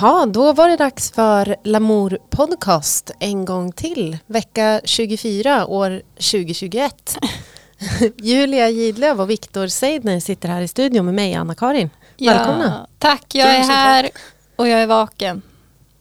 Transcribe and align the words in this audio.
Jaha, 0.00 0.26
då 0.26 0.52
var 0.52 0.68
det 0.68 0.76
dags 0.76 1.10
för 1.10 1.56
Lamour 1.64 2.18
Podcast 2.30 3.10
en 3.20 3.44
gång 3.44 3.72
till. 3.72 4.18
Vecka 4.26 4.80
24, 4.84 5.66
år 5.66 6.02
2021. 6.14 7.18
Julia 8.16 8.68
Gidlöv 8.68 9.20
och 9.20 9.30
Viktor 9.30 9.66
Seidner 9.66 10.20
sitter 10.20 10.48
här 10.48 10.62
i 10.62 10.68
studion 10.68 11.04
med 11.04 11.14
mig, 11.14 11.34
Anna-Karin. 11.34 11.90
Välkomna. 12.18 12.86
Ja, 12.88 12.88
tack, 12.98 13.34
jag 13.34 13.48
är 13.48 13.62
här 13.62 14.10
och 14.56 14.68
jag 14.68 14.82
är 14.82 14.86
vaken. 14.86 15.42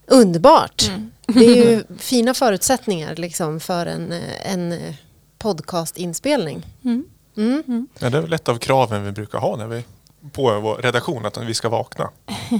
Underbart. 0.07 0.87
Mm. 0.87 1.11
Det 1.27 1.45
är 1.45 1.55
ju 1.55 1.83
fina 1.97 2.33
förutsättningar 2.33 3.15
liksom, 3.15 3.59
för 3.59 3.85
en, 3.85 4.13
en 4.45 4.93
podcastinspelning. 5.37 6.65
Mm. 6.83 7.05
Mm. 7.37 7.87
Ja, 7.99 8.09
det 8.09 8.17
är 8.17 8.21
väl 8.21 8.33
ett 8.33 8.49
av 8.49 8.57
kraven 8.57 9.03
vi 9.03 9.11
brukar 9.11 9.39
ha 9.39 9.55
när 9.55 9.67
vi 9.67 9.83
på 10.31 10.59
vår 10.59 10.75
redaktion, 10.75 11.25
att 11.25 11.37
vi 11.37 11.53
ska 11.53 11.69
vakna. 11.69 12.09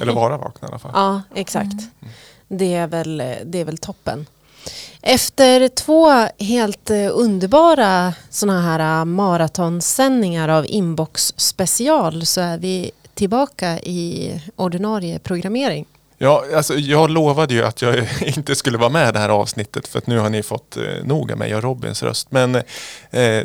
Eller 0.02 0.14
vara 0.14 0.38
vakna 0.38 0.68
i 0.68 0.72
alla 0.72 0.80
fall. 0.80 0.92
Ja, 0.96 1.22
exakt. 1.36 1.76
Det, 2.48 2.74
är 2.74 2.88
väl, 2.88 3.18
det 3.46 3.60
är 3.60 3.66
väl 3.66 3.78
toppen. 3.78 4.26
Efter 5.02 5.68
två 5.68 6.12
helt 6.44 6.90
eh, 6.90 7.10
underbara 7.12 8.14
såna 8.30 8.62
här 8.62 9.00
eh, 9.00 9.06
maratonsändningar 9.06 10.50
av 10.50 10.66
Inbox 10.68 11.34
special 11.38 12.26
så 12.26 12.42
är 12.42 12.58
vi 12.58 12.92
tillbaka 13.14 13.80
i 13.80 14.32
ordinarie 14.56 15.20
programmering. 15.20 15.86
Ja, 16.18 16.46
alltså, 16.56 16.74
jag 16.76 17.10
lovade 17.10 17.54
ju 17.54 17.64
att 17.64 17.82
jag 17.82 18.08
inte 18.38 18.56
skulle 18.56 18.78
vara 18.78 18.90
med 18.90 19.10
i 19.10 19.12
det 19.12 19.20
här 19.20 19.30
avsnittet 19.30 19.88
för 19.88 19.98
att 20.00 20.08
nu 20.08 20.20
har 20.20 20.30
ni 20.30 20.44
fått 20.44 20.78
eh, 20.78 20.84
nog 21.04 21.32
av 21.32 21.38
mig 21.38 21.56
och 21.56 21.64
Robins 21.64 22.04
röst. 22.04 22.32
Men 22.32 22.56
eh, 22.56 22.62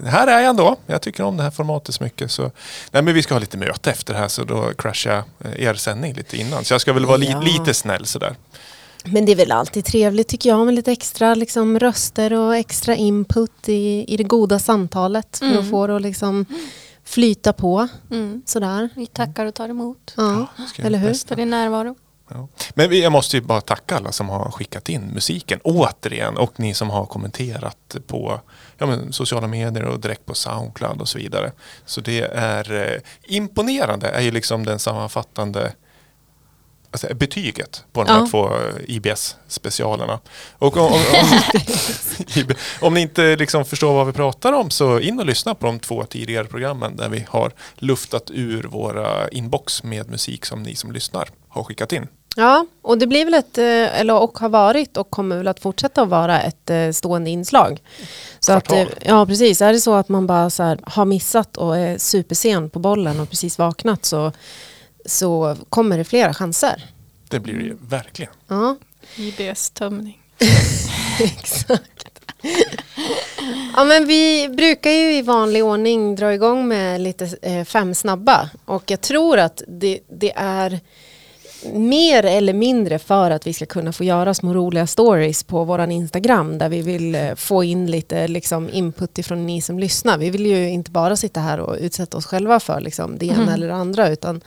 här 0.04 0.26
är 0.26 0.40
jag 0.40 0.44
ändå. 0.50 0.76
Jag 0.86 1.02
tycker 1.02 1.24
om 1.24 1.36
det 1.36 1.42
här 1.42 1.50
formatet 1.50 1.94
så 1.94 2.04
mycket. 2.04 2.30
Så, 2.30 2.42
nej, 2.90 3.02
men 3.02 3.14
vi 3.14 3.22
ska 3.22 3.34
ha 3.34 3.38
lite 3.40 3.56
möte 3.56 3.90
efter 3.90 4.12
det 4.14 4.18
här 4.20 4.28
så 4.28 4.44
då 4.44 4.70
crashar 4.78 5.10
jag 5.40 5.52
eh, 5.54 5.64
er 5.66 5.74
sändning 5.74 6.14
lite 6.14 6.36
innan. 6.36 6.64
Så 6.64 6.74
jag 6.74 6.80
ska 6.80 6.92
väl 6.92 7.06
vara 7.06 7.16
li 7.16 7.30
Ja. 7.30 7.40
lite 7.40 7.74
snäll 7.74 8.06
sådär. 8.06 8.36
Men 9.04 9.24
det 9.26 9.32
är 9.32 9.36
väl 9.36 9.52
alltid 9.52 9.84
trevligt 9.84 10.28
tycker 10.28 10.50
jag 10.50 10.64
med 10.66 10.74
lite 10.74 10.92
extra 10.92 11.34
liksom, 11.34 11.78
röster 11.78 12.32
och 12.32 12.56
extra 12.56 12.94
input 12.94 13.68
i, 13.68 14.04
i 14.08 14.16
det 14.16 14.24
goda 14.24 14.58
samtalet 14.58 15.38
för 15.38 15.58
att 15.58 15.70
få 15.70 15.86
det 15.86 15.96
att 15.96 16.02
liksom, 16.02 16.46
flyta 17.04 17.52
på. 17.52 17.88
Mm. 18.10 18.42
Sådär. 18.46 18.88
Vi 18.96 19.06
tackar 19.06 19.46
och 19.46 19.54
tar 19.54 19.68
emot 19.68 20.14
Ja. 20.16 20.46
Eller 20.78 20.98
hur? 20.98 21.28
för 21.28 21.36
din 21.36 21.50
närvaro. 21.50 21.96
Ja. 22.34 22.48
Men 22.74 23.00
jag 23.00 23.12
måste 23.12 23.36
ju 23.36 23.42
bara 23.42 23.60
tacka 23.60 23.96
alla 23.96 24.12
som 24.12 24.28
har 24.28 24.50
skickat 24.50 24.88
in 24.88 25.02
musiken 25.02 25.60
återigen 25.64 26.36
och 26.36 26.60
ni 26.60 26.74
som 26.74 26.90
har 26.90 27.06
kommenterat 27.06 27.96
på 28.06 28.40
ja, 28.78 28.86
men, 28.86 29.12
sociala 29.12 29.46
medier 29.46 29.84
och 29.84 30.00
direkt 30.00 30.26
på 30.26 30.34
Soundcloud 30.34 31.00
och 31.00 31.08
så 31.08 31.18
vidare. 31.18 31.52
Så 31.86 32.00
det 32.00 32.20
är 32.34 32.72
eh, 32.72 33.00
imponerande 33.22 34.08
är 34.08 34.20
ju 34.20 34.30
liksom 34.30 34.66
den 34.66 34.78
sammanfattande 34.78 35.72
alltså, 36.90 37.14
betyget 37.14 37.84
på 37.92 38.04
de 38.04 38.12
Ja. 38.12 38.18
här 38.18 38.26
två 38.30 38.46
eh, 38.46 38.96
IBS-specialerna. 38.96 40.18
Och 40.58 40.76
om, 40.76 40.92
om, 40.92 41.00
om, 41.12 42.54
om 42.80 42.94
ni 42.94 43.00
inte 43.00 43.36
liksom 43.36 43.64
förstår 43.64 43.94
vad 43.94 44.06
vi 44.06 44.12
pratar 44.12 44.52
om 44.52 44.70
så 44.70 45.00
in 45.00 45.18
och 45.18 45.26
lyssna 45.26 45.54
på 45.54 45.66
de 45.66 45.80
två 45.80 46.04
tidigare 46.04 46.44
programmen 46.44 46.96
där 46.96 47.08
vi 47.08 47.26
har 47.28 47.52
luftat 47.74 48.30
ur 48.30 48.62
våra 48.62 49.28
inbox 49.28 49.82
med 49.82 50.10
musik 50.10 50.44
som 50.44 50.62
ni 50.62 50.74
som 50.74 50.92
lyssnar 50.92 51.28
har 51.48 51.64
skickat 51.64 51.92
in. 51.92 52.06
Ja, 52.36 52.66
och 52.82 52.98
det 52.98 53.06
blir 53.06 53.24
väl 53.24 53.34
ett, 53.34 53.58
eh, 53.58 54.00
eller 54.00 54.14
och 54.14 54.38
har 54.38 54.48
varit 54.48 54.96
och 54.96 55.10
kommer 55.10 55.36
väl 55.36 55.48
att 55.48 55.60
fortsätta 55.60 56.02
att 56.02 56.08
vara 56.08 56.42
ett 56.42 56.70
eh, 56.70 56.90
stående 56.90 57.30
inslag. 57.30 57.82
Så 58.40 58.52
att, 58.52 58.68
Kvartal. 58.68 58.94
ja, 59.04 59.26
precis. 59.26 59.62
Är 59.62 59.72
det 59.72 59.80
så 59.80 59.94
att 59.94 60.08
man 60.08 60.26
bara 60.26 60.50
så 60.50 60.62
här, 60.62 60.80
har 60.82 61.04
missat 61.04 61.56
och 61.56 61.76
är 61.76 61.98
supersen 61.98 62.70
på 62.70 62.78
bollen 62.78 63.20
och 63.20 63.30
precis 63.30 63.58
vaknat 63.58 64.04
så, 64.04 64.32
så 65.06 65.56
kommer 65.68 65.98
det 65.98 66.04
flera 66.04 66.34
chanser. 66.34 66.84
Det 67.28 67.40
blir 67.40 67.54
det 67.54 67.64
ju 67.64 67.76
verkligen. 67.80 68.32
Ja, 68.48 68.76
IBS-tömning. 69.16 70.18
exakt. 71.20 72.10
Ja, 73.76 73.84
men 73.84 74.06
vi 74.06 74.48
brukar 74.48 74.90
ju 74.90 75.14
i 75.14 75.22
vanlig 75.22 75.64
ordning 75.64 76.16
dra 76.16 76.34
igång 76.34 76.68
med 76.68 77.00
lite 77.00 77.36
eh, 77.42 77.64
fem 77.64 77.94
snabba 77.94 78.50
och 78.64 78.90
jag 78.90 79.00
tror 79.00 79.38
att 79.38 79.62
det, 79.68 80.00
det 80.08 80.32
är 80.36 80.80
mer 81.72 82.24
eller 82.24 82.52
mindre 82.52 82.98
för 82.98 83.30
att 83.30 83.46
vi 83.46 83.52
ska 83.52 83.66
kunna 83.66 83.92
få 83.92 84.04
göra 84.04 84.34
små 84.34 84.54
roliga 84.54 84.86
stories 84.86 85.42
på 85.42 85.64
våran 85.64 85.92
Instagram 85.92 86.58
där 86.58 86.68
vi 86.68 86.82
vill 86.82 87.14
eh, 87.14 87.34
få 87.34 87.64
in 87.64 87.90
lite 87.90 88.28
liksom, 88.28 88.70
input 88.72 89.18
ifrån 89.18 89.46
ni 89.46 89.62
som 89.62 89.78
lyssnar. 89.78 90.18
Vi 90.18 90.30
vill 90.30 90.46
ju 90.46 90.68
inte 90.68 90.90
bara 90.90 91.16
sitta 91.16 91.40
här 91.40 91.60
och 91.60 91.76
utsätta 91.80 92.16
oss 92.16 92.26
själva 92.26 92.60
för 92.60 92.80
liksom, 92.80 93.18
det 93.18 93.26
ena 93.26 93.42
Mm. 93.42 93.54
eller 93.54 93.68
det 93.68 93.74
andra 93.74 94.08
utan 94.08 94.40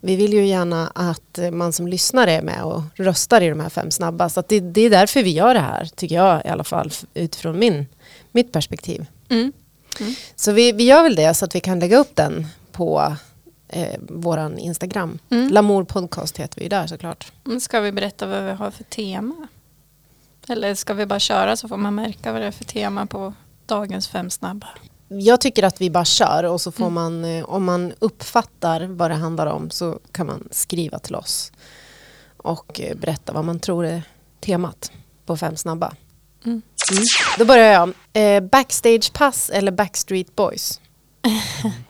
vi 0.00 0.16
vill 0.16 0.32
ju 0.32 0.46
gärna 0.46 0.92
att 0.94 1.38
eh, 1.38 1.50
man 1.50 1.72
som 1.72 1.88
lyssnar 1.88 2.26
är 2.26 2.42
med 2.42 2.62
och 2.62 2.82
röstar 2.94 3.40
i 3.40 3.48
de 3.48 3.60
här 3.60 3.68
fem 3.68 3.90
snabba. 3.90 4.28
Så 4.28 4.42
det, 4.48 4.60
det 4.60 4.80
är 4.80 4.90
därför 4.90 5.22
vi 5.22 5.30
gör 5.30 5.54
det 5.54 5.60
här, 5.60 5.88
tycker 5.96 6.14
jag 6.14 6.44
i 6.44 6.48
alla 6.48 6.64
fall, 6.64 6.90
utifrån 7.14 7.58
min, 7.58 7.86
mitt 8.32 8.52
perspektiv. 8.52 9.06
Mm. 9.28 9.52
Så 10.36 10.52
vi, 10.52 10.72
vi 10.72 10.84
gör 10.84 11.02
väl 11.02 11.14
det 11.14 11.34
så 11.34 11.44
att 11.44 11.54
vi 11.54 11.60
kan 11.60 11.78
lägga 11.78 11.98
upp 11.98 12.16
den 12.16 12.46
på 12.72 13.16
eh, 13.68 14.00
våran 14.08 14.58
Instagram. 14.58 15.18
Mm. 15.30 15.48
Lamour 15.52 15.84
podcast 15.84 16.36
heter 16.36 16.60
vi 16.60 16.68
där 16.68 16.86
såklart. 16.86 17.32
Ska 17.60 17.80
vi 17.80 17.92
berätta 17.92 18.26
vad 18.26 18.42
vi 18.44 18.50
har 18.52 18.70
för 18.70 18.84
tema? 18.84 19.48
Eller 20.48 20.74
ska 20.74 20.94
vi 20.94 21.06
bara 21.06 21.18
köra 21.18 21.56
så 21.56 21.68
får 21.68 21.76
man 21.76 21.94
märka 21.94 22.32
vad 22.32 22.40
det 22.40 22.46
är 22.46 22.50
för 22.52 22.64
tema 22.64 23.06
på 23.06 23.32
dagens 23.66 24.08
fem 24.08 24.30
snabba? 24.30 24.66
Jag 25.08 25.40
tycker 25.40 25.62
att 25.62 25.80
vi 25.80 25.90
bara 25.90 26.04
kör 26.04 26.44
och 26.44 26.60
så 26.60 26.72
får 26.72 26.84
Mm. 26.86 26.94
man, 26.94 27.24
eh, 27.24 27.44
om 27.44 27.64
man 27.64 27.92
uppfattar 27.98 28.80
vad 28.86 29.10
det 29.10 29.14
handlar 29.14 29.46
om 29.46 29.70
så 29.70 29.98
kan 30.12 30.26
man 30.26 30.48
skriva 30.50 30.98
till 30.98 31.14
oss 31.14 31.52
och 32.36 32.80
eh, 32.80 32.96
berätta 32.96 33.32
vad 33.32 33.44
man 33.44 33.60
tror 33.60 33.86
är 33.86 34.02
temat 34.40 34.92
på 35.26 35.36
fem 35.36 35.56
snabba. 35.56 35.94
Mm. 36.44 36.62
Mm. 36.92 37.04
Då 37.38 37.44
börjar 37.44 37.72
jag. 37.72 37.92
Eh, 38.36 38.40
backstagepass 38.48 39.50
eller 39.50 39.72
Backstreet 39.72 40.36
Boys? 40.36 40.80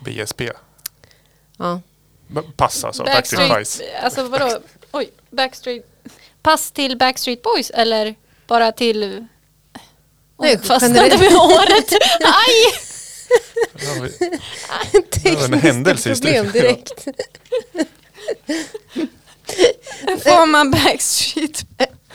BSP. 0.00 0.40
Ja. 1.58 1.80
Pass 2.56 2.84
alltså. 2.84 3.04
Backstreet 3.04 3.50
Boys. 3.50 3.82
Alltså 4.02 4.28
vadå? 4.28 4.58
Oj, 4.92 5.10
Backstreet. 5.30 5.86
Pass 6.42 6.70
till 6.70 6.98
Backstreet 6.98 7.42
Boys 7.42 7.70
eller 7.70 8.14
bara 8.46 8.72
till... 8.72 9.26
Nej, 10.38 10.56
Oj, 10.56 10.58
fastnade 10.58 11.18
med 11.18 11.32
håret. 11.32 11.92
Aj! 12.20 12.72
Det 15.22 15.34
var 15.34 15.44
en 15.44 15.60
händelse 15.60 16.10
i 16.10 16.14
problem 16.14 16.52
direkt. 16.52 17.04
Får 20.22 20.46
man 20.46 20.70
Backstreet 20.70 21.64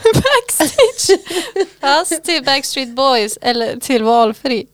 Backstage 0.02 1.18
Pass 1.80 2.12
till 2.24 2.44
Backstreet 2.44 2.88
Boys 2.88 3.38
eller 3.42 3.76
till 3.76 4.02
valfri? 4.02 4.66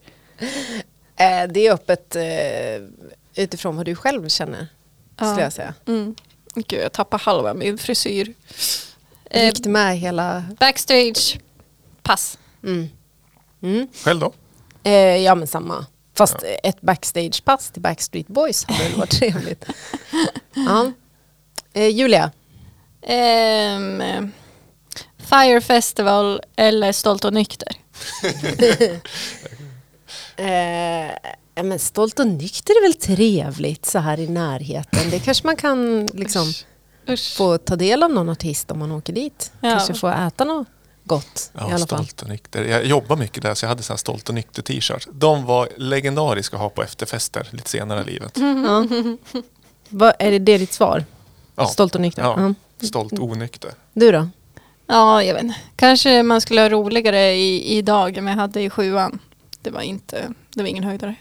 Eh, 1.19 1.49
det 1.49 1.67
är 1.67 1.73
öppet 1.73 2.17
eh, 2.17 3.43
utifrån 3.45 3.77
vad 3.77 3.87
du 3.87 3.95
själv 3.95 4.29
känner, 4.29 4.67
skulle 5.17 5.43
jag 5.43 5.53
säga. 5.53 5.75
Mm. 5.87 6.15
Gud, 6.55 6.81
jag 6.83 6.93
tappar 6.93 7.19
halva 7.19 7.55
min 7.55 7.79
frisyr. 7.79 8.35
Eh, 9.31 9.47
Gick 9.47 9.63
du 9.63 9.69
med 9.71 9.99
hela... 9.99 10.45
backstage 10.59 11.39
Pass. 12.03 12.39
Mm. 12.63 12.89
Mm. 13.63 13.89
Själv 14.05 14.21
då? 14.21 14.33
Eh, 14.83 14.93
ja 15.17 15.35
men 15.35 15.47
samma. 15.49 15.87
Fast 16.15 16.37
ett 16.63 16.81
backstagepass 16.81 17.71
till 17.71 17.83
Backstreet 17.83 18.27
Boys 18.29 18.65
hade 18.65 18.85
väl 18.89 18.99
varit 18.99 19.11
trevligt. 19.19 19.65
ja. 20.55 20.93
eh, 21.73 21.89
Julia, 21.89 22.31
Ehm, 23.03 24.01
eh, 24.01 24.25
Fire 25.19 25.61
Festival 25.61 26.43
eller 26.57 26.93
Stolt 26.93 27.25
och 27.25 27.33
nykter? 27.33 27.69
eh, 30.39 31.63
men 31.65 31.79
stolt 31.79 32.19
och 32.19 32.27
nykter 32.27 32.73
är 32.73 32.83
väl 32.83 32.95
trevligt 32.95 33.87
så 33.87 33.99
här 33.99 34.21
i 34.21 34.29
närheten. 34.29 35.11
Det 35.11 35.19
kanske 35.19 35.47
man 35.47 35.57
kan 35.57 36.07
liksom 36.07 36.53
Usch. 37.09 37.37
få 37.37 37.59
ta 37.59 37.77
del 37.77 38.03
av 38.03 38.11
någon 38.11 38.29
artist 38.29 38.71
om 38.71 38.79
man 38.79 38.93
åker 38.93 39.13
dit. 39.13 39.53
Ja. 39.61 39.71
Kanske 39.71 39.95
få 39.95 40.09
äta 40.09 40.45
något 40.45 40.67
gott 41.05 41.51
i 41.55 41.59
Ja, 41.59 41.61
alla 41.61 41.71
fall. 41.71 41.87
stolt 41.87 42.23
och 42.23 42.29
nykter. 42.29 42.65
Jag 42.65 42.85
jobbar 42.85 43.17
mycket 43.17 43.43
där 43.43 43.55
så 43.55 43.65
jag 43.65 43.69
hade 43.69 43.83
så 43.83 43.93
här 43.93 43.99
stolt 43.99 44.29
och 44.29 44.35
nykter 44.35 44.63
t-shirts. 44.63 45.09
De 45.13 45.45
var 45.45 45.69
legendariska 45.77 46.57
att 46.57 46.63
ha 46.63 46.69
på 46.69 46.83
efterfester 46.83 47.49
lite 47.51 47.71
senare 47.71 48.01
i 48.01 48.05
livet. 48.05 48.33
Ja. 48.37 48.87
Vad, 49.89 50.13
är 50.19 50.31
det, 50.31 50.39
det 50.39 50.59
ditt 50.59 50.73
svar? 50.73 51.05
Ja. 51.57 51.67
Stolt 51.67 51.95
och 51.95 52.01
nykter? 52.01 52.23
Ja. 52.23 52.55
Stolt 52.87 53.13
onykter. 53.19 53.71
Du 53.93 54.13
då? 54.13 54.29
Ja, 54.87 55.23
jag 55.23 55.35
vet. 55.35 55.57
Kanske 55.77 56.23
man 56.23 56.41
skulle 56.41 56.61
ha 56.61 56.69
roligare 56.69 57.33
i, 57.35 57.77
idag 57.79 58.17
än 58.17 58.27
jag 58.27 58.35
hade 58.35 58.61
i 58.63 58.71
sjuan. 58.71 59.19
Det 59.69 59.73
var 59.73 59.83
inte, 59.83 60.33
det 60.55 60.63
var 60.63 60.69
ingen 60.69 60.85
höjdare. 60.85 61.15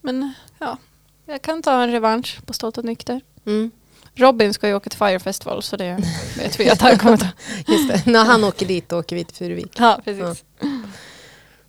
Men 0.00 0.32
ja, 0.58 0.78
jag 1.26 1.42
kan 1.42 1.62
ta 1.62 1.82
en 1.82 1.92
revansch 1.92 2.38
på 2.46 2.52
Stolt 2.52 2.78
och 2.78 2.84
nykter. 2.84 3.20
Mm. 3.46 3.70
Robin 4.14 4.54
ska 4.54 4.68
ju 4.68 4.74
åka 4.74 4.90
till 4.90 4.98
Fire 4.98 5.18
Festival 5.18 5.62
så 5.62 5.76
det 5.76 5.98
vet 6.36 6.60
vi 6.60 6.70
att 6.70 6.80
han 6.80 6.98
kommer 6.98 7.16
ta. 7.16 7.26
Just 7.66 7.88
det. 7.88 8.12
När 8.12 8.24
han 8.24 8.44
åker 8.44 8.66
dit 8.66 8.92
åker 8.92 9.16
vi 9.16 9.24
till 9.24 9.36
Furuvik. 9.36 9.72
Ja, 9.78 10.00
precis. 10.04 10.44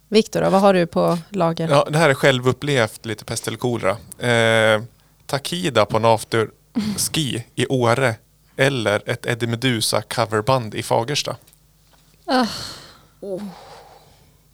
Viktor, 0.07 0.41
då, 0.41 0.50
vad 0.50 0.61
har 0.61 0.73
du 0.73 0.88
på 0.88 1.17
lager? 1.29 1.69
Ja, 1.69 1.88
det 1.89 1.97
här 1.97 2.09
är 2.09 2.13
självupplevt 2.13 3.06
lite 3.06 3.25
pest 3.25 3.47
eller 3.47 3.57
kolera. 3.57 3.97
Eh, 4.29 4.81
Takida 5.25 5.85
på 5.85 5.97
en 5.97 6.06
afterski 6.06 7.45
i 7.56 7.67
Åre 7.67 8.15
eller 8.56 9.09
ett 9.09 9.25
Eddie 9.25 9.47
Meduza 9.47 10.01
coverband 10.01 10.75
i 10.75 10.83
Fagersta? 10.83 11.35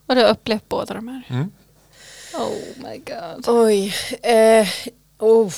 Och 0.08 0.16
du 0.16 0.22
har 0.22 0.30
upplevt 0.30 0.70
båda 0.70 0.94
de 0.94 1.08
här? 1.08 1.22
Mm. 1.30 1.52
Oh 2.34 2.84
my 2.90 2.98
god. 2.98 3.46
Oj. 3.48 3.94
Eh, 4.24 4.68
oh. 5.20 5.52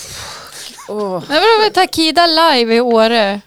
Oh. 0.89 1.23
Men 1.27 1.37
vadå, 1.37 1.73
Takida 1.73 2.27
live 2.27 2.75
i 2.75 2.81
Åre? 2.81 3.41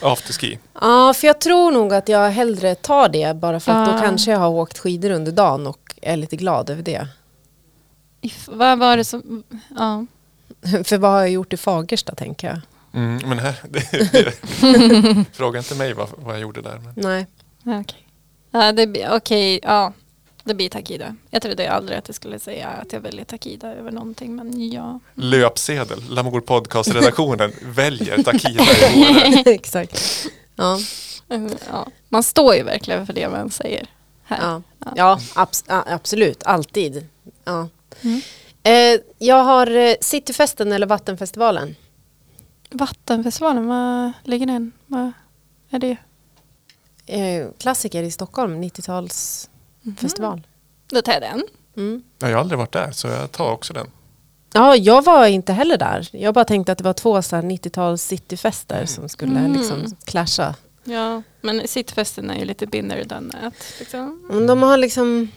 Afterski. 0.00 0.58
Ja, 0.80 1.14
för 1.14 1.26
jag 1.26 1.40
tror 1.40 1.72
nog 1.72 1.94
att 1.94 2.08
jag 2.08 2.30
hellre 2.30 2.74
tar 2.74 3.08
det 3.08 3.36
bara 3.36 3.60
för 3.60 3.72
att 3.72 3.88
Ah. 3.88 3.92
då 3.92 3.98
kanske 4.02 4.30
jag 4.30 4.38
har 4.38 4.48
åkt 4.48 4.78
skidor 4.78 5.10
under 5.10 5.32
dagen 5.32 5.66
och 5.66 5.94
är 6.02 6.16
lite 6.16 6.36
glad 6.36 6.70
över 6.70 6.82
det. 6.82 7.06
If, 8.20 8.48
vad 8.52 8.78
var 8.78 8.96
det 8.96 9.04
som... 9.04 9.42
Ja. 9.78 10.06
För 10.84 10.98
vad 10.98 11.10
har 11.10 11.18
jag 11.20 11.30
gjort 11.30 11.52
i 11.52 11.56
Fagersta 11.56 12.14
tänker 12.14 12.46
jag. 12.48 12.60
Mm, 12.94 13.28
men 13.28 13.38
här, 13.38 13.54
det, 13.68 14.12
det, 14.12 15.24
fråga 15.36 15.58
inte 15.58 15.74
mig 15.74 15.92
vad, 15.92 16.08
vad 16.16 16.34
jag 16.34 16.40
gjorde 16.40 16.62
där. 16.62 16.78
Men. 16.84 16.92
Nej. 16.96 17.26
Okej. 17.80 18.08
Ja, 18.50 18.72
det 18.72 18.86
blir- 18.86 19.08
okej, 19.12 19.60
ja. 19.62 19.92
Det 20.44 20.54
blir 20.54 20.68
Takida. 20.68 21.16
Jag 21.30 21.42
trodde 21.42 21.70
aldrig 21.72 21.98
att 21.98 22.08
jag 22.08 22.14
skulle 22.14 22.38
säga 22.38 22.68
att 22.68 22.92
jag 22.92 23.00
väljer 23.00 23.24
Takida 23.24 23.74
över 23.74 23.90
någonting, 23.90 24.36
men 24.36 24.70
ja. 24.70 25.00
Löpsedel, 25.14 26.02
Lamour 26.10 26.40
Podcast-redaktionen 26.40 27.52
väljer 27.62 28.22
Takida 28.22 28.64
i. 28.94 29.42
Exakt. 29.54 30.26
Ja, 30.56 30.78
Mm, 31.28 31.50
ja. 31.70 31.86
Man 32.08 32.22
står 32.22 32.54
ju 32.54 32.62
verkligen 32.62 33.06
för 33.06 33.12
det 33.12 33.28
man 33.28 33.50
säger 33.50 33.86
här. 34.24 34.38
ja. 34.40 34.62
ja 34.96 35.18
abs- 35.34 35.64
absolut. 35.86 36.42
Alltid. 36.42 37.06
Ja. 37.44 37.68
Mm. 38.02 38.20
Eh, 38.62 39.00
jag 39.18 39.44
har 39.44 39.76
eh, 39.76 39.94
Cityfesten 40.00 40.72
eller 40.72 40.86
Vattenfestivalen. 40.86 41.76
Vattenfestivalen, 42.70 43.66
vad 43.66 44.12
ligger 44.24 44.46
den? 44.46 44.72
Vad 44.86 45.12
är 45.70 45.78
det? 45.78 45.96
Eh, 47.06 47.46
klassiker 47.58 48.02
i 48.02 48.10
Stockholm, 48.10 48.60
90-talsfestival. 49.82 50.40
Då 50.86 51.02
tar 51.02 51.12
jag 51.12 51.22
den. 51.22 51.42
Mm. 51.76 52.02
Jag 52.18 52.28
har 52.28 52.34
aldrig 52.34 52.58
varit 52.58 52.72
där 52.72 52.90
så 52.92 53.08
jag 53.08 53.32
tar 53.32 53.50
också 53.52 53.72
den. 53.72 53.86
Ja, 54.52 54.76
jag 54.76 55.04
var 55.04 55.26
inte 55.26 55.52
heller 55.52 55.76
där. 55.76 56.08
Jag 56.12 56.34
bara 56.34 56.44
tänkte 56.44 56.72
att 56.72 56.78
det 56.78 56.84
var 56.84 56.92
två 56.92 57.22
så 57.22 57.36
här 57.36 57.42
90-tals 57.42 58.02
cityfester 58.02 58.86
som 58.86 59.08
skulle 59.08 59.38
Mm. 59.38 59.52
liksom 59.52 59.96
clasha. 60.04 60.54
Ja, 60.84 61.22
men 61.40 61.68
Cityfesten 61.68 62.30
är 62.30 62.38
ju 62.38 62.44
lite 62.44 62.66
binder 62.66 63.04
than 63.04 63.30
that. 63.30 63.54
Liksom. 63.78 64.28
Men 64.30 64.46
de 64.46 64.62
har 64.62 64.76
liksom 64.76 65.28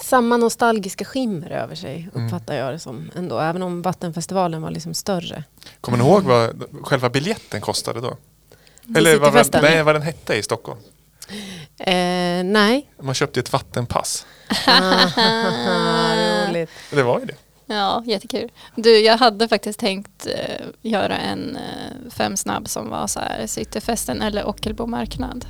samma 0.00 0.36
nostalgiska 0.36 1.04
skimmer 1.04 1.50
över 1.50 1.74
sig, 1.74 2.08
Mm. 2.14 2.26
uppfattar 2.26 2.54
jag 2.54 2.74
det 2.74 2.78
som 2.78 3.10
ändå. 3.16 3.38
Även 3.38 3.62
om 3.62 3.82
Vattenfestivalen 3.82 4.62
var 4.62 4.70
liksom 4.70 4.94
större. 4.94 5.44
Kommer 5.80 5.98
ni 5.98 6.04
ihåg 6.04 6.22
vad 6.22 6.64
själva 6.82 7.10
biljetten 7.10 7.60
kostade 7.60 8.00
då? 8.00 8.16
Eller 8.96 9.18
vad, 9.18 9.62
nej, 9.62 9.82
vad 9.82 9.94
den 9.94 10.02
hette 10.02 10.34
i 10.34 10.42
Stockholm? 10.42 10.80
Eh, 11.80 12.44
nej. 12.44 12.90
Man 13.02 13.14
köpte 13.14 13.40
ett 13.40 13.52
vattenpass. 13.52 14.26
Roligt. 16.48 16.70
Det 16.90 17.02
var 17.02 17.20
ju 17.20 17.26
det. 17.26 17.34
Ja, 17.66 18.02
jättekul. 18.06 18.50
Du, 18.76 18.98
jag 18.98 19.18
hade 19.18 19.48
faktiskt 19.48 19.80
tänkt 19.80 20.26
eh, 20.26 20.66
göra 20.82 21.16
en 21.16 21.56
eh, 21.56 22.10
fem 22.10 22.36
snabb 22.36 22.68
som 22.68 22.90
var 22.90 23.06
så 23.06 23.20
här 23.20 23.46
Cityfesten 23.46 24.22
eller 24.22 24.48
Ockelbo 24.48 24.86
marknad. 24.86 25.46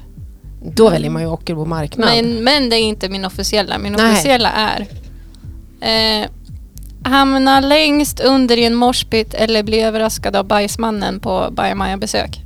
Då 0.62 0.90
väljer 0.90 1.10
man 1.10 1.22
ju 1.22 1.28
Ockelbo 1.28 1.64
marknad. 1.64 2.08
Men, 2.08 2.44
men 2.44 2.70
det 2.70 2.76
är 2.76 2.82
inte 2.82 3.08
min 3.08 3.24
officiella. 3.24 3.78
Min 3.78 3.92
Nej. 3.92 4.12
officiella 4.12 4.50
är 4.52 4.86
eh, 5.80 6.28
hamna 7.04 7.60
längst 7.60 8.20
under 8.20 8.56
i 8.56 8.64
en 8.64 8.74
morspit 8.74 9.34
eller 9.34 9.62
bli 9.62 9.80
överraskad 9.80 10.36
av 10.36 10.44
bajsmannen 10.44 11.20
på 11.20 11.48
Bajamaja-besök. 11.50 12.40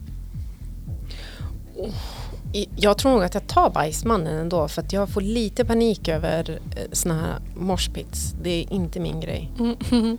Jag 2.77 2.99
tror 2.99 3.12
nog 3.12 3.25
att 3.25 3.35
jag 3.35 3.47
tar 3.47 3.71
bajsmannen 3.71 4.39
ändå 4.39 4.69
för 4.69 4.83
att 4.83 4.93
jag 4.93 5.09
får 5.09 5.21
lite 5.21 5.65
panik 5.65 6.09
över 6.09 6.51
eh, 6.51 6.83
såna 6.93 7.15
här 7.15 7.35
morspits. 7.56 8.35
Det 8.43 8.51
är 8.62 8.73
inte 8.73 9.01
min 9.01 9.21
grej. 9.21 9.51
Mm. 9.59 9.77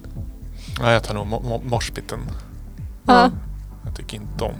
Nej, 0.81 0.93
jag 0.93 1.03
tar 1.03 1.13
nog 1.13 1.27
mo- 1.27 1.41
mo- 1.43 1.69
morspiten. 1.69 2.19
Ja. 3.07 3.31
Jag 3.85 3.95
tycker 3.95 4.17
inte 4.17 4.43
om 4.43 4.53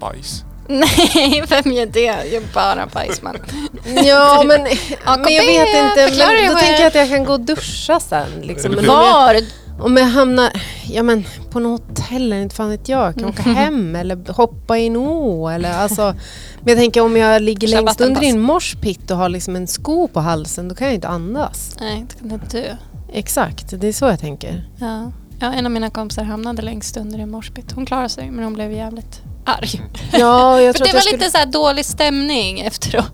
bajs. 0.00 0.44
Nej, 0.68 1.44
vem 1.48 1.72
gör 1.72 1.86
det? 1.86 2.00
Jag 2.00 2.34
är 2.34 2.42
bara 2.54 2.86
bajsman. 2.94 3.36
Ja 4.04 4.42
men, 4.46 4.60
Ja, 5.06 5.16
men 5.16 5.32
jag 5.34 5.44
vet 5.44 5.68
inte. 5.68 6.18
Men 6.18 6.52
då 6.52 6.58
tänker 6.58 6.78
jag 6.80 6.86
att 6.86 6.94
jag 6.94 7.08
kan 7.08 7.24
gå 7.24 7.32
och 7.32 7.40
duscha 7.40 8.00
sen. 8.00 8.28
Liksom. 8.42 8.74
Var? 8.86 9.36
Om 9.78 9.96
jag 9.96 10.04
hamnar 10.04 10.52
ja, 10.88 11.02
men, 11.02 11.24
på 11.50 11.60
något 11.60 11.94
hotell 12.04 12.32
inte 12.32 12.54
fan 12.54 12.68
vet 12.68 12.88
jag. 12.88 13.14
Kan 13.14 13.22
jag 13.22 13.30
åka 13.30 13.42
hem 13.42 13.96
eller 13.96 14.32
hoppa 14.32 14.78
i 14.78 14.86
en 14.86 14.96
å. 14.96 15.48
Eller, 15.48 15.72
alltså, 15.72 16.14
men 16.60 16.68
jag 16.68 16.78
tänker 16.78 17.00
om 17.00 17.16
jag 17.16 17.42
ligger 17.42 17.68
Kör 17.68 17.82
längst 17.82 18.00
under 18.00 18.22
i 18.22 18.28
en 18.28 18.40
morspitt 18.40 19.10
och 19.10 19.16
har 19.16 19.28
liksom 19.28 19.56
en 19.56 19.66
sko 19.66 20.08
på 20.08 20.20
halsen 20.20 20.68
då 20.68 20.74
kan 20.74 20.86
jag 20.86 20.94
inte 20.94 21.08
andas. 21.08 21.76
Nej, 21.80 22.06
det 22.08 22.18
kan 22.18 22.32
inte 22.32 22.60
dö. 22.60 22.76
Exakt, 23.12 23.80
det 23.80 23.88
är 23.88 23.92
så 23.92 24.04
jag 24.04 24.20
tänker. 24.20 24.68
Ja. 24.78 25.12
ja, 25.40 25.52
en 25.52 25.66
av 25.66 25.72
mina 25.72 25.90
kompisar 25.90 26.24
hamnade 26.24 26.62
längst 26.62 26.96
under 26.96 27.18
i 27.18 27.22
en 27.22 27.30
morspit. 27.30 27.72
Hon 27.72 27.86
klarade 27.86 28.08
sig, 28.08 28.30
men 28.30 28.44
hon 28.44 28.54
blev 28.54 28.72
jävligt 28.72 29.22
arg. 29.44 29.82
Ja, 30.12 30.60
jag 30.60 30.76
För 30.76 30.84
det 30.84 30.90
att 30.90 30.92
var 30.92 30.98
jag 30.98 31.02
skulle... 31.02 31.18
lite 31.18 31.30
så 31.30 31.38
här 31.38 31.46
dålig 31.46 31.84
stämning 31.84 32.60
efteråt. 32.60 33.12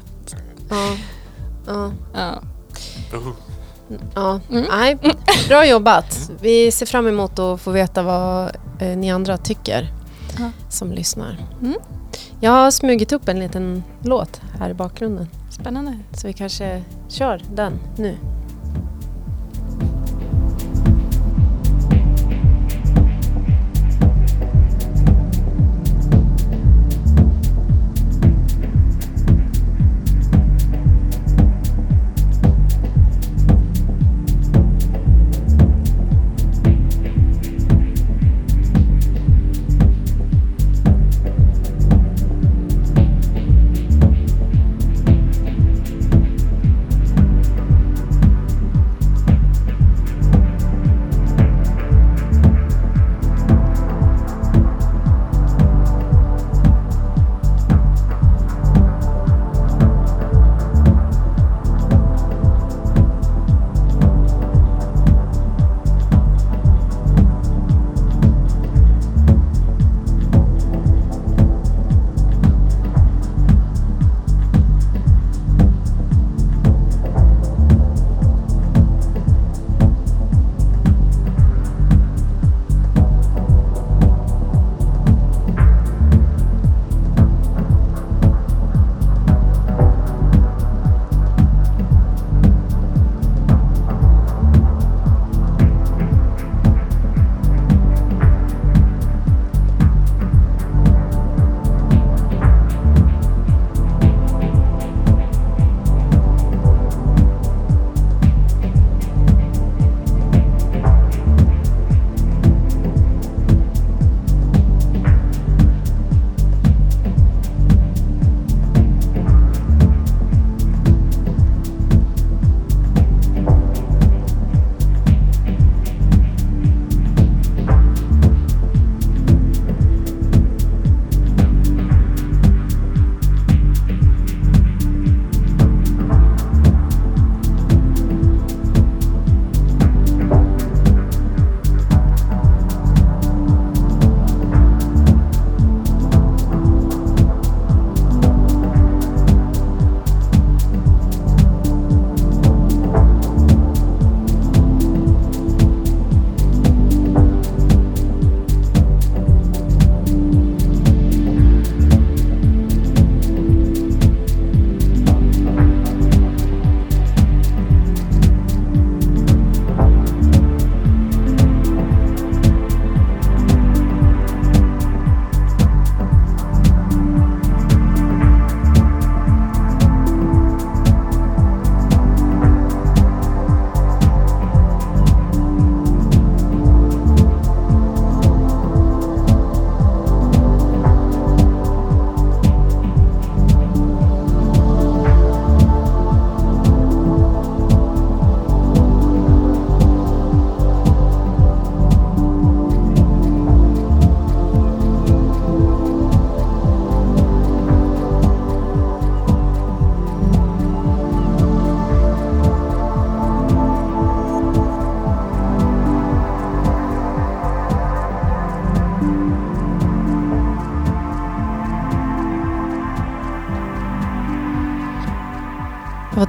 Ja. 0.70 0.96
Ja. 1.66 1.92
Ja. 2.14 2.42
Ja, 4.14 4.40
Mm. 4.50 4.64
nej. 4.70 4.98
Bra 5.48 5.66
jobbat. 5.66 6.30
Vi 6.40 6.70
ser 6.70 6.86
fram 6.86 7.06
emot 7.08 7.38
att 7.38 7.60
få 7.60 7.70
veta 7.70 8.02
vad 8.02 8.56
eh, 8.78 8.96
ni 8.96 9.10
andra 9.10 9.36
tycker 9.36 9.88
Ja. 10.38 10.50
som 10.68 10.92
lyssnar. 10.92 11.38
Mm. 11.62 11.74
Jag 12.40 12.50
har 12.52 12.70
smugit 12.70 13.12
upp 13.12 13.28
en 13.28 13.38
liten 13.38 13.82
låt 14.02 14.40
här 14.58 14.70
i 14.70 14.74
bakgrunden. 14.74 15.28
Spännande. 15.50 15.98
Så 16.12 16.26
vi 16.26 16.32
kanske 16.32 16.82
kör 17.08 17.42
den 17.54 17.72
nu. 17.96 18.16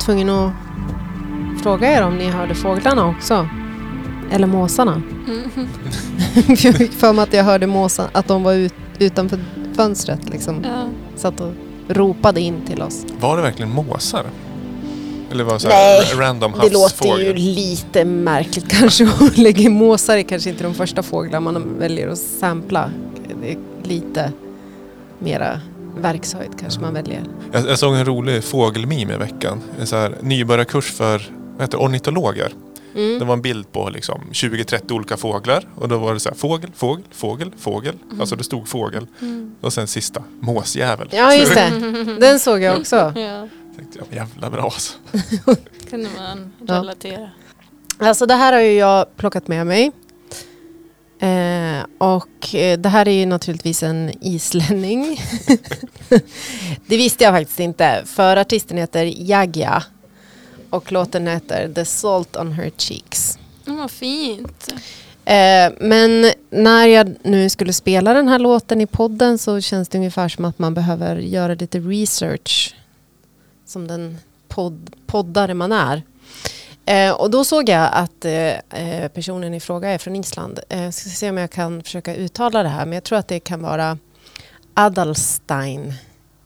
Tvungen 0.01 0.29
att 0.29 0.51
fråga 1.63 1.97
er 1.97 2.03
om 2.03 2.17
ni 2.17 2.29
hörde 2.29 2.55
fåglarna 2.55 3.05
också. 3.07 3.47
Eller 4.31 4.47
måsarna. 4.47 5.01
Mhm. 5.27 5.67
jag 6.47 6.75
fick 6.77 6.91
för 6.91 7.13
mig 7.13 7.23
att 7.23 7.33
jag 7.33 7.43
hörde 7.43 7.67
måsarna, 7.67 8.09
att 8.11 8.27
de 8.27 8.43
var 8.43 8.53
ut, 8.53 8.73
utanför 8.99 9.39
fönstret 9.75 10.29
liksom. 10.29 10.63
Ja. 10.63 10.87
Satt 11.15 11.39
och 11.39 11.53
ropade 11.87 12.41
in 12.41 12.61
till 12.67 12.81
oss. 12.81 13.05
Var 13.19 13.37
det 13.37 13.43
verkligen 13.43 13.71
måsar? 13.71 14.25
Eller 15.31 15.43
var 15.43 15.53
det 15.53 15.59
så 15.59 15.67
Nej, 15.67 16.01
random 16.15 16.53
Det 16.61 16.69
låter 16.69 17.17
ju 17.17 17.33
lite 17.33 18.05
märkligt 18.05 18.67
kanske 18.79 19.07
att 19.07 19.37
lägga 19.37 19.69
måsar 19.69 20.17
är 20.17 20.23
kanske 20.23 20.49
inte 20.49 20.63
de 20.63 20.73
första 20.73 21.03
fåglar 21.03 21.39
man 21.39 21.79
väljer 21.79 22.07
att 22.07 22.17
sampla. 22.19 22.89
Det 23.41 23.51
är 23.51 23.57
lite 23.83 24.31
mera 25.19 25.59
verkshöjd 25.97 26.59
kanske 26.59 26.81
man 26.81 26.93
väljer. 26.93 27.23
Jag, 27.51 27.67
jag 27.69 27.79
såg 27.79 27.95
en 27.95 28.05
rolig 28.05 28.43
fågelmeme 28.43 29.13
i 29.13 29.17
veckan. 29.17 29.61
En 29.79 29.87
så 29.87 29.95
här 29.95 30.15
nybörjarkurs 30.21 30.91
för 30.91 31.21
vad 31.53 31.61
heter, 31.61 31.77
det, 31.77 31.83
ornitologer. 31.83 32.51
Mm. 32.95 33.19
Det 33.19 33.25
var 33.25 33.33
en 33.33 33.41
bild 33.41 33.71
på 33.71 33.89
liksom 33.89 34.21
20-30 34.31 34.91
olika 34.91 35.17
fåglar. 35.17 35.67
Och 35.75 35.89
då 35.89 35.97
var 35.97 36.13
det 36.13 36.19
så 36.19 36.29
här 36.29 36.35
fågel, 36.35 36.69
fågel, 36.75 37.03
fågel, 37.11 37.51
fågel. 37.57 37.95
Alltså 38.19 38.35
det 38.35 38.43
stod 38.43 38.67
fågel. 38.67 39.07
Mm. 39.21 39.55
Och 39.61 39.73
sen 39.73 39.87
sista, 39.87 40.23
måsjävel. 40.39 41.09
Ja 41.11 41.35
just 41.35 41.55
det, 41.55 41.69
den 42.19 42.39
såg 42.39 42.61
jag 42.61 42.79
också. 42.79 42.95
Ja, 43.15 43.47
Tänkte 43.77 43.99
jag, 43.99 44.17
jävla 44.17 44.49
bra 44.49 44.61
alltså. 44.63 44.93
kunde 45.89 46.09
man 46.17 46.53
Ja. 46.67 46.73
relatera. 46.73 47.29
Alltså 47.97 48.25
det 48.25 48.33
här 48.35 48.53
har 48.53 48.59
ju 48.59 48.71
jag 48.73 49.15
plockat 49.17 49.47
med 49.47 49.67
mig. 49.67 49.91
Eh, 51.21 51.85
och 51.97 52.55
eh, 52.55 52.79
det 52.79 52.89
här 52.89 53.07
är 53.07 53.11
ju 53.11 53.25
naturligtvis 53.25 53.83
en 53.83 54.11
islänning. 54.21 55.21
det 56.87 56.97
visste 56.97 57.23
jag 57.23 57.33
faktiskt 57.33 57.59
inte. 57.59 58.03
För 58.05 58.37
artisten 58.37 58.77
heter 58.77 59.13
Jagja. 59.17 59.83
Och 60.69 60.91
låten 60.91 61.27
heter 61.27 61.73
The 61.75 61.85
Salt 61.85 62.35
on 62.35 62.51
Her 62.51 62.71
Cheeks. 62.77 63.39
Mm, 63.67 63.79
vad 63.79 63.91
fint. 63.91 64.73
Eh, 65.25 65.71
men 65.79 66.31
när 66.49 66.87
jag 66.87 67.15
nu 67.23 67.49
skulle 67.49 67.73
spela 67.73 68.13
den 68.13 68.27
här 68.27 68.39
låten 68.39 68.81
i 68.81 68.87
podden 68.87 69.37
så 69.37 69.61
känns 69.61 69.89
det 69.89 69.97
ungefär 69.97 70.29
som 70.29 70.45
att 70.45 70.59
man 70.59 70.73
behöver 70.73 71.15
göra 71.15 71.53
lite 71.53 71.79
research. 71.79 72.75
Som 73.65 73.87
den 73.87 74.17
podd, 74.47 74.95
poddare 75.05 75.53
man 75.53 75.71
är. 75.71 76.03
Eh, 76.85 77.11
och 77.11 77.31
då 77.31 77.45
såg 77.45 77.69
jag 77.69 77.89
att 77.93 78.25
eh, 78.25 78.31
eh, 78.69 79.07
personen 79.07 79.53
i 79.53 79.59
fråga 79.59 79.89
är 79.89 79.97
från 79.97 80.15
Island. 80.15 80.59
Eh, 80.69 80.89
ska 80.89 81.09
se 81.09 81.29
om 81.29 81.37
jag 81.37 81.51
kan 81.51 81.83
försöka 81.83 82.15
uttala 82.15 82.63
det 82.63 82.69
här. 82.69 82.85
Men 82.85 82.93
jag 82.93 83.03
tror 83.03 83.17
att 83.19 83.27
det 83.27 83.39
kan 83.39 83.61
vara 83.61 83.97
Adalstein 84.73 85.93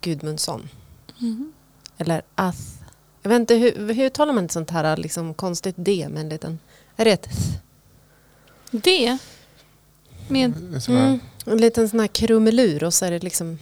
Gudmundsson. 0.01 0.69
Mhm. 1.19 1.53
Eller 1.97 2.21
Ath. 2.35 2.57
Jag 3.21 3.29
vet 3.29 3.39
inte, 3.39 3.55
hur, 3.55 3.93
hur 3.93 4.05
uttalar 4.05 4.33
man 4.33 4.45
ett 4.45 4.51
sånt 4.51 4.71
här 4.71 4.97
liksom, 4.97 5.33
konstigt 5.33 5.75
D 5.77 6.07
med 6.09 6.21
en 6.21 6.29
liten... 6.29 6.59
Är 6.97 7.05
det 7.05 7.11
ett? 7.11 7.27
Det. 8.71 9.17
Med, 10.27 10.53
här- 10.87 10.89
Mm, 10.89 11.19
en 11.45 11.57
liten 11.57 11.89
sån 11.89 11.99
här 11.99 12.07
krumelur 12.07 12.83
och 12.83 12.93
så 12.93 13.05
är 13.05 13.11
det 13.11 13.19
liksom... 13.23 13.59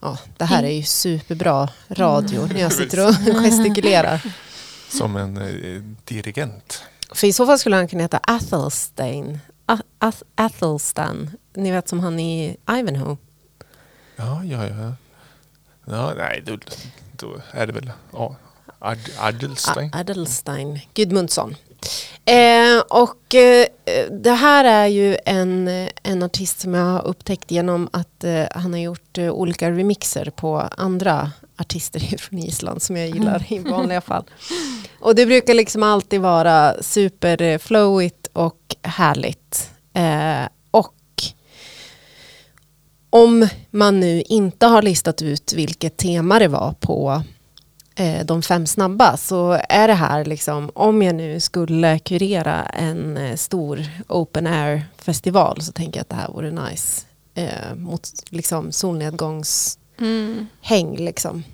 Ja, 0.00 0.18
det 0.36 0.44
här 0.44 0.62
är 0.62 0.70
ju 0.70 0.82
superbra 0.82 1.68
radio 1.88 2.46
när 2.46 2.60
jag 2.60 2.72
sitter 2.72 3.08
och 3.08 3.14
gestikulerar. 3.44 4.32
Som 4.88 5.16
en 5.16 5.36
eh, 5.36 5.82
dirigent. 6.04 6.82
För 7.12 7.26
i 7.26 7.32
så 7.32 7.46
fall 7.46 7.58
skulle 7.58 7.76
han 7.76 7.88
kunna 7.88 8.02
heta 8.02 8.20
Athelstain. 8.22 9.38
A- 9.66 9.78
Ath- 10.00 10.22
Athelstan. 10.34 11.30
Ni 11.54 11.70
vet 11.70 11.88
som 11.88 12.00
han 12.00 12.20
i 12.20 12.56
Ivanhoe. 12.70 13.16
Ja, 14.16 14.44
ja, 14.44 14.66
ja. 14.66 14.92
ja 15.84 16.12
nej, 16.16 16.42
då, 16.46 16.58
då 17.16 17.36
är 17.50 17.66
det 17.66 17.72
väl 17.72 17.90
ja, 18.12 18.36
Ad, 18.78 18.98
Adelstein. 19.18 19.90
Adelstein 19.94 20.80
Gudmundsson. 20.94 21.54
Eh, 22.24 22.80
och 22.90 23.34
eh, 23.34 23.66
det 24.10 24.32
här 24.32 24.64
är 24.64 24.86
ju 24.86 25.16
en, 25.26 25.68
en 26.02 26.22
artist 26.22 26.60
som 26.60 26.74
jag 26.74 26.84
har 26.84 27.06
upptäckt 27.06 27.50
genom 27.50 27.88
att 27.92 28.24
eh, 28.24 28.44
han 28.54 28.72
har 28.72 28.80
gjort 28.80 29.18
eh, 29.18 29.30
olika 29.30 29.70
remixer 29.70 30.30
på 30.30 30.58
andra 30.60 31.32
artister 31.58 32.00
från 32.18 32.38
Island 32.38 32.82
som 32.82 32.96
jag 32.96 33.08
gillar 33.08 33.52
i 33.52 33.58
vanliga 33.58 34.00
fall. 34.00 34.24
Och 35.00 35.14
det 35.14 35.26
brukar 35.26 35.54
liksom 35.54 35.82
alltid 35.82 36.20
vara 36.20 36.82
superflowigt 36.82 38.26
och 38.32 38.76
härligt. 38.82 39.70
Eh, 39.92 40.48
och 40.70 40.94
om 43.10 43.48
man 43.70 44.00
nu 44.00 44.22
inte 44.22 44.66
har 44.66 44.82
listat 44.82 45.22
ut 45.22 45.52
vilket 45.52 45.96
tema 45.96 46.38
det 46.38 46.48
var 46.48 46.74
på 46.80 47.22
eh, 47.96 48.24
de 48.24 48.42
fem 48.42 48.66
snabba 48.66 49.16
så 49.16 49.60
är 49.68 49.88
det 49.88 49.94
här 49.94 50.24
liksom 50.24 50.70
om 50.74 51.02
jag 51.02 51.14
nu 51.14 51.40
skulle 51.40 51.98
kurera 51.98 52.64
en 52.64 53.16
eh, 53.16 53.36
stor 53.36 53.86
open 54.08 54.46
air 54.46 54.86
festival 54.98 55.62
så 55.62 55.72
tänker 55.72 55.98
jag 55.98 56.02
att 56.02 56.08
det 56.08 56.16
här 56.16 56.28
vore 56.28 56.50
nice 56.50 57.06
eh, 57.34 57.74
mot 57.74 58.08
liksom 58.30 58.72
solnedgångshäng 58.72 59.87
mm. 60.00 60.46
liksom 60.96 61.44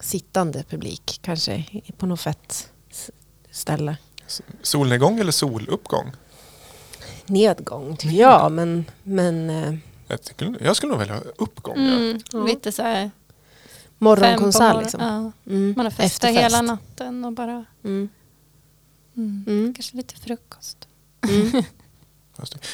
sittande 0.00 0.64
publik 0.68 1.18
kanske 1.22 1.64
på 1.96 2.06
något 2.06 2.20
fett 2.20 2.72
ställe. 3.50 3.96
Solnedgång 4.62 5.18
eller 5.20 5.32
soluppgång? 5.32 6.12
Nedgång 7.26 7.96
tycker 7.96 8.16
jag 8.16 8.52
men, 8.52 8.84
men 9.02 9.50
eh, 9.50 9.74
Jag, 10.08 10.22
tycker, 10.22 10.56
jag 10.60 10.76
skulle 10.76 10.90
nog 10.90 10.98
välja 10.98 11.20
uppgång. 11.36 11.76
Mm. 11.76 12.20
Ja. 12.32 12.44
Lite 12.44 12.72
så 12.72 12.82
här. 12.82 13.10
morgonkonsert 13.98 14.60
morgon- 14.60 14.82
liksom. 14.82 15.00
Ja. 15.00 15.32
Mm. 15.52 15.74
Man 15.76 15.86
har 15.86 15.90
festat 15.90 16.30
Efterfest. 16.30 16.44
hela 16.44 16.62
natten 16.62 17.24
och 17.24 17.32
bara... 17.32 17.64
Mm. 17.84 18.08
Mm. 19.16 19.44
Mm. 19.48 19.74
Kanske 19.74 19.96
lite 19.96 20.14
frukost. 20.16 20.88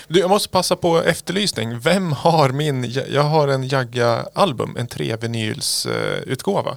Du, 0.08 0.20
jag 0.20 0.30
måste 0.30 0.49
passa 0.49 0.76
på 0.76 0.99
efterlysning. 0.99 1.78
Vem 1.80 2.12
har 2.12 2.49
min... 2.49 2.92
Jag 3.08 3.23
har 3.23 3.49
en 3.49 3.68
Jagga-album, 3.68 4.76
en 4.78 4.87
trevinyls-utgåva. 4.87 6.76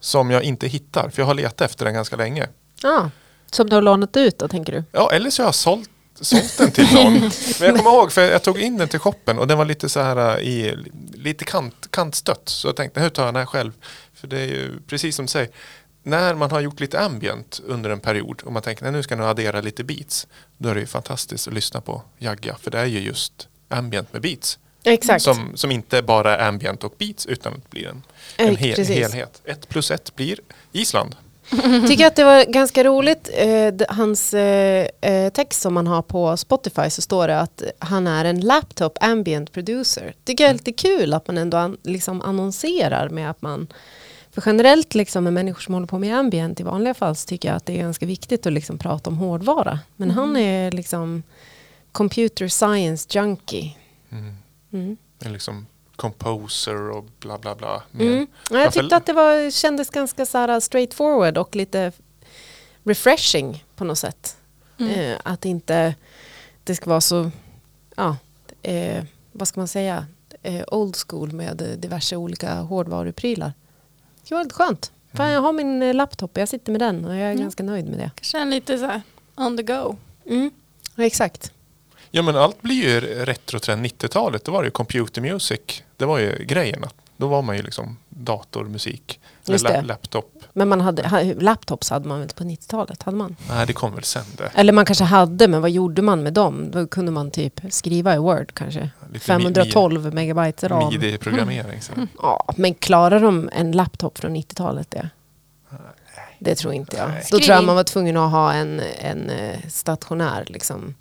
Som 0.00 0.30
jag 0.30 0.42
inte 0.42 0.68
hittar, 0.68 1.10
för 1.10 1.22
jag 1.22 1.26
har 1.26 1.34
letat 1.34 1.60
efter 1.60 1.84
den 1.84 1.94
ganska 1.94 2.16
länge. 2.16 2.48
Ja, 2.82 3.10
som 3.50 3.70
du 3.70 3.74
har 3.76 3.82
lånat 3.82 4.16
ut 4.16 4.38
då 4.38 4.48
tänker 4.48 4.72
du? 4.72 4.84
Ja, 4.92 5.12
eller 5.12 5.30
så 5.30 5.42
har 5.42 5.46
jag 5.46 5.54
sålt, 5.54 5.90
sålt 6.20 6.58
den 6.58 6.70
till 6.70 6.94
någon. 6.94 7.12
Men 7.60 7.68
jag 7.68 7.76
kommer 7.76 7.90
ihåg, 7.90 8.12
för 8.12 8.30
jag 8.30 8.42
tog 8.42 8.58
in 8.58 8.78
den 8.78 8.88
till 8.88 9.00
shoppen 9.00 9.38
och 9.38 9.46
den 9.46 9.58
var 9.58 9.64
lite 9.64 9.88
så 9.88 10.00
här 10.00 10.40
i 10.40 10.76
lite 11.14 11.44
kant, 11.44 11.88
kantstött. 11.90 12.48
Så 12.48 12.68
jag 12.68 12.76
tänkte, 12.76 13.00
hur 13.00 13.08
tar 13.08 13.24
jag 13.24 13.34
den 13.34 13.38
här 13.40 13.46
själv? 13.46 13.72
För 14.14 14.26
det 14.26 14.40
är 14.40 14.46
ju 14.46 14.80
precis 14.86 15.16
som 15.16 15.24
du 15.24 15.30
säger. 15.30 15.50
När 16.06 16.34
man 16.34 16.50
har 16.50 16.60
gjort 16.60 16.80
lite 16.80 17.00
ambient 17.00 17.60
under 17.66 17.90
en 17.90 18.00
period 18.00 18.42
och 18.44 18.52
man 18.52 18.62
tänker 18.62 18.82
nej, 18.82 18.92
nu 18.92 19.02
ska 19.02 19.16
jag 19.16 19.28
addera 19.28 19.60
lite 19.60 19.84
beats. 19.84 20.26
Då 20.58 20.68
är 20.68 20.74
det 20.74 20.80
ju 20.80 20.86
fantastiskt 20.86 21.48
att 21.48 21.54
lyssna 21.54 21.80
på 21.80 22.02
Jagga. 22.18 22.56
För 22.60 22.70
det 22.70 22.78
är 22.78 22.84
ju 22.84 23.00
just 23.00 23.48
ambient 23.68 24.12
med 24.12 24.22
beats. 24.22 24.58
Exakt. 24.84 25.22
Som, 25.24 25.52
som 25.54 25.70
inte 25.70 26.02
bara 26.02 26.36
är 26.36 26.48
ambient 26.48 26.84
och 26.84 26.94
beats 26.98 27.26
utan 27.26 27.62
blir 27.70 27.88
en, 27.88 28.02
en 28.36 28.56
hel, 28.56 28.86
helhet. 28.86 29.42
Ett 29.44 29.68
plus 29.68 29.90
ett 29.90 30.16
blir 30.16 30.38
Island. 30.72 31.16
Tycker 31.88 32.06
att 32.06 32.16
det 32.16 32.24
var 32.24 32.44
ganska 32.44 32.84
roligt, 32.84 33.30
eh, 33.32 33.74
hans 33.88 34.34
eh, 34.34 34.88
eh, 35.00 35.32
text 35.32 35.60
som 35.60 35.74
man 35.74 35.86
har 35.86 36.02
på 36.02 36.36
Spotify 36.36 36.90
så 36.90 37.02
står 37.02 37.28
det 37.28 37.40
att 37.40 37.62
han 37.78 38.06
är 38.06 38.24
en 38.24 38.40
laptop 38.40 38.98
ambient 39.00 39.52
producer. 39.52 40.14
Tycker 40.24 40.44
jag 40.44 40.50
är 40.50 40.54
lite 40.54 40.72
kul 40.72 41.14
att 41.14 41.26
man 41.26 41.38
ändå 41.38 41.56
an, 41.56 41.76
liksom 41.82 42.22
annonserar 42.22 43.08
med 43.08 43.30
att 43.30 43.42
man 43.42 43.68
för 44.36 44.50
generellt 44.50 44.94
liksom 44.94 45.24
med 45.24 45.32
människor 45.32 45.60
som 45.60 45.74
håller 45.74 45.86
på 45.86 45.98
med 45.98 46.16
ambient 46.16 46.60
i 46.60 46.62
vanliga 46.62 46.94
fall 46.94 47.16
så 47.16 47.26
tycker 47.26 47.48
jag 47.48 47.56
att 47.56 47.66
det 47.66 47.72
är 47.72 47.78
ganska 47.78 48.06
viktigt 48.06 48.46
att 48.46 48.52
liksom 48.52 48.78
prata 48.78 49.10
om 49.10 49.16
hårdvara. 49.16 49.80
Men 49.96 50.10
han 50.10 50.36
är 50.36 50.70
liksom 50.70 51.22
computer 51.92 52.48
science 52.48 53.08
junkie. 53.10 53.76
Mm. 54.10 54.36
Mm. 54.72 54.96
En 55.18 55.32
liksom 55.32 55.66
composer 55.96 56.90
och 56.90 57.04
bla 57.20 57.38
bla 57.38 57.54
bla. 57.54 57.82
Mm. 57.98 58.26
Ja, 58.50 58.58
jag 58.58 58.72
tyckte 58.72 58.96
att 58.96 59.06
det 59.06 59.12
var, 59.12 59.50
kändes 59.50 59.90
ganska 59.90 60.26
så 60.26 60.38
här 60.38 60.60
straightforward 60.60 61.38
och 61.38 61.56
lite 61.56 61.92
refreshing 62.82 63.64
på 63.76 63.84
något 63.84 63.98
sätt. 63.98 64.36
Mm. 64.78 64.92
Eh, 64.92 65.18
att 65.22 65.44
inte 65.44 65.94
det 66.64 66.74
ska 66.74 66.90
vara 66.90 67.00
så, 67.00 67.30
ja, 67.96 68.16
eh, 68.62 69.04
vad 69.32 69.48
ska 69.48 69.60
man 69.60 69.68
säga, 69.68 70.06
eh, 70.42 70.64
old 70.66 70.96
school 70.96 71.32
med 71.32 71.78
diverse 71.78 72.16
olika 72.16 72.54
hårdvaruprylar. 72.54 73.52
Det 74.28 74.34
var 74.34 74.38
väldigt 74.38 74.52
skönt. 74.56 74.92
Fan, 75.14 75.30
jag 75.30 75.40
har 75.40 75.52
min 75.52 75.82
eh, 75.82 75.94
laptop 75.94 76.30
och 76.36 76.40
jag 76.40 76.48
sitter 76.48 76.72
med 76.72 76.80
den 76.80 77.04
och 77.04 77.10
jag 77.14 77.20
är 77.20 77.30
Mm. 77.30 77.40
ganska 77.42 77.62
nöjd 77.62 77.88
med 77.88 77.98
det. 77.98 78.10
Kanske 78.14 78.38
en 78.38 78.50
lite 78.50 78.78
så 78.78 78.86
här 78.86 79.02
on 79.36 79.56
the 79.56 79.62
go. 79.62 79.96
Mm. 80.26 80.50
Exakt. 80.96 81.52
Ja 82.10 82.22
men 82.22 82.36
allt 82.36 82.62
blir 82.62 82.76
ju 82.84 83.00
retrotrend 83.00 83.86
90-talet. 83.86 84.44
Då 84.44 84.52
var 84.52 84.62
det 84.62 84.66
ju 84.66 84.70
computer 84.70 85.20
music. 85.20 85.60
Det 85.96 86.04
var 86.04 86.18
ju 86.18 86.44
grejen. 86.44 86.84
att 86.84 86.94
Då 87.16 87.26
var 87.26 87.42
man 87.42 87.56
ju 87.56 87.62
liksom 87.62 87.96
datormusik. 88.08 89.20
Eller 89.48 89.82
laptop. 89.82 90.44
Men 90.52 90.68
man 90.68 90.80
hade, 90.80 91.08
ha, 91.08 91.22
laptops 91.22 91.90
hade 91.90 92.08
man 92.08 92.20
väl 92.20 92.28
på 92.28 92.44
90-talet? 92.44 93.02
Hade 93.02 93.16
man? 93.16 93.36
Nej 93.48 93.66
det 93.66 93.72
kom 93.72 93.94
väl 93.94 94.04
sen 94.04 94.24
det. 94.36 94.50
Eller 94.54 94.72
man 94.72 94.84
kanske 94.84 95.04
hade, 95.04 95.48
men 95.48 95.60
vad 95.60 95.70
gjorde 95.70 96.02
man 96.02 96.22
med 96.22 96.32
dem? 96.32 96.70
Då 96.70 96.86
kunde 96.86 97.12
man 97.12 97.30
typ 97.30 97.60
skriva 97.70 98.14
i 98.14 98.18
Word 98.18 98.54
kanske. 98.54 98.90
Lite 99.12 99.24
512 99.24 100.14
megabyte 100.14 100.68
ram. 100.68 100.88
Midi-programmering. 100.88 101.82
Så. 101.82 101.92
Ja, 102.22 102.54
men 102.56 102.74
klarar 102.74 103.20
de 103.20 103.50
en 103.52 103.72
laptop 103.72 104.18
från 104.18 104.36
90-talet 104.36 104.90
det? 104.90 105.10
Det 106.38 106.54
tror 106.54 106.74
inte 106.74 106.96
jag. 106.96 107.08
Nej. 107.08 107.24
Då 107.30 107.38
tror 107.38 107.56
jag 107.56 107.64
man 107.64 107.76
var 107.76 107.84
tvungen 107.84 108.16
att 108.16 108.30
ha 108.30 108.52
en, 108.52 108.80
en 108.98 109.30
eh, 109.30 109.58
stationär 109.68 110.44
liksom. 110.48 110.94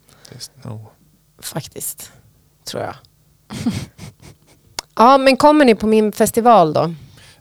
No. 0.64 0.88
Faktiskt. 1.40 2.12
Tror 2.64 2.84
jag. 2.84 2.96
ja 4.96 5.18
men 5.18 5.38
kommer 5.38 5.66
ni 5.66 5.76
på 5.76 5.88
min 5.88 6.12
festival 6.12 6.74
då? 6.74 6.94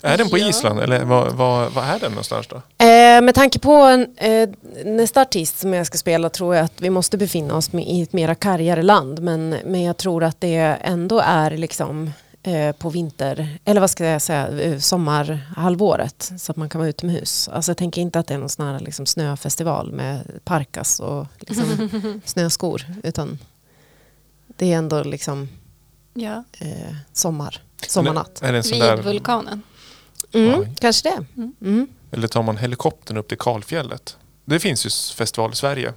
Är 0.02 0.18
den 0.18 0.28
på 0.30 0.38
Ja. 0.38 0.49
Island 0.49 0.80
eller 0.80 1.04
vad, 1.04 1.32
vad, 1.32 1.73
vad 1.73 1.84
är 1.84 1.99
den 1.99 2.11
någonstans 2.11 2.46
då? 2.46 2.56
Eh, 2.56 3.20
med 3.23 3.34
tanke 3.34 3.58
på 3.58 3.73
en, 3.73 4.16
eh, 4.16 4.49
nästa 4.84 5.20
artist 5.20 5.58
som 5.58 5.75
jag 5.75 5.87
ska 5.87 5.99
spela 5.99 6.30
tror 6.30 6.54
jag 6.54 6.64
att 6.64 6.80
vi 6.80 6.90
måste 6.90 7.18
befinna 7.18 7.54
oss 7.56 7.73
med, 7.73 7.84
i 7.87 8.02
ett 8.02 8.12
mera 8.12 8.34
kargare 8.34 8.82
land. 8.82 9.22
Men, 9.22 9.50
men 9.64 9.83
jag 9.83 9.96
tror 9.96 10.24
att 10.24 10.40
det 10.40 10.57
ändå 10.81 11.20
är 11.24 11.50
liksom 11.50 12.12
eh, 12.42 12.72
på 12.76 12.90
vinter, 12.90 13.48
eller 13.64 13.81
vad 13.81 13.90
ska 13.90 14.05
jag 14.05 14.22
säga, 14.22 14.48
eh, 14.48 14.78
sommarhalvåret. 14.78 16.31
Så 16.38 16.52
att 16.52 16.57
man 16.57 16.68
kan 16.68 16.78
vara 16.78 16.88
utomhus. 16.88 17.48
Alltså 17.52 17.70
jag 17.70 17.76
tänker 17.76 18.00
inte 18.00 18.18
att 18.18 18.26
det 18.26 18.35
är 18.35 18.38
någon 18.38 18.48
sån 18.48 18.66
här 18.66 18.81
liksom, 18.81 19.07
snöfestival 19.07 19.92
med 19.92 20.20
parkas 20.44 21.00
och 21.00 21.26
liksom, 21.40 21.90
snöskor. 22.24 22.83
Utan 23.02 23.38
det 24.57 24.72
är 24.72 24.76
ändå 24.78 25.02
liksom 25.02 25.48
Ja, 26.14 26.44
eh, 26.59 26.94
sommar, 27.12 27.62
sommarnatt. 27.88 28.42
Är 28.42 28.62
sån 28.62 28.72
vid 28.72 28.81
där, 28.81 28.96
vulkanen. 29.03 29.62
Mm, 30.33 30.61
Oj. 30.61 30.74
kanske 30.81 31.09
det. 31.09 31.27
Mm. 31.37 31.55
Mm. 31.61 31.88
eller 32.11 32.29
tar 32.29 32.42
man 32.42 32.57
helikoptern 32.57 33.16
upp 33.16 33.29
till 33.29 33.38
Kalfjället? 33.38 34.16
Det 34.44 34.61
finns 34.61 34.87
ju 34.87 34.90
festival 35.16 35.53
i 35.53 35.57
Sverige. 35.57 35.92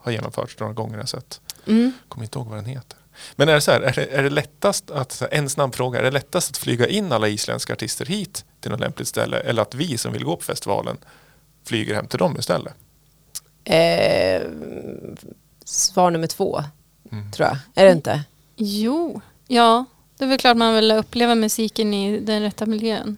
Har 0.00 0.12
genomförts 0.12 0.58
några 0.60 0.72
gånger 0.72 0.94
jag 0.94 1.02
har 1.02 1.06
sett. 1.06 1.40
Mm. 1.66 1.92
Kommer 2.08 2.24
inte 2.24 2.38
ihåg 2.38 2.46
vad 2.48 2.58
den 2.58 2.64
heter. 2.66 2.98
Men 3.36 3.48
är 3.48 3.54
det 3.54 3.60
så 3.60 3.70
här, 3.70 3.80
är 3.80 3.92
det, 3.92 4.04
är 4.06 4.22
det 4.22 4.30
lättast 4.30 4.90
att, 4.90 5.22
en 5.30 5.48
snabb 5.48 5.74
fråga, 5.74 5.98
är 5.98 6.02
det 6.02 6.10
lättast 6.10 6.50
att 6.50 6.56
flyga 6.56 6.86
in 6.86 7.12
alla 7.12 7.28
isländska 7.28 7.72
artister 7.72 8.06
hit 8.06 8.44
till 8.60 8.70
något 8.70 8.80
lämpligt 8.80 9.08
ställe 9.08 9.36
eller 9.40 9.62
att 9.62 9.74
vi 9.74 9.98
som 9.98 10.12
vill 10.12 10.24
gå 10.24 10.36
på 10.36 10.42
festivalen 10.42 10.96
flyger 11.64 11.94
hem 11.94 12.06
till 12.06 12.18
dem 12.18 12.36
istället? 12.38 12.74
Eh, 13.64 14.42
svar 15.64 16.10
nummer 16.10 16.26
två, 16.26 16.64
Mm. 17.12 17.32
tror 17.32 17.48
jag. 17.48 17.56
Är 17.74 17.84
det 17.86 17.92
inte? 17.92 18.22
Jo, 18.56 19.20
ja. 19.46 19.84
Det 20.18 20.24
är 20.24 20.28
väl 20.28 20.38
klart 20.38 20.56
man 20.56 20.74
vill 20.74 20.90
uppleva 20.90 21.34
musiken 21.34 21.94
i 21.94 22.20
den 22.20 22.42
rätta 22.42 22.66
miljön, 22.66 23.16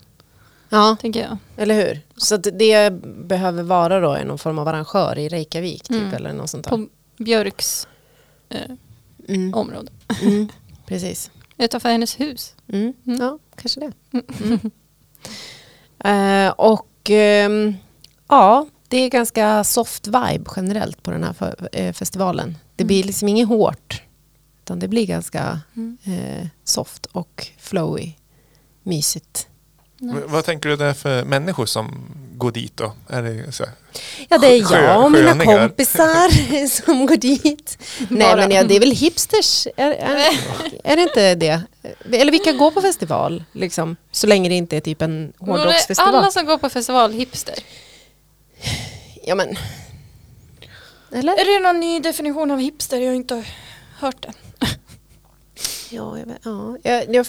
Ja, 0.68 0.96
tänker 1.00 1.20
jag. 1.20 1.36
eller 1.56 1.74
hur? 1.74 2.00
Så 2.16 2.36
det 2.36 2.90
behöver 3.02 3.62
vara 3.62 4.00
då 4.00 4.24
någon 4.24 4.38
form 4.38 4.58
av 4.58 4.68
arrangör 4.68 5.18
i 5.18 5.28
Reykjavik 5.28 5.82
typ, 5.82 5.96
Mm. 5.96 6.14
eller 6.14 6.32
något 6.32 6.50
sånt 6.50 6.64
där. 6.64 6.70
På 6.70 6.86
Björks 7.16 7.88
eh, 8.48 8.60
Mm. 9.28 9.54
område. 9.54 9.92
Mm. 10.22 10.48
Precis. 10.86 11.30
Utanför 11.58 11.88
hennes 11.88 12.20
hus. 12.20 12.54
Mm. 12.72 12.92
Mm. 13.06 13.20
Ja, 13.20 13.38
kanske 13.56 13.80
det. 13.80 13.92
Eh, 16.04 16.48
och 16.50 17.10
ehm, 17.10 17.74
ja, 18.28 18.66
det 18.88 18.96
är 18.98 19.08
ganska 19.10 19.64
soft 19.64 20.06
vibe 20.06 20.44
generellt 20.56 21.02
på 21.02 21.10
den 21.10 21.24
här 21.24 21.54
eh, 21.72 21.92
festivalen. 21.92 22.58
Det 22.76 22.84
blir 22.84 23.04
liksom 23.04 23.28
inget 23.28 23.48
hårt, 23.48 24.02
utan 24.66 24.79
det 24.79 24.88
blir 24.88 25.07
ganska 25.07 25.61
Mm. 25.76 25.98
eh, 26.05 26.46
soft 26.64 27.07
och 27.07 27.46
flowy, 27.59 28.12
mysigt. 28.83 29.46
Nice. 29.98 30.20
Vad 30.26 30.44
tänker 30.44 30.68
du 30.68 30.76
det 30.76 30.85
är 30.85 30.94
för 30.94 31.24
människor 31.24 31.66
som 31.66 32.11
går 32.37 32.50
dit 32.52 32.76
då? 32.76 32.92
Är 33.09 33.22
det 33.22 33.52
så 33.52 33.64
här, 33.64 33.72
Ja, 34.29 34.38
det 34.38 34.46
är 34.46 34.62
Sjö- 34.62 34.83
jag 34.85 35.05
och 35.05 35.12
mina 35.12 35.44
kompisar 35.44 36.66
som 36.85 37.07
går 37.07 37.16
dit. 37.16 37.79
Nej, 38.09 38.18
Bara. 38.29 38.37
men 38.37 38.50
ja, 38.50 38.64
det 38.64 38.76
är 38.76 38.81
väl 38.81 38.90
hipsters? 38.90 39.66
Är, 39.76 39.90
är, 39.90 40.16
är 40.85 40.96
det 40.96 41.02
inte 41.02 41.35
det? 41.35 41.62
Eller 42.12 42.33
vilka 42.33 42.52
går 42.52 42.70
på 42.70 42.81
festival? 42.81 43.44
Liksom, 43.52 43.96
så 44.12 44.26
länge 44.26 44.48
det 44.48 44.55
inte 44.55 44.76
är 44.76 44.81
typ 44.81 45.02
en 45.02 45.33
hårdrocksfestival. 45.38 46.14
Alla 46.14 46.31
som 46.31 46.46
går 46.46 46.59
på 46.59 46.68
festival 46.68 47.12
hipster. 47.12 47.55
Ja, 49.24 49.35
men... 49.35 49.57
Eller? 51.12 51.33
Är 51.33 51.44
det 51.59 51.64
någon 51.66 51.81
ny 51.81 52.00
definition 52.00 52.50
av 52.50 52.59
hipster? 52.61 53.00
Jag 53.00 53.09
har 53.09 53.14
inte 53.14 53.44
hört 53.98 54.22
den. 54.22 54.33
Ja, 55.96 56.18
jag, 56.18 56.28
ja. 56.42 56.76
jag, 56.82 57.14
jag 57.14 57.26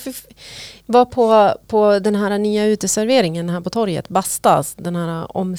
var 0.86 1.06
på, 1.06 1.53
på 1.67 1.99
den 1.99 2.15
här 2.15 2.38
nya 2.38 2.65
uteserveringen 2.65 3.49
här 3.49 3.62
på 3.62 3.69
torget, 3.69 4.10
Bastas, 4.10 4.75
den 4.75 4.95
här 4.95 5.38
om, 5.38 5.58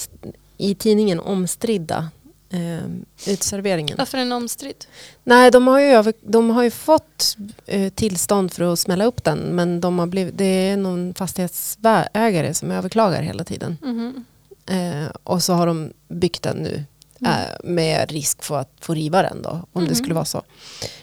i 0.56 0.74
tidningen 0.74 1.20
omstridda 1.20 2.10
eh, 2.50 3.32
uteserveringen. 3.32 3.96
Varför 3.98 4.18
är 4.18 4.22
den 4.22 4.32
omstridd? 4.32 4.84
Nej, 5.24 5.50
de 5.50 5.66
har 5.66 5.80
ju, 5.80 5.86
över, 5.86 6.12
de 6.20 6.50
har 6.50 6.62
ju 6.62 6.70
fått 6.70 7.36
eh, 7.66 7.92
tillstånd 7.92 8.52
för 8.52 8.72
att 8.72 8.78
smälla 8.78 9.04
upp 9.04 9.24
den 9.24 9.38
men 9.38 9.80
de 9.80 9.98
har 9.98 10.06
blivit, 10.06 10.38
det 10.38 10.44
är 10.44 10.76
någon 10.76 11.14
fastighetsägare 11.14 12.54
som 12.54 12.70
överklagar 12.70 13.22
hela 13.22 13.44
tiden. 13.44 13.76
Mhm. 13.82 14.24
Eh, 14.66 15.10
och 15.22 15.42
så 15.42 15.52
har 15.52 15.66
de 15.66 15.92
byggt 16.08 16.42
den 16.42 16.56
nu 16.56 16.84
Mm. 17.20 17.32
eh, 17.32 17.48
med 17.64 18.10
risk 18.12 18.42
för 18.42 18.58
att 18.58 18.72
få 18.80 18.94
riva 18.94 19.22
den 19.22 19.42
då, 19.42 19.50
om 19.72 19.82
det 19.84 19.90
Mhm. 19.90 19.94
skulle 19.94 20.14
vara 20.14 20.24
så. 20.24 20.42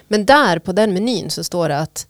Men 0.07 0.25
där 0.25 0.59
på 0.59 0.71
den 0.71 0.93
menyn 0.93 1.29
så 1.29 1.43
står 1.43 1.69
det 1.69 1.77
att 1.79 2.07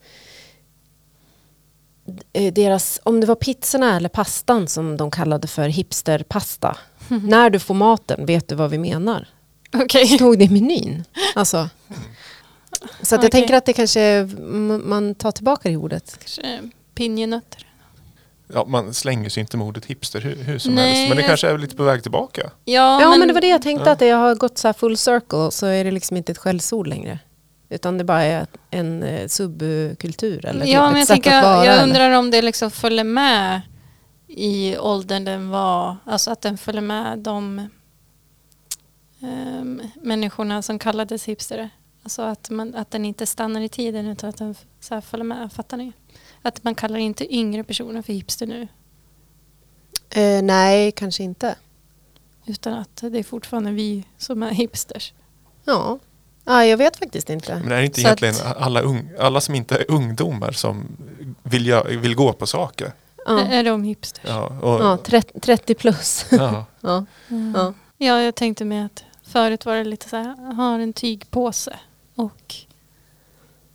eh, 2.34 2.54
deras, 2.54 3.00
om 3.04 3.22
det 3.22 3.28
var 3.28 3.36
pizzorna 3.36 3.96
eller 3.98 4.10
pastan 4.10 4.68
som 4.68 4.98
de 4.98 5.12
kallade 5.12 5.48
för 5.48 5.68
hipsterpasta. 5.70 6.78
När 7.08 7.50
du 7.50 7.60
får 7.60 7.74
maten 7.74 8.26
vet 8.26 8.48
du 8.48 8.56
vad 8.56 8.70
vi 8.70 8.78
menar. 8.78 9.28
Okej. 9.74 10.08
Stod 10.08 10.40
det 10.40 10.46
i 10.46 10.50
menyn. 10.50 11.04
Alltså. 11.36 11.70
Så 13.02 13.16
att 13.16 13.24
jag 13.24 13.30
Okej. 13.30 13.30
tänker 13.30 13.54
att 13.54 13.66
det 13.66 13.74
kanske 13.74 14.30
man 14.84 15.16
tar 15.16 15.32
tillbaka 15.32 15.70
det 15.70 15.78
ordet. 15.78 16.18
Kanske 16.20 16.70
pinjenötter. 16.96 17.68
Ja, 18.54 18.66
man 18.66 18.94
slänger 18.94 19.30
sig 19.30 19.42
inte 19.42 19.58
med 19.58 19.68
ordet 19.68 19.86
hipster 19.86 20.22
hur, 20.22 20.36
hur 20.36 20.60
som 20.60 20.76
Nej, 20.76 20.94
helst. 20.96 21.10
Men 21.10 21.18
det 21.18 21.22
jag- 21.22 21.28
kanske 21.30 21.50
är 21.50 21.58
lite 21.58 21.76
på 21.76 21.84
väg 21.84 22.02
tillbaka. 22.02 22.52
Ja, 22.66 23.02
Ja 23.02 23.18
men, 23.18 23.28
det 23.28 23.34
var 23.34 23.42
det 23.42 23.48
jag 23.48 23.62
tänkte 23.62 23.86
ja. 23.90 23.94
att 23.94 24.00
det 24.00 24.10
har 24.10 24.36
gått 24.36 24.58
så 24.58 24.68
här 24.68 24.74
full 24.74 24.98
circle 24.98 25.52
så 25.52 25.66
är 25.66 25.84
det 25.84 25.92
liksom 25.92 26.18
inte 26.18 26.32
ett 26.32 26.38
skällsord 26.38 26.88
längre. 26.88 27.20
Utan 27.70 27.98
det 27.98 28.04
bara 28.04 28.22
är 28.24 28.48
en 28.70 29.04
eh, 29.04 29.28
subkultur 29.28 30.46
eller 30.46 30.66
ja, 30.66 30.86
typ 30.88 30.92
men 30.92 31.00
jag, 31.00 31.08
tänker, 31.08 31.32
jag 31.32 31.66
eller- 31.68 31.84
undrar 31.84 32.12
om 32.12 32.32
det 32.32 32.42
liksom 32.42 32.72
följer 32.72 33.04
med 33.04 33.62
i 34.28 34.78
åldern 34.78 35.26
den 35.26 35.50
var. 35.50 35.98
Alltså 36.06 36.32
att 36.32 36.42
den 36.42 36.58
följer 36.58 36.82
med 36.82 37.20
de 37.20 37.68
ehm, 39.22 39.82
människorna 40.02 40.62
som 40.62 40.80
kallades 40.80 41.26
hipster. 41.26 41.70
Alltså 42.04 42.22
att, 42.22 42.50
man, 42.50 42.76
att 42.76 42.92
den 42.92 43.06
inte 43.06 43.26
stannar 43.26 43.62
i 43.62 43.70
tiden 43.70 44.08
utan 44.08 44.30
att 44.30 44.38
den 44.38 44.56
så 44.80 44.94
här 44.94 45.02
följer 45.02 45.24
med. 45.26 45.52
Fattar 45.54 45.78
ni? 45.78 45.92
Att 46.46 46.64
man 46.64 46.76
kallar 46.76 47.00
inte 47.00 47.36
yngre 47.36 47.64
personer 47.64 48.02
för 48.02 48.14
hipster 48.14 48.48
nu. 48.48 48.68
Eh, 50.10 50.44
nej, 50.44 50.92
kanske 50.92 51.24
inte. 51.24 51.56
Utan 52.46 52.74
att 52.74 52.96
det 52.96 53.20
är 53.20 53.24
fortfarande 53.24 53.72
vi 53.72 54.04
som 54.18 54.44
är 54.44 54.52
hipsters. 54.52 55.14
Ja. 55.66 56.00
ja, 56.46 56.66
jag 56.66 56.78
vet 56.78 56.98
faktiskt 56.98 57.30
inte. 57.30 57.56
Men 57.64 57.72
är 57.72 57.78
det 57.78 57.86
inte 57.86 58.02
Så 58.02 58.08
egentligen 58.08 58.36
att- 58.36 58.58
alla, 58.58 58.82
ung, 58.82 59.10
alla 59.20 59.42
som 59.42 59.56
inte 59.56 59.76
är 59.78 59.92
ungdomar 59.92 60.52
som 60.52 60.88
vill, 61.44 61.66
gö- 61.72 61.98
vill 61.98 62.16
gå 62.16 62.34
på 62.34 62.48
saker? 62.48 62.92
Ja, 63.26 63.40
Är 63.40 63.64
de 63.64 63.84
hipsters? 63.84 64.24
Ja, 64.28 64.48
och, 64.48 64.82
ja 64.86 64.98
30, 64.98 65.40
30 65.40 65.74
plus. 65.76 66.26
ja. 66.32 66.66
ja. 66.82 67.06
Mm. 67.30 67.54
Ja. 67.58 67.74
Ja, 67.98 68.22
jag 68.22 68.36
tänkte 68.36 68.66
mig 68.66 68.80
att 68.82 69.04
förut 69.24 69.66
var 69.66 69.76
det 69.76 69.84
lite 69.84 70.10
så 70.10 70.16
här, 70.16 70.54
har 70.54 70.80
en 70.80 70.94
tygpåse 70.94 71.80
och 72.16 72.56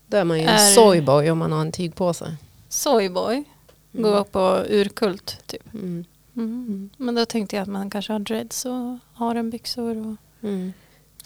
Då 0.07 0.17
är 0.17 0.25
man 0.25 0.39
ju 0.39 0.43
en 0.45 0.49
Är- 0.49 0.75
soyboy 0.75 1.31
om 1.31 1.39
man 1.39 1.53
har 1.53 1.61
en 1.61 1.73
tygpåse. 1.73 2.37
Soyboy. 2.71 3.45
Går 3.93 4.25
på 4.25 4.65
urkult 4.69 5.39
typ. 5.47 5.75
Mm. 5.75 6.05
Mm. 6.37 6.91
Men 6.97 7.15
då 7.15 7.25
tänkte 7.25 7.57
jag 7.57 7.63
att 7.63 7.69
man 7.69 7.91
kanske 7.91 8.13
har 8.13 8.21
dreads 8.21 8.65
och 8.65 8.99
har 9.15 9.35
en 9.35 9.51
byxor 9.51 9.97
och 9.97 10.17
Mm. 10.43 10.73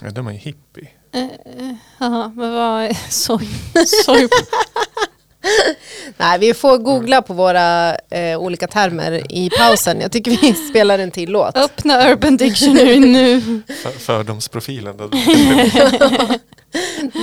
ja, 0.02 0.10
de 0.10 0.26
är 0.26 0.32
ju 0.32 0.38
hippie. 0.38 0.88
eh, 1.12 1.22
eh, 1.24 1.74
Jaha, 1.98 2.32
men 2.36 2.52
vad 2.54 2.82
är 2.84 2.94
soy? 3.10 3.48
soy? 4.04 4.28
Nej, 6.16 6.38
vi 6.38 6.54
får 6.54 6.78
googla 6.78 7.22
på 7.22 7.34
våra 7.34 7.94
eh, 7.96 8.38
olika 8.38 8.66
termer 8.66 9.32
i 9.32 9.50
pausen. 9.58 10.00
Jag 10.00 10.12
tycker 10.12 10.30
vi 10.30 10.54
spelar 10.54 10.98
en 10.98 11.10
till 11.10 11.30
låt. 11.30 11.56
Öppna 11.56 12.10
Urban 12.12 12.36
Dictionary 12.36 12.98
nu. 13.00 13.40
För, 13.82 13.90
fördomsprofilen. 13.90 14.96
Då. 14.96 15.08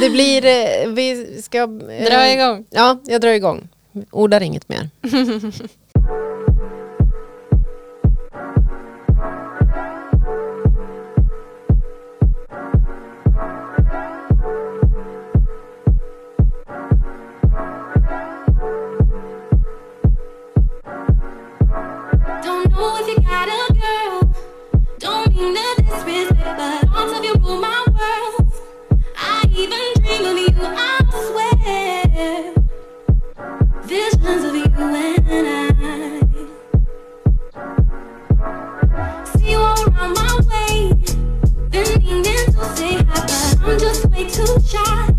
Det 0.02 0.10
blir, 0.10 0.46
eh, 0.46 0.88
vi 0.90 1.42
ska... 1.42 1.58
eh, 1.58 2.06
Dra 2.06 2.32
igång. 2.34 2.66
Ja, 2.70 3.02
jag 3.06 3.22
drar 3.22 3.30
igång. 3.32 3.68
Ordar 4.12 4.42
inget 4.42 4.70
mer. 4.70 4.90
I'm 43.72 43.80
just 43.80 44.06
way 44.08 44.28
too 44.28 44.60
shy. 44.68 45.11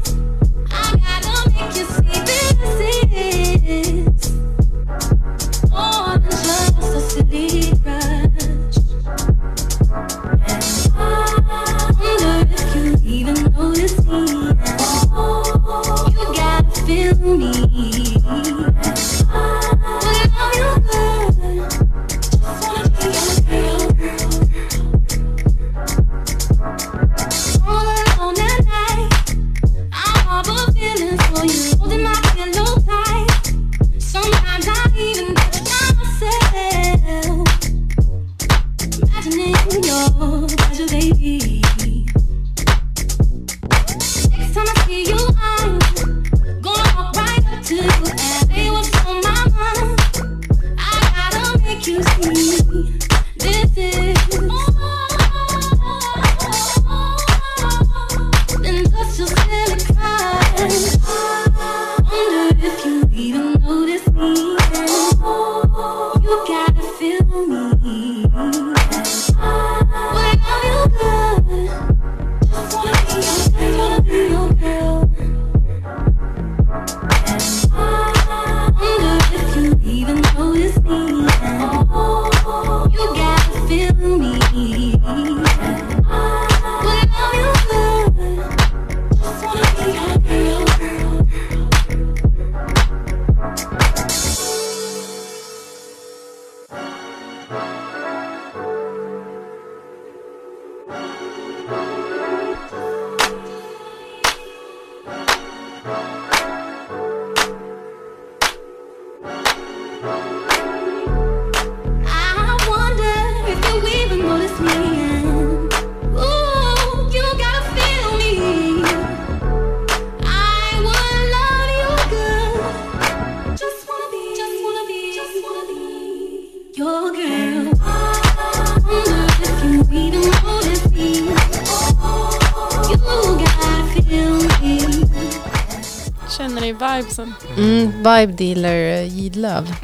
Känner 136.42 136.60
ni 136.60 136.72
vibesen? 136.72 137.34
Mm, 137.56 137.92
Vibe 137.96 138.32
Dealer 138.32 138.96
eh, 138.96 139.16
Gidlöv. 139.18 139.66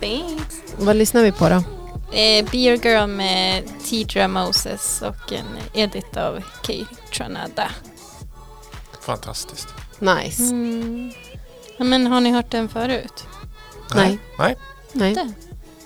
Thanks. 0.00 0.62
Vad 0.78 0.96
lyssnar 0.96 1.22
vi 1.22 1.32
på 1.32 1.48
då? 1.48 1.54
Eh, 2.16 2.50
Be 2.50 2.58
Your 2.58 2.86
Girl 2.86 3.06
med 3.06 3.62
Tidra 3.84 4.28
Moses 4.28 5.02
och 5.02 5.32
en 5.32 5.44
edit 5.74 6.16
av 6.16 6.42
Kay 6.62 6.84
Tranada. 7.16 7.70
Fantastiskt. 9.00 9.68
Nice. 9.98 10.42
Mm. 10.42 11.12
Ja, 11.76 11.84
men 11.84 12.06
har 12.06 12.20
ni 12.20 12.30
hört 12.30 12.50
den 12.50 12.68
förut? 12.68 13.24
Nej. 13.94 14.18
Nej. 14.38 14.56
Nej. 14.92 15.14
Det. 15.14 15.32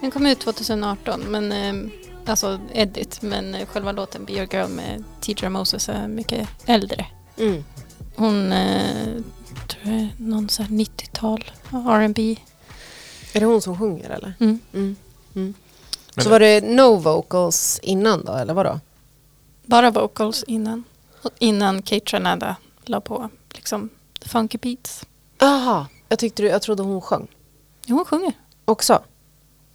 Den 0.01 0.11
kom 0.11 0.27
ut 0.27 0.41
2018, 0.41 1.21
men 1.21 1.53
eh, 1.53 1.91
alltså 2.27 2.61
edit, 2.73 3.23
men 3.23 3.55
eh, 3.55 3.67
själva 3.67 3.93
låten 3.93 4.25
Be 4.25 4.33
Your 4.33 4.55
Girl 4.55 4.69
med 4.69 5.05
Tidra 5.21 5.51
Moses 5.51 5.89
är 5.89 6.09
mycket 6.09 6.49
äldre. 6.67 7.07
Mm. 7.37 7.65
Hon 8.17 8.53
eh, 8.53 9.09
tror 9.69 9.95
jag 9.95 10.03
är 10.03 10.11
någon 10.17 10.49
så 10.49 10.63
här 10.63 10.71
90-tal 10.71 11.45
R&B. 11.73 12.37
Är 13.33 13.41
det 13.41 13.47
hon 13.47 13.63
som 13.63 13.79
sjunger 13.79 14.11
eller? 14.11 14.35
Mm. 14.41 14.59
Mm. 14.73 14.97
Mm. 15.35 15.55
Så 16.17 16.29
var 16.31 16.41
det 16.41 16.61
no 16.61 16.97
vocals 16.97 17.81
innan 17.83 18.25
då, 18.25 18.33
eller 18.33 18.55
vadå? 18.55 18.81
Bara 19.67 19.91
vocals 19.91 20.43
innan. 20.43 20.85
Innan 21.39 21.83
Kate 21.83 22.05
Tranada 22.05 22.57
la 22.85 23.01
på 23.01 23.29
liksom 23.55 23.89
funky 24.21 24.59
beats. 24.59 25.05
Jaha, 25.39 25.87
jag, 26.09 26.19
tyckte 26.19 26.43
du, 26.43 26.49
jag 26.49 26.63
trodde 26.63 26.83
hon 26.83 27.01
sjöng. 27.01 27.27
Jo, 27.87 27.97
hon 27.97 28.05
sjunger. 28.05 28.33
Också? 28.65 29.03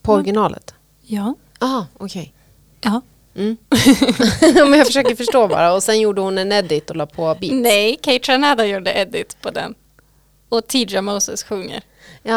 På 0.01 0.11
Mm. 0.11 0.19
originalet? 0.23 0.73
Ja. 1.01 1.35
Jaha, 1.59 1.87
okej. 1.97 2.33
ja. 2.81 3.01
Mm. 3.35 3.57
Men 4.69 4.73
jag 4.79 4.87
försöker 4.87 5.15
förstå 5.15 5.47
bara. 5.47 5.73
Och 5.73 5.83
sen 5.83 5.99
gjorde 5.99 6.21
hon 6.21 6.37
en 6.37 6.51
edit 6.51 6.89
och 6.89 6.95
la 6.95 7.05
på 7.05 7.35
beat. 7.41 7.53
Nej, 7.53 7.95
Kate 8.01 8.19
Tranada 8.19 8.65
gjorde 8.65 8.93
edit 8.93 9.37
på 9.41 9.51
den. 9.51 9.75
Och 10.49 10.67
Tidra 10.67 11.01
Moses 11.01 11.43
sjunger. 11.43 11.81
Ja, 12.23 12.33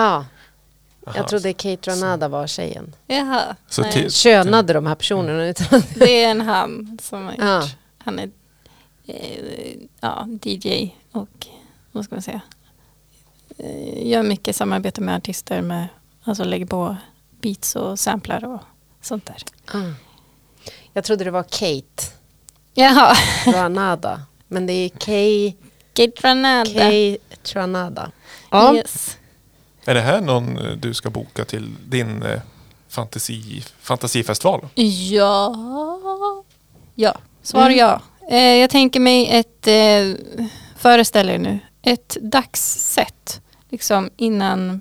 Aha. 1.06 1.16
jag 1.16 1.28
trodde 1.28 1.52
Kate 1.52 1.90
Ranada 1.90 2.28
var 2.28 2.46
tjejen. 2.46 2.94
Jaha. 3.06 3.56
Så 3.68 3.82
till- 3.82 4.10
Könade 4.12 4.72
de 4.72 4.86
här 4.86 4.94
personerna 4.94 5.46
utan 5.46 5.82
Det 5.94 6.24
är 6.24 6.30
en 6.30 6.40
han 6.40 6.98
som 7.02 7.24
har 7.24 7.32
gjort. 7.32 7.40
Ja. 7.42 7.62
Han 7.98 8.18
är 8.18 8.30
eh, 9.06 9.76
ja, 10.00 10.28
DJ 10.42 10.90
och 11.12 11.46
vad 11.92 12.04
ska 12.04 12.14
man 12.14 12.22
säga. 12.22 12.40
Eh, 13.58 14.06
gör 14.06 14.22
mycket 14.22 14.56
samarbete 14.56 15.00
med 15.00 15.16
artister 15.16 15.62
med, 15.62 15.86
alltså 16.24 16.44
lägger 16.44 16.66
på 16.66 16.96
beats 17.40 17.76
och 17.76 17.98
samplar 17.98 18.44
och 18.44 18.60
sånt 19.02 19.26
där. 19.26 19.36
ah. 19.78 19.92
Jag 20.96 21.04
trodde 21.04 21.24
det 21.24 21.30
var 21.30 21.42
Kate 21.42 22.02
Jaha, 22.74 23.16
Ranada. 23.46 24.20
Men 24.48 24.66
det 24.66 24.72
är 24.72 24.88
Kay, 24.88 25.52
Kate 25.92 26.12
Ranada. 26.28 26.70
Kay 26.70 27.18
Tranada. 27.42 28.10
Ja. 28.50 28.74
Yes. 28.76 29.18
Är 29.84 29.94
det 29.94 30.00
här 30.00 30.20
någon 30.20 30.58
eh, 30.58 30.72
du 30.76 30.94
ska 30.94 31.10
boka 31.10 31.44
till 31.44 31.74
din 31.88 32.22
eh, 32.22 32.40
fantasi, 32.88 33.62
fantasifestival? 33.80 34.68
Ja. 35.10 35.54
Ja, 36.94 37.14
svar 37.42 37.66
Mm. 37.66 37.78
ja. 37.78 38.00
Eh, 38.30 38.38
jag 38.54 38.70
tänker 38.70 39.00
mig 39.00 39.28
ett, 39.30 39.66
eh, 39.66 40.24
föreställ 40.76 41.28
er 41.30 41.38
nu, 41.38 41.58
ett 41.82 42.16
dagssätt. 42.20 43.40
Liksom 43.70 44.10
innan, 44.16 44.80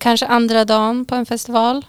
kanske 0.00 0.26
andra 0.26 0.64
dagen 0.64 1.04
på 1.04 1.14
en 1.14 1.26
festival. 1.26 1.86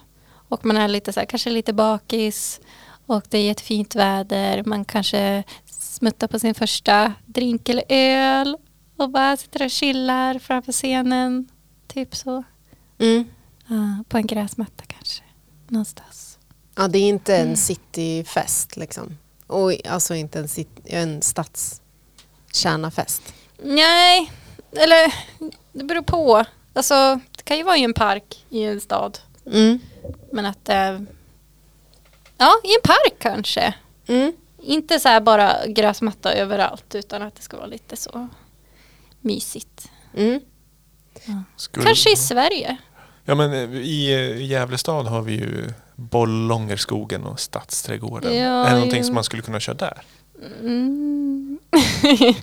Och 0.49 0.65
man 0.65 0.77
är 0.77 0.87
lite 0.87 1.13
så 1.13 1.19
här, 1.19 1.27
kanske 1.27 1.49
lite 1.49 1.73
bakis. 1.73 2.59
Och 3.05 3.23
det 3.29 3.37
är 3.37 3.43
jättefint 3.43 3.95
väder. 3.95 4.63
Man 4.63 4.85
kanske 4.85 5.43
smuttar 5.65 6.27
på 6.27 6.39
sin 6.39 6.53
första 6.55 7.13
drink 7.25 7.69
eller 7.69 7.83
öl. 7.89 8.57
Och 8.97 9.09
bara 9.09 9.37
sitter 9.37 9.65
och 9.65 9.71
chillar 9.71 10.39
framför 10.39 10.71
scenen. 10.71 11.47
Typ 11.87 12.15
så. 12.15 12.43
Mm. 12.99 13.25
Ja, 13.67 14.03
på 14.09 14.17
en 14.17 14.27
gräsmatta 14.27 14.83
kanske. 14.87 15.23
Någonstans. 15.67 16.37
ja, 16.75 16.87
det 16.87 16.97
är 16.99 17.09
inte 17.09 17.35
Mm. 17.37 17.49
en 17.49 17.57
cityfest 17.57 18.77
liksom. 18.77 19.17
Och 19.47 19.87
alltså 19.87 20.15
inte 20.15 20.39
en, 20.39 20.47
en 20.85 21.21
stadskärnafest. 21.21 23.33
Nej, 23.63 24.31
eller 24.71 25.13
det 25.73 25.83
beror 25.83 26.01
på. 26.01 26.45
Alltså, 26.73 27.19
det 27.37 27.43
kan 27.43 27.57
ju 27.57 27.63
vara 27.63 27.77
i 27.77 27.83
en 27.83 27.93
park 27.93 28.45
i 28.49 28.63
en 28.63 28.81
stad. 28.81 29.19
Mm. 29.45 29.79
Men 30.31 30.45
att 30.45 30.69
eh, 30.69 30.99
Ja, 32.37 32.53
i 32.63 32.67
en 32.75 32.81
park 32.83 33.13
kanske. 33.19 33.73
Mm. 34.07 34.33
Inte 34.61 34.99
så 34.99 35.09
här 35.09 35.21
bara 35.21 35.67
gräsmatta 35.67 36.33
överallt 36.33 36.95
utan 36.95 37.21
att 37.21 37.35
det 37.35 37.41
ska 37.41 37.57
vara 37.57 37.67
lite 37.67 37.95
så 37.95 38.27
mysigt. 39.21 39.89
Mm. 40.15 40.39
Skulle- 41.55 41.85
Kanske 41.85 42.13
i 42.13 42.15
Sverige. 42.15 42.77
Ja 43.25 43.35
men 43.35 43.53
eh, 43.53 43.75
i 43.81 44.13
eh, 44.31 44.45
Gävle 44.45 44.77
stad 44.77 45.05
har 45.07 45.21
vi 45.21 45.33
ju 45.33 45.73
Bollångerskogen 45.95 47.23
och 47.23 47.39
Stadsträdgården. 47.39 48.37
Ja, 48.37 48.65
är 48.65 48.69
det 48.69 48.75
någonting 48.75 48.99
jo. 48.99 49.05
som 49.05 49.15
man 49.15 49.23
skulle 49.23 49.41
kunna 49.41 49.59
köra 49.59 49.75
där? 49.75 50.01
Mm. 50.59 51.59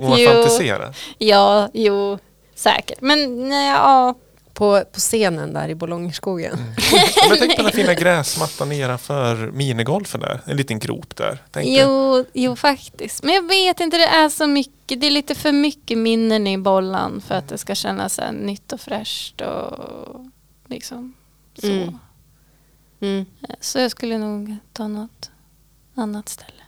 Om 0.00 0.08
man 0.08 0.20
Jo. 0.20 0.30
fantiserar. 0.30 0.96
ja, 1.18 1.68
jo, 1.74 2.18
säkert. 2.54 3.00
Men 3.00 3.48
nej, 3.48 3.68
ja, 3.70 4.14
På 4.62 4.84
på, 4.92 5.00
scenen 5.00 5.52
där 5.52 5.68
i 5.68 5.74
Bolongerskogen. 5.74 6.52
Mm. 6.52 6.74
Men 7.28 7.38
tänk 7.38 7.56
på 7.56 7.62
den 7.62 7.72
fina 7.72 7.94
gräsmattan 7.94 8.68
nedanför 8.68 9.50
minigolfen 9.50 10.20
där. 10.20 10.40
En 10.44 10.56
liten 10.56 10.78
grop 10.78 11.16
där. 11.16 11.42
Tänk. 11.50 11.68
Jo, 11.68 12.24
jo, 12.32 12.56
faktiskt. 12.56 13.22
Men 13.22 13.34
jag 13.34 13.48
vet 13.48 13.80
inte, 13.80 13.96
det 13.96 14.06
är 14.06 14.28
så 14.28 14.46
mycket. 14.46 15.00
Det 15.00 15.06
är 15.06 15.10
lite 15.10 15.34
för 15.34 15.52
mycket 15.52 15.98
minnen 15.98 16.46
i 16.46 16.58
bollan 16.58 17.20
för 17.20 17.34
att 17.34 17.48
det 17.48 17.58
ska 17.58 17.74
kännas 17.74 18.14
så 18.14 18.22
här 18.22 18.32
nytt 18.32 18.72
och 18.72 18.80
fräscht 18.80 19.40
och 19.40 20.26
liksom 20.66 21.14
så. 21.54 21.66
Mm. 21.66 21.98
Mm. 23.00 23.26
Så 23.60 23.78
jag 23.78 23.90
skulle 23.90 24.18
nog 24.18 24.56
ta 24.72 24.88
något 24.88 25.30
annat 25.94 26.28
ställe. 26.28 26.62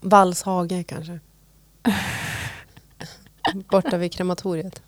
Vallshage 0.00 0.86
kanske. 0.86 1.20
Borta 3.70 3.96
vid 3.96 4.12
krematoriet. 4.12 4.82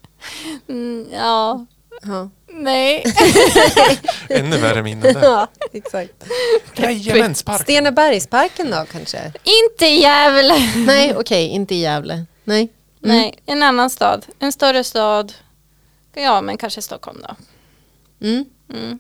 Mm, 0.69 1.07
ja, 1.13 1.67
Ja, 2.03 2.31
nej. 2.47 3.05
Ännu 4.29 4.57
värre 4.59 4.83
minnen 4.83 5.15
där. 5.15 5.23
ja 5.23 5.47
exakt. 5.73 6.25
Jajamenspark. 6.77 7.63
Stenebergsparken 7.63 8.71
då 8.71 8.85
kanske? 8.93 9.33
inte 9.45 9.87
Gävle. 9.87 10.55
Nej, 10.77 11.15
okej, 11.17 11.49
inte 11.49 11.75
i 11.75 11.81
Gävle. 11.81 12.25
Nej. 12.45 12.69
Mm. 13.05 13.17
Nej, 13.17 13.35
en 13.47 13.63
annan 13.63 13.91
stad. 13.91 14.27
En 14.39 14.53
större 14.53 14.85
stad. 14.85 15.33
Ja, 16.15 16.41
men 16.41 16.57
kanske 16.57 16.83
Stockholm 16.83 17.23
då. 17.29 17.37
Mm. 18.27 18.45
Mm. 18.75 18.99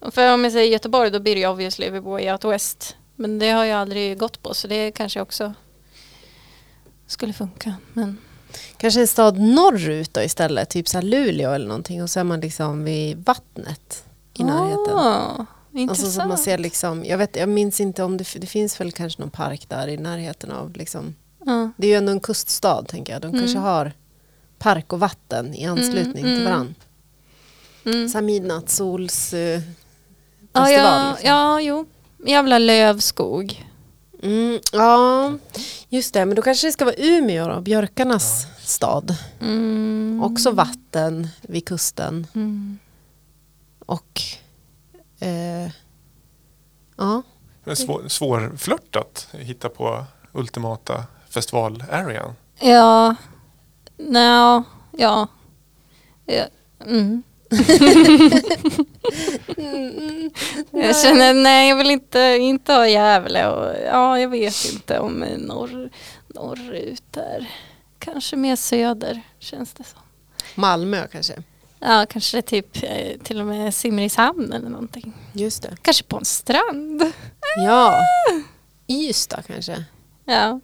Och 0.00 0.14
För 0.14 0.32
om 0.34 0.44
jag 0.44 0.52
säger 0.52 0.72
Göteborg 0.72 1.10
då 1.10 1.20
blir 1.20 1.34
det 1.34 1.40
ju 1.40 1.48
obviously 1.48 1.90
vi 1.90 2.00
bor 2.00 2.20
i 2.20 2.32
Out 2.32 2.44
West. 2.44 2.96
Men 3.16 3.38
det 3.38 3.50
har 3.50 3.64
jag 3.64 3.80
aldrig 3.80 4.18
gått 4.18 4.42
på 4.42 4.54
så 4.54 4.68
det 4.68 4.92
kanske 4.92 5.20
också 5.20 5.54
skulle 7.06 7.32
funka. 7.32 7.74
Men 7.92 8.18
Kanske 8.76 9.00
en 9.00 9.06
stad 9.06 9.38
norrut 9.38 10.14
då 10.14 10.22
istället, 10.22 10.68
typ 10.70 10.88
så 10.88 11.00
Luleå 11.00 11.52
eller 11.52 11.66
någonting 11.68 12.02
och 12.02 12.10
så 12.10 12.20
är 12.20 12.24
man 12.24 12.40
liksom 12.40 12.84
vid 12.84 13.24
vattnet 13.24 14.04
i 14.38 14.44
närheten. 14.44 14.94
Ah, 14.98 15.46
intressant. 15.72 15.90
Alltså 15.90 16.20
så 16.20 16.28
man 16.28 16.38
ser 16.38 16.58
liksom, 16.58 17.04
jag, 17.04 17.18
vet, 17.18 17.36
jag 17.36 17.48
minns 17.48 17.80
inte 17.80 18.02
om 18.02 18.16
det, 18.16 18.24
det 18.40 18.46
finns 18.46 18.80
väl 18.80 18.92
kanske 18.92 19.20
någon 19.22 19.30
park 19.30 19.64
där 19.68 19.88
i 19.88 19.96
närheten 19.96 20.50
av 20.50 20.72
liksom, 20.76 21.14
Ja. 21.46 21.70
det 21.76 21.86
är 21.86 21.90
ju 21.90 21.96
ändå 21.96 22.12
en 22.12 22.20
kuststad 22.20 22.82
tänker 22.88 23.12
jag, 23.12 23.22
de 23.22 23.28
Mm. 23.28 23.40
kanske 23.40 23.58
har 23.58 23.92
park 24.58 24.92
och 24.92 25.00
vatten 25.00 25.54
i 25.54 25.64
anslutning 25.66 26.24
Mm, 26.24 26.36
till 26.36 26.40
mm. 26.40 26.44
varandra. 26.44 26.74
Mm. 27.84 28.08
Så 28.08 28.18
här 28.18 28.22
midnattssols 28.22 29.32
eh, 29.34 29.60
Ja, 30.52 30.60
festival. 30.64 30.70
ja, 30.72 31.10
liksom. 31.12 31.28
ja, 31.28 31.60
jo. 31.60 31.86
Jävla 32.26 32.58
lövskog. 32.58 33.66
Mm, 34.22 34.60
ja, 34.72 35.32
just 35.88 36.14
det, 36.14 36.24
men 36.26 36.36
då 36.36 36.42
kanske 36.42 36.66
det 36.68 36.72
ska 36.72 36.84
vara 36.84 36.94
Umeå 36.98 37.48
då, 37.48 37.60
björkarnas 37.60 38.46
stad. 38.64 39.16
Mm. 39.40 40.20
Också 40.24 40.50
vatten 40.50 41.28
vid 41.42 41.64
kusten 41.66 42.26
Mm. 42.34 42.78
och 43.86 44.20
eh, 45.20 45.70
ja, 46.96 47.22
Men 47.64 47.76
Svår, 47.76 48.08
svårflörtat 48.08 49.28
hitta 49.32 49.68
på 49.68 50.04
ultimata 50.32 51.04
festivalarean. 51.28 52.34
Ja, 52.60 53.14
no, 53.96 54.64
ja. 54.98 55.28
ja. 56.26 56.44
Mm. 56.86 57.22
jag 60.70 60.96
känner, 60.96 61.34
nej 61.34 61.68
jag 61.68 61.76
vill 61.76 61.90
inte, 61.90 62.18
inte 62.40 62.72
ha 62.72 62.88
Gävle 62.88 63.48
och 63.48 63.74
ja, 63.86 64.18
jag 64.18 64.28
vet 64.28 64.72
inte 64.72 64.98
om 64.98 65.12
norr, 65.38 65.90
norrut 66.34 67.02
där. 67.10 67.50
Kanske 67.98 68.36
mer 68.36 68.56
söder 68.56 69.22
känns 69.38 69.72
det 69.72 69.84
som. 69.84 70.00
Malmö 70.54 71.06
kanske. 71.12 71.34
Ja, 71.78 72.06
kanske 72.10 72.42
typ 72.42 72.82
eh, 72.82 73.18
till 73.22 73.40
och 73.40 73.46
med 73.46 73.74
Simrishamn 73.74 74.52
eller 74.52 74.68
någonting. 74.68 75.12
Just 75.32 75.62
det. 75.62 75.76
Kanske 75.82 76.04
på 76.04 76.16
en 76.16 76.24
strand. 76.24 77.12
Ja, 77.66 77.94
Ystad 78.88 79.42
kanske. 79.46 79.84
Ja, 80.24 80.60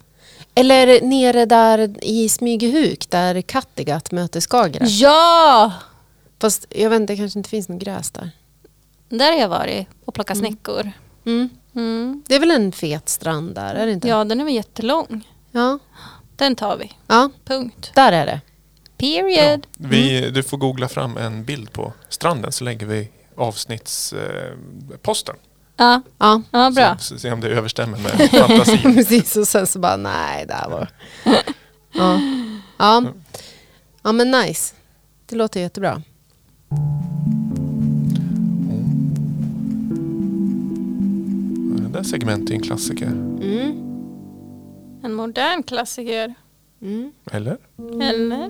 Eller 0.55 1.01
nere 1.01 1.45
där 1.45 1.95
i 2.03 2.29
Smygehuk 2.29 3.09
där 3.09 3.41
Kattegatt 3.41 4.11
möter 4.11 4.41
Skagerrak. 4.41 4.89
ja! 4.89 5.73
Fast 6.41 6.65
jag 6.69 6.89
vet 6.89 6.99
inte, 7.01 7.13
det 7.13 7.17
kanske 7.17 7.39
inte 7.39 7.49
finns 7.49 7.69
någon 7.69 7.79
gräs 7.79 8.11
där. 8.11 8.31
Där 9.09 9.31
har 9.31 9.39
jag 9.39 9.49
varit 9.49 9.87
och 10.05 10.13
plockat 10.13 10.37
Mm. 10.37 10.49
snäckor. 10.51 10.91
Mm. 11.25 11.49
Mm. 11.75 12.23
Det 12.27 12.35
är 12.35 12.39
väl 12.39 12.51
en 12.51 12.71
fet 12.71 13.09
strand 13.09 13.55
där, 13.55 13.75
är 13.75 13.85
det 13.85 13.91
inte? 13.91 14.07
Ja, 14.07 14.23
den 14.23 14.39
är 14.39 14.43
väl 14.45 14.53
jättelång. 14.53 15.27
Ja, 15.51 15.79
Den 16.35 16.55
tar 16.55 16.77
vi. 16.77 16.91
ja 17.07 17.29
Punkt. 17.45 17.91
där 17.95 18.11
är 18.11 18.25
det. 18.25 18.41
Period. 18.97 19.67
Vi, 19.77 20.29
Du 20.31 20.43
får 20.43 20.57
googla 20.57 20.87
fram 20.87 21.17
en 21.17 21.43
bild 21.45 21.71
på 21.73 21.93
stranden 22.09 22.51
så 22.51 22.63
lägger 22.63 22.85
vi 22.85 23.09
avsnittsposten. 23.35 25.35
Eh. 25.35 25.41
Ja, 25.77 26.01
Ja, 26.17 26.41
ja 26.51 26.71
bra. 26.75 26.97
Så, 26.97 27.03
så 27.13 27.19
se 27.19 27.31
om 27.31 27.41
det 27.41 27.47
överstämmer 27.49 27.97
med 27.97 28.11
fantasin. 28.31 28.77
precis. 28.95 29.35
Och 29.35 29.47
sen 29.47 29.67
så 29.67 29.79
bara, 29.79 29.97
nej, 29.97 30.45
där 30.45 30.69
var... 30.69 30.89
Ja. 31.91 32.19
Ja. 32.77 33.03
ja, 34.03 34.11
men 34.11 34.31
nice. 34.31 34.75
Det 35.25 35.35
låter 35.35 35.59
jättebra. 35.59 36.01
Det 41.87 41.93
där 41.93 42.03
segmentet 42.03 42.49
är 42.49 42.53
en 42.55 42.61
klassiker. 42.61 43.07
Mm. 43.07 43.71
En 45.03 45.13
modern 45.13 45.63
klassiker. 45.63 46.33
Mm. 46.81 47.11
Eller? 47.31 47.57
Eller? 48.01 48.49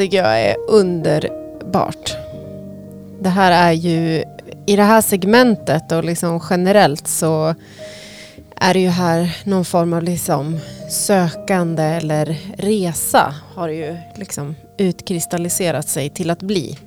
Tycker 0.00 0.16
jag 0.16 0.40
är 0.40 0.56
underbart. 0.68 2.16
Det 3.20 3.28
här 3.28 3.68
är 3.68 3.72
ju, 3.72 4.24
i 4.66 4.76
det 4.76 4.82
här 4.82 5.00
segmentet 5.00 5.92
och 5.92 6.04
liksom 6.04 6.40
generellt 6.50 7.06
så 7.06 7.54
är 8.56 8.74
det 8.74 8.80
ju 8.80 8.88
här 8.88 9.36
någon 9.44 9.64
form 9.64 9.92
av 9.92 10.02
liksom 10.02 10.58
sökande 10.90 11.82
eller 11.82 12.36
resa 12.56 13.34
har 13.54 13.68
det 13.68 13.74
ju 13.74 13.96
liksom 14.14 14.56
utkristalliserat 14.78 15.88
sig 15.88 16.10
till 16.10 16.30
att 16.30 16.42
bli. 16.42 16.78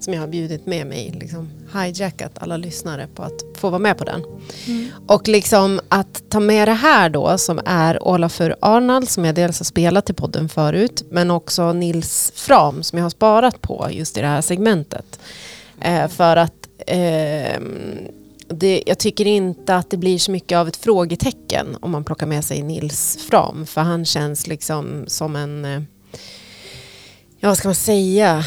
Som 0.00 0.14
jag 0.14 0.20
har 0.20 0.28
bjudit 0.28 0.66
med 0.66 0.86
mig, 0.86 1.12
liksom 1.20 1.50
hijackat 1.74 2.32
alla 2.34 2.56
lyssnare 2.56 3.08
på 3.14 3.22
att 3.22 3.42
få 3.56 3.70
vara 3.70 3.78
med 3.78 3.98
på 3.98 4.04
den. 4.04 4.24
Och 5.06 5.28
liksom 5.28 5.80
att 5.88 6.22
ta 6.30 6.40
med 6.40 6.68
det 6.68 6.72
här 6.72 7.10
då 7.10 7.38
som 7.38 7.60
är 7.66 8.08
Olafur 8.08 8.56
Arnald 8.60 9.08
som 9.08 9.24
jag 9.24 9.34
dels 9.34 9.58
har 9.60 9.64
spelat 9.64 10.10
i 10.10 10.12
podden 10.12 10.48
förut 10.48 11.04
men 11.10 11.30
också 11.30 11.72
Nils 11.72 12.32
Fram 12.34 12.82
som 12.82 12.98
jag 12.98 13.04
har 13.04 13.10
sparat 13.10 13.60
på 13.60 13.88
just 13.90 14.16
i 14.16 14.20
det 14.20 14.26
här 14.26 14.40
segmentet. 14.40 15.20
Eh, 15.80 16.08
för 16.08 16.36
att 16.36 16.68
ehm, 16.86 17.98
det, 18.48 18.82
jag 18.86 18.98
tycker 18.98 19.26
inte 19.26 19.76
att 19.76 19.90
det 19.90 19.96
blir 19.96 20.18
så 20.18 20.30
mycket 20.30 20.58
av 20.58 20.68
ett 20.68 20.76
frågetecken 20.76 21.76
om 21.80 21.90
man 21.90 22.04
plockar 22.04 22.26
med 22.26 22.44
sig 22.44 22.62
Nils 22.62 23.18
Fram 23.30 23.66
för 23.66 23.80
han 23.80 24.04
känns 24.04 24.46
liksom 24.46 25.04
som 25.06 25.36
en 25.36 25.64
eh, 25.64 25.82
ja 27.40 27.48
vad 27.48 27.58
ska 27.58 27.68
man 27.68 27.74
säga 27.74 28.44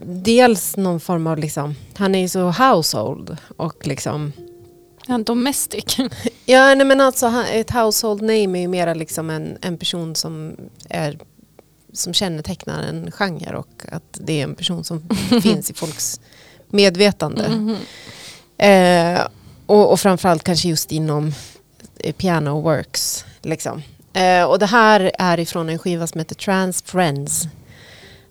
dels 0.00 0.76
någon 0.76 1.00
form 1.00 1.26
av 1.26 1.38
liksom 1.38 1.74
han 1.94 2.14
är 2.14 2.18
ju 2.18 2.28
så 2.28 2.50
household 2.50 3.36
och 3.56 3.86
liksom 3.86 4.32
Ja, 5.06 5.18
domestic. 5.18 5.96
Ja, 6.46 6.74
nej, 6.74 6.86
men 6.86 7.00
alltså 7.00 7.44
ett 7.52 7.70
household 7.70 8.22
name 8.22 8.58
är 8.58 8.60
ju 8.60 8.68
mera 8.68 8.94
liksom 8.94 9.30
en, 9.30 9.58
en 9.60 9.78
person 9.78 10.14
som 10.14 10.56
är 10.88 11.18
som 11.92 12.14
kännetecknar 12.14 12.82
en 12.82 13.12
genre 13.12 13.56
och 13.56 13.82
att 13.92 14.18
det 14.20 14.40
är 14.40 14.44
en 14.44 14.54
person 14.54 14.84
som 14.84 15.08
finns 15.42 15.70
i 15.70 15.74
folks 15.74 16.20
medvetande. 16.68 17.48
Mhm. 17.48 17.76
Eh, 18.58 19.20
och, 19.66 19.92
och 19.92 20.00
framförallt 20.00 20.44
kanske 20.44 20.68
just 20.68 20.92
inom 20.92 21.34
eh, 21.98 22.14
piano 22.14 22.60
works. 22.60 23.24
Liksom. 23.42 23.82
Eh, 24.12 24.44
och 24.44 24.58
det 24.58 24.66
här 24.66 25.10
är 25.18 25.40
ifrån 25.40 25.68
en 25.68 25.78
skiva 25.78 26.06
som 26.06 26.18
heter 26.18 26.34
Trans 26.34 26.82
Friends. 26.82 27.46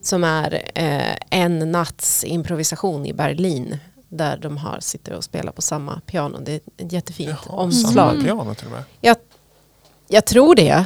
Som 0.01 0.23
är 0.23 0.71
eh, 0.75 1.15
en 1.29 1.71
natts 1.71 2.23
improvisation 2.23 3.05
i 3.05 3.13
Berlin. 3.13 3.77
Där 4.09 4.37
de 4.37 4.57
har, 4.57 4.79
sitter 4.79 5.13
och 5.13 5.23
spelar 5.23 5.51
på 5.51 5.61
samma 5.61 5.99
piano. 6.05 6.39
Det 6.41 6.51
är 6.51 6.61
ett 6.77 6.91
jättefint 6.91 7.29
Jaha, 7.45 7.55
omslag. 7.55 8.11
Samma 8.11 8.23
piano 8.23 8.55
till 8.55 8.65
och 8.65 8.71
med. 8.71 8.83
Jag, 9.01 9.17
jag 10.07 10.25
tror 10.25 10.55
det 10.55 10.85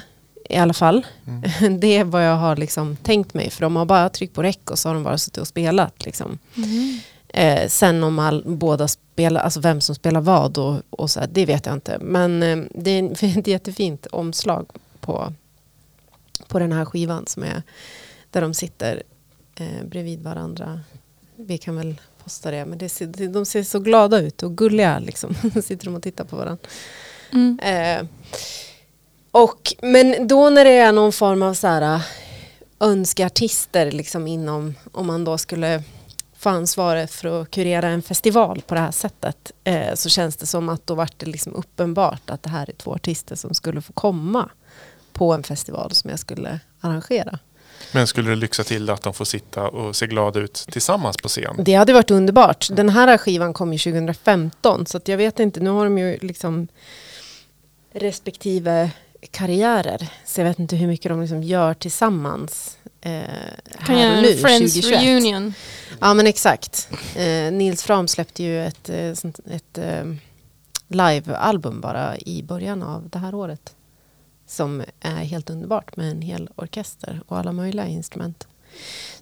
i 0.50 0.56
alla 0.56 0.74
fall. 0.74 1.06
Mm. 1.28 1.80
Det 1.80 1.98
är 1.98 2.04
vad 2.04 2.26
jag 2.28 2.36
har 2.36 2.56
liksom 2.56 2.96
tänkt 2.96 3.34
mig. 3.34 3.50
För 3.50 3.62
de 3.62 3.76
har 3.76 3.86
bara 3.86 4.10
tryckt 4.10 4.36
på 4.36 4.44
räck 4.44 4.72
och 4.72 4.80
så 4.80 4.90
har 4.90 4.94
de 4.94 5.04
bara 5.04 5.18
suttit 5.18 5.38
och 5.38 5.48
spelat. 5.48 6.06
Liksom. 6.06 6.40
Mhm. 6.54 7.00
Eh, 7.28 7.68
sen 7.68 8.04
om 8.04 8.20
all, 8.20 8.44
båda 8.46 8.88
spelar, 8.88 9.42
alltså 9.42 9.60
vem 9.60 9.82
som 9.82 9.96
spelar 9.96 10.22
vad 10.22 10.58
och, 10.58 10.82
och 10.90 11.12
så 11.12 11.20
här, 11.20 11.28
det 11.32 11.46
vet 11.46 11.66
jag 11.66 11.76
inte. 11.76 11.98
Men 12.02 12.44
eh, 12.44 12.58
det 12.72 12.92
är 12.92 13.38
ett 13.40 13.48
jättefint 13.48 14.06
omslag 14.06 14.70
på, 15.00 15.34
på 16.48 16.60
den 16.60 16.72
här 16.72 16.86
skivan 16.86 17.28
som 17.28 17.44
är 17.44 17.64
där 18.36 18.42
de 18.42 18.54
sitter 18.54 19.04
eh, 19.56 19.84
bredvid 19.86 20.24
varandra. 20.24 20.80
Vi 21.36 21.58
kan 21.58 21.76
väl 21.76 22.02
posta 22.24 22.52
det, 22.52 22.66
men 22.66 22.78
det 22.78 22.90
ser, 22.90 23.28
de 23.28 23.46
ser 23.46 23.64
så 23.64 23.80
glada 23.80 24.20
ut 24.20 24.44
och 24.44 24.58
gulliga 24.58 25.00
liksom. 25.00 25.36
sitter 25.64 25.86
de 25.86 25.96
och 25.96 26.04
tittar 26.04 26.26
på 26.26 26.36
varandra. 26.36 26.64
Mm. 27.34 27.60
Eh, 27.60 28.08
och, 29.32 29.74
men 29.82 30.28
då 30.28 30.50
när 30.50 30.66
det 30.66 30.78
är 30.78 30.92
någon 30.92 31.12
form 31.12 31.42
av 31.42 31.54
så 31.54 31.68
här, 31.68 31.96
äh, 31.96 32.02
önskeartister 32.80 33.92
liksom 33.92 34.28
inom, 34.28 34.76
om 34.92 35.08
man 35.08 35.24
då 35.24 35.38
skulle 35.38 35.84
få 36.38 36.50
ansvaret 36.50 37.12
för 37.12 37.42
att 37.42 37.52
kurera 37.52 37.88
en 37.88 38.02
festival 38.02 38.62
på 38.68 38.76
det 38.76 38.82
här 38.82 38.92
sättet 38.92 39.52
eh, 39.64 39.94
så 39.94 40.10
känns 40.10 40.38
det 40.38 40.46
som 40.46 40.70
att 40.70 40.88
då 40.88 40.96
vart 40.96 41.20
det 41.20 41.26
liksom 41.26 41.54
uppenbart 41.54 42.30
att 42.30 42.44
det 42.44 42.50
här 42.50 42.70
är 42.70 42.74
två 42.74 42.94
artister 42.94 43.36
som 43.36 43.54
skulle 43.54 43.82
få 43.82 43.94
komma 43.94 44.50
på 45.14 45.34
en 45.34 45.44
festival 45.44 45.92
som 45.92 46.10
jag 46.10 46.20
skulle 46.20 46.60
arrangera. 46.82 47.40
Men 47.92 48.08
skulle 48.08 48.30
det 48.30 48.36
lyxa 48.36 48.64
till 48.64 48.90
att 48.90 49.02
de 49.02 49.14
får 49.14 49.26
sitta 49.26 49.68
och 49.68 49.96
se 49.96 50.08
glada 50.08 50.40
ut 50.40 50.66
tillsammans 50.72 51.18
på 51.18 51.28
scen? 51.28 51.56
Det 51.60 51.74
hade 51.74 51.94
varit 51.94 52.12
underbart. 52.12 52.68
Den 52.72 52.90
här 52.90 53.18
skivan 53.18 53.54
kom 53.54 53.74
ju 53.74 53.80
2015 53.80 54.86
så 54.86 54.98
att 54.98 55.08
jag 55.08 55.18
vet 55.18 55.40
inte, 55.40 55.60
nu 55.60 55.70
har 55.70 55.84
de 55.84 55.98
ju 55.98 56.18
liksom 56.22 56.68
respektive 57.94 58.92
karriärer. 59.32 60.08
Så 60.26 60.42
jag 60.42 60.46
vet 60.46 60.60
inte 60.60 60.76
hur 60.76 60.88
mycket 60.88 61.10
de 61.10 61.22
liksom 61.22 61.44
gör 61.44 61.74
tillsammans 61.74 62.78
eh, 63.02 63.12
här 63.78 64.18
och 64.18 64.22
nu, 64.22 64.32
en 64.32 64.38
Friends 64.38 64.74
2021. 64.74 65.02
reunion. 65.04 65.54
Ja 66.00 66.14
men 66.14 66.28
exakt. 66.28 66.90
Eh, 67.16 67.52
Nils 67.52 67.84
Fram 67.84 68.08
släppte 68.08 68.44
ju 68.44 68.66
ett, 68.66 68.90
eh, 68.90 69.14
sånt, 69.14 69.40
ett 69.52 69.78
eh, 69.78 70.04
livealbum 70.88 71.82
bara 71.82 72.18
i 72.18 72.44
början 72.44 72.84
av 72.84 73.10
det 73.10 73.20
här 73.20 73.36
året. 73.36 73.76
Som 74.48 74.84
är 75.00 75.16
helt 75.16 75.50
underbart 75.50 75.98
med 75.98 76.12
en 76.12 76.22
hel 76.22 76.50
orkester 76.56 77.22
och 77.28 77.38
alla 77.38 77.52
möjliga 77.52 77.88
instrument. 77.88 78.48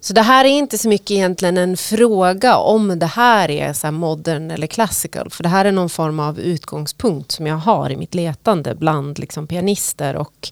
Så 0.00 0.12
det 0.12 0.22
här 0.22 0.44
är 0.44 0.48
inte 0.48 0.78
så 0.78 0.88
mycket 0.88 1.10
egentligen 1.10 1.58
en 1.58 1.76
fråga 1.76 2.56
om 2.56 2.98
det 2.98 3.06
här 3.06 3.50
är 3.50 3.72
så 3.72 3.86
här 3.86 3.92
modern 3.92 4.50
eller 4.50 4.66
classical. 4.66 5.30
För 5.30 5.42
det 5.42 5.48
här 5.48 5.64
är 5.64 5.72
någon 5.72 5.90
form 5.90 6.20
av 6.20 6.40
utgångspunkt 6.40 7.32
som 7.32 7.46
jag 7.46 7.56
har 7.56 7.90
i 7.90 7.96
mitt 7.96 8.14
letande 8.14 8.74
bland 8.74 9.18
liksom 9.18 9.46
pianister. 9.46 10.16
Och, 10.16 10.50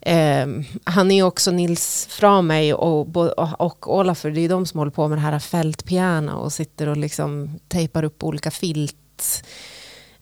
eh, 0.00 0.46
han 0.84 1.10
är 1.10 1.14
ju 1.14 1.22
också 1.22 1.50
Nils 1.50 2.06
Framey 2.10 2.72
och, 2.72 3.16
och, 3.16 3.60
och 3.60 3.98
Olafur, 3.98 4.30
det 4.30 4.40
är 4.40 4.42
ju 4.42 4.48
de 4.48 4.66
som 4.66 4.78
håller 4.78 4.92
på 4.92 5.08
med 5.08 5.18
det 5.18 5.22
här 5.22 5.38
fältpiano 5.38 6.32
och 6.32 6.52
sitter 6.52 6.88
och 6.88 6.96
liksom 6.96 7.60
tejpar 7.68 8.02
upp 8.02 8.24
olika 8.24 8.50
filt. 8.50 9.44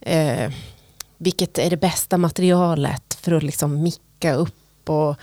Eh, 0.01 0.51
vilket 1.23 1.59
är 1.59 1.70
det 1.70 1.77
bästa 1.77 2.18
materialet 2.18 3.18
för 3.20 3.33
att 3.33 3.43
liksom 3.43 3.83
micka 3.83 4.35
upp 4.35 4.89
och 4.89 5.16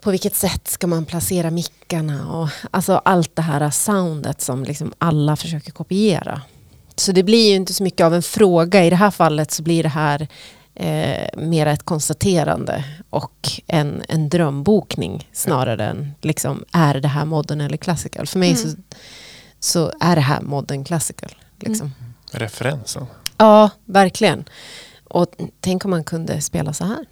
på 0.00 0.10
vilket 0.10 0.34
sätt 0.34 0.68
ska 0.68 0.86
man 0.86 1.04
placera 1.04 1.50
mickarna 1.50 2.32
och 2.32 2.48
alltså 2.70 2.96
allt 3.04 3.36
det 3.36 3.42
här 3.42 3.70
soundet 3.70 4.40
som 4.40 4.64
liksom 4.64 4.92
alla 4.98 5.36
försöker 5.36 5.72
kopiera. 5.72 6.42
Så 6.96 7.12
det 7.12 7.22
blir 7.22 7.48
ju 7.50 7.56
inte 7.56 7.74
så 7.74 7.82
mycket 7.82 8.04
av 8.04 8.14
en 8.14 8.22
fråga. 8.22 8.84
I 8.84 8.90
det 8.90 8.96
här 8.96 9.10
fallet 9.10 9.50
så 9.50 9.62
blir 9.62 9.82
det 9.82 9.88
här 9.88 10.28
eh, 10.74 11.38
mer 11.38 11.66
ett 11.66 11.82
konstaterande 11.82 12.84
och 13.10 13.50
en, 13.66 14.02
en 14.08 14.28
drömbokning 14.28 15.28
snarare 15.32 15.84
än 15.84 16.14
liksom, 16.20 16.64
är 16.72 16.94
det 16.94 17.08
här 17.08 17.24
modern 17.24 17.60
eller 17.60 17.76
classical. 17.76 18.26
För 18.26 18.38
mig 18.38 18.56
så, 18.56 18.68
så 19.60 19.92
är 20.00 20.16
det 20.16 20.22
här 20.22 20.40
modern 20.40 20.84
classical. 20.84 21.30
Liksom. 21.60 21.94
Referensen. 22.32 23.06
Ja, 23.40 23.70
verkligen. 23.84 24.44
Och 25.04 25.26
tänk 25.60 25.84
om 25.84 25.90
man 25.90 26.04
kunde 26.04 26.40
spela 26.40 26.72
så 26.72 26.84
här. 26.84 27.06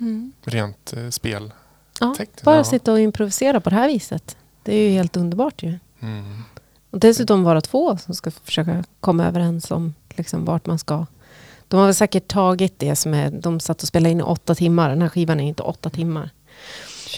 Mm. 0.00 0.32
Rent 0.44 0.92
eh, 0.92 1.10
spel. 1.10 1.52
Ja, 2.00 2.14
bara 2.42 2.56
ja. 2.56 2.64
sitta 2.64 2.92
och 2.92 3.00
improvisera 3.00 3.60
på 3.60 3.70
det 3.70 3.76
här 3.76 3.88
viset. 3.88 4.36
Det 4.62 4.74
är 4.74 4.88
ju 4.88 4.90
helt 4.90 5.16
underbart 5.16 5.62
ju. 5.62 5.78
Mm. 6.00 6.42
Och 6.90 6.98
dessutom 6.98 7.44
vara 7.44 7.60
två 7.60 7.96
som 7.96 8.14
ska 8.14 8.30
försöka 8.30 8.84
komma 9.00 9.26
överens 9.26 9.70
om 9.70 9.94
liksom 10.08 10.44
vart 10.44 10.66
man 10.66 10.78
ska. 10.78 11.06
De 11.68 11.76
har 11.76 11.86
väl 11.86 11.94
säkert 11.94 12.28
tagit 12.28 12.78
det 12.78 12.96
som 12.96 13.14
är, 13.14 13.30
de 13.30 13.60
satt 13.60 13.82
och 13.82 13.88
spelade 13.88 14.10
in 14.10 14.20
i 14.20 14.22
åtta 14.22 14.54
timmar. 14.54 14.88
Den 14.88 15.02
här 15.02 15.08
skivan 15.08 15.40
är 15.40 15.44
inte 15.44 15.62
åtta 15.62 15.90
timmar. 15.90 16.30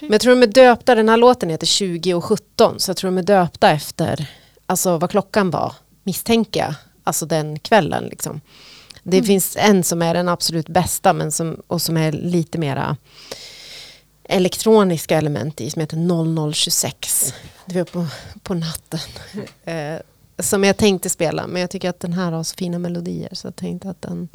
Men 0.01 0.13
jag 0.13 0.21
tror 0.21 0.35
de 0.35 0.43
är 0.43 0.47
döpta, 0.47 0.95
den 0.95 1.09
här 1.09 1.17
låten 1.17 1.51
heter 1.51 1.67
20 1.67 2.15
och 2.15 2.25
17. 2.25 2.81
Så 2.81 2.91
jag 2.91 2.97
tror 2.97 3.11
de 3.11 3.19
är 3.19 3.23
döpta 3.23 3.71
efter 3.71 4.31
alltså 4.67 4.99
vad 4.99 5.11
klockan 5.11 5.51
var, 5.51 5.75
misstänker 6.03 6.61
jag. 6.61 6.75
Alltså 7.05 7.27
den 7.27 7.59
kvällen 7.59 8.05
liksom. 8.05 8.41
Det 9.03 9.23
finns 9.23 9.57
en 9.61 9.85
som 9.85 10.03
är 10.03 10.15
den 10.15 10.29
absolut 10.29 10.69
bästa 10.69 11.13
men 11.13 11.33
som, 11.33 11.63
och 11.67 11.83
som 11.83 11.97
är 11.97 12.13
lite 12.13 12.59
mera 12.59 12.97
elektroniska 14.25 15.19
element 15.19 15.61
i 15.61 15.71
som 15.71 15.81
heter 15.81 15.97
0026. 15.97 17.35
Det 17.67 17.75
var 17.75 17.85
på, 17.85 18.07
på 18.43 18.55
natten. 18.55 19.01
Eh, 19.65 20.01
som 20.39 20.65
jag 20.65 20.77
tänkte 20.77 21.11
spela 21.11 21.47
men 21.47 21.61
jag 21.61 21.71
tycker 21.71 21.91
att 21.91 22.01
den 22.01 22.13
här 22.13 22.33
har 22.33 22.43
så 22.43 22.57
fina 22.57 22.79
melodier 22.79 23.29
så 23.33 23.47
jag 23.47 23.57
tänkte 23.57 23.91
att 23.91 24.03
den 24.03 24.29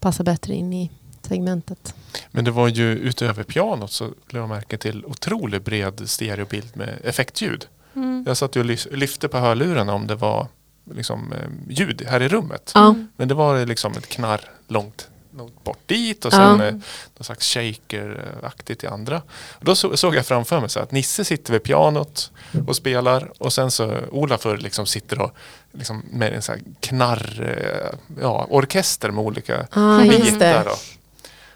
passar 0.00 0.24
bättre 0.24 0.54
in 0.54 0.72
i 0.72 0.90
segmentet. 1.22 1.94
Men 2.30 2.44
det 2.44 2.50
var 2.50 2.68
ju 2.68 2.92
utöver 2.92 3.42
pianot 3.42 3.92
så 3.92 4.04
lade 4.04 4.38
jag 4.38 4.48
märke 4.48 4.78
till 4.78 5.04
otroligt 5.04 5.64
bred 5.64 6.02
stereobild 6.04 6.76
med 6.76 6.98
effektljud. 7.04 7.66
Mm. 7.94 8.24
Jag 8.26 8.36
satt 8.36 8.56
ju 8.56 8.60
och 8.60 8.96
lyfte 8.98 9.28
på 9.28 9.38
hörlurarna 9.38 9.94
om 9.94 10.06
det 10.06 10.14
var 10.14 10.46
liksom, 10.94 11.32
eh, 11.32 11.74
ljud 11.74 12.02
här 12.08 12.22
i 12.22 12.28
rummet. 12.28 12.72
Ja, 12.74 12.94
Men 13.16 13.28
det 13.28 13.34
var 13.34 13.66
liksom 13.66 13.92
ett 13.92 14.08
knarr 14.08 14.40
långt, 14.68 15.08
långt 15.36 15.64
bort 15.64 15.78
dit 15.86 16.24
och 16.24 16.32
sen 16.32 16.60
eh, 16.60 16.72
någon 16.72 17.24
slags 17.24 17.46
shaker-aktigt 17.54 18.84
i 18.84 18.86
andra. 18.86 19.22
Och 19.50 19.64
då 19.64 19.74
så, 19.74 19.96
såg 19.96 20.14
jag 20.14 20.26
framför 20.26 20.60
mig 20.60 20.68
så 20.68 20.80
att 20.80 20.92
Nisse 20.92 21.24
sitter 21.24 21.52
vid 21.52 21.62
pianot 21.62 22.30
och 22.66 22.76
spelar 22.76 23.32
och 23.38 23.52
sen 23.52 23.70
så 23.70 23.96
Olafur 24.10 24.56
liksom 24.56 24.86
sitter 24.86 25.20
och 25.20 25.30
liksom 25.72 26.02
med 26.10 26.32
en 26.32 26.42
sån 26.42 26.54
här 26.54 26.64
knarr, 26.80 27.56
eh, 27.60 27.98
ja, 28.20 28.46
orkester 28.50 29.10
med 29.10 29.24
olika 29.24 29.66
ah, 29.70 30.02
just 30.02 30.32
bitar. 30.32 30.64
Då. 30.64 30.70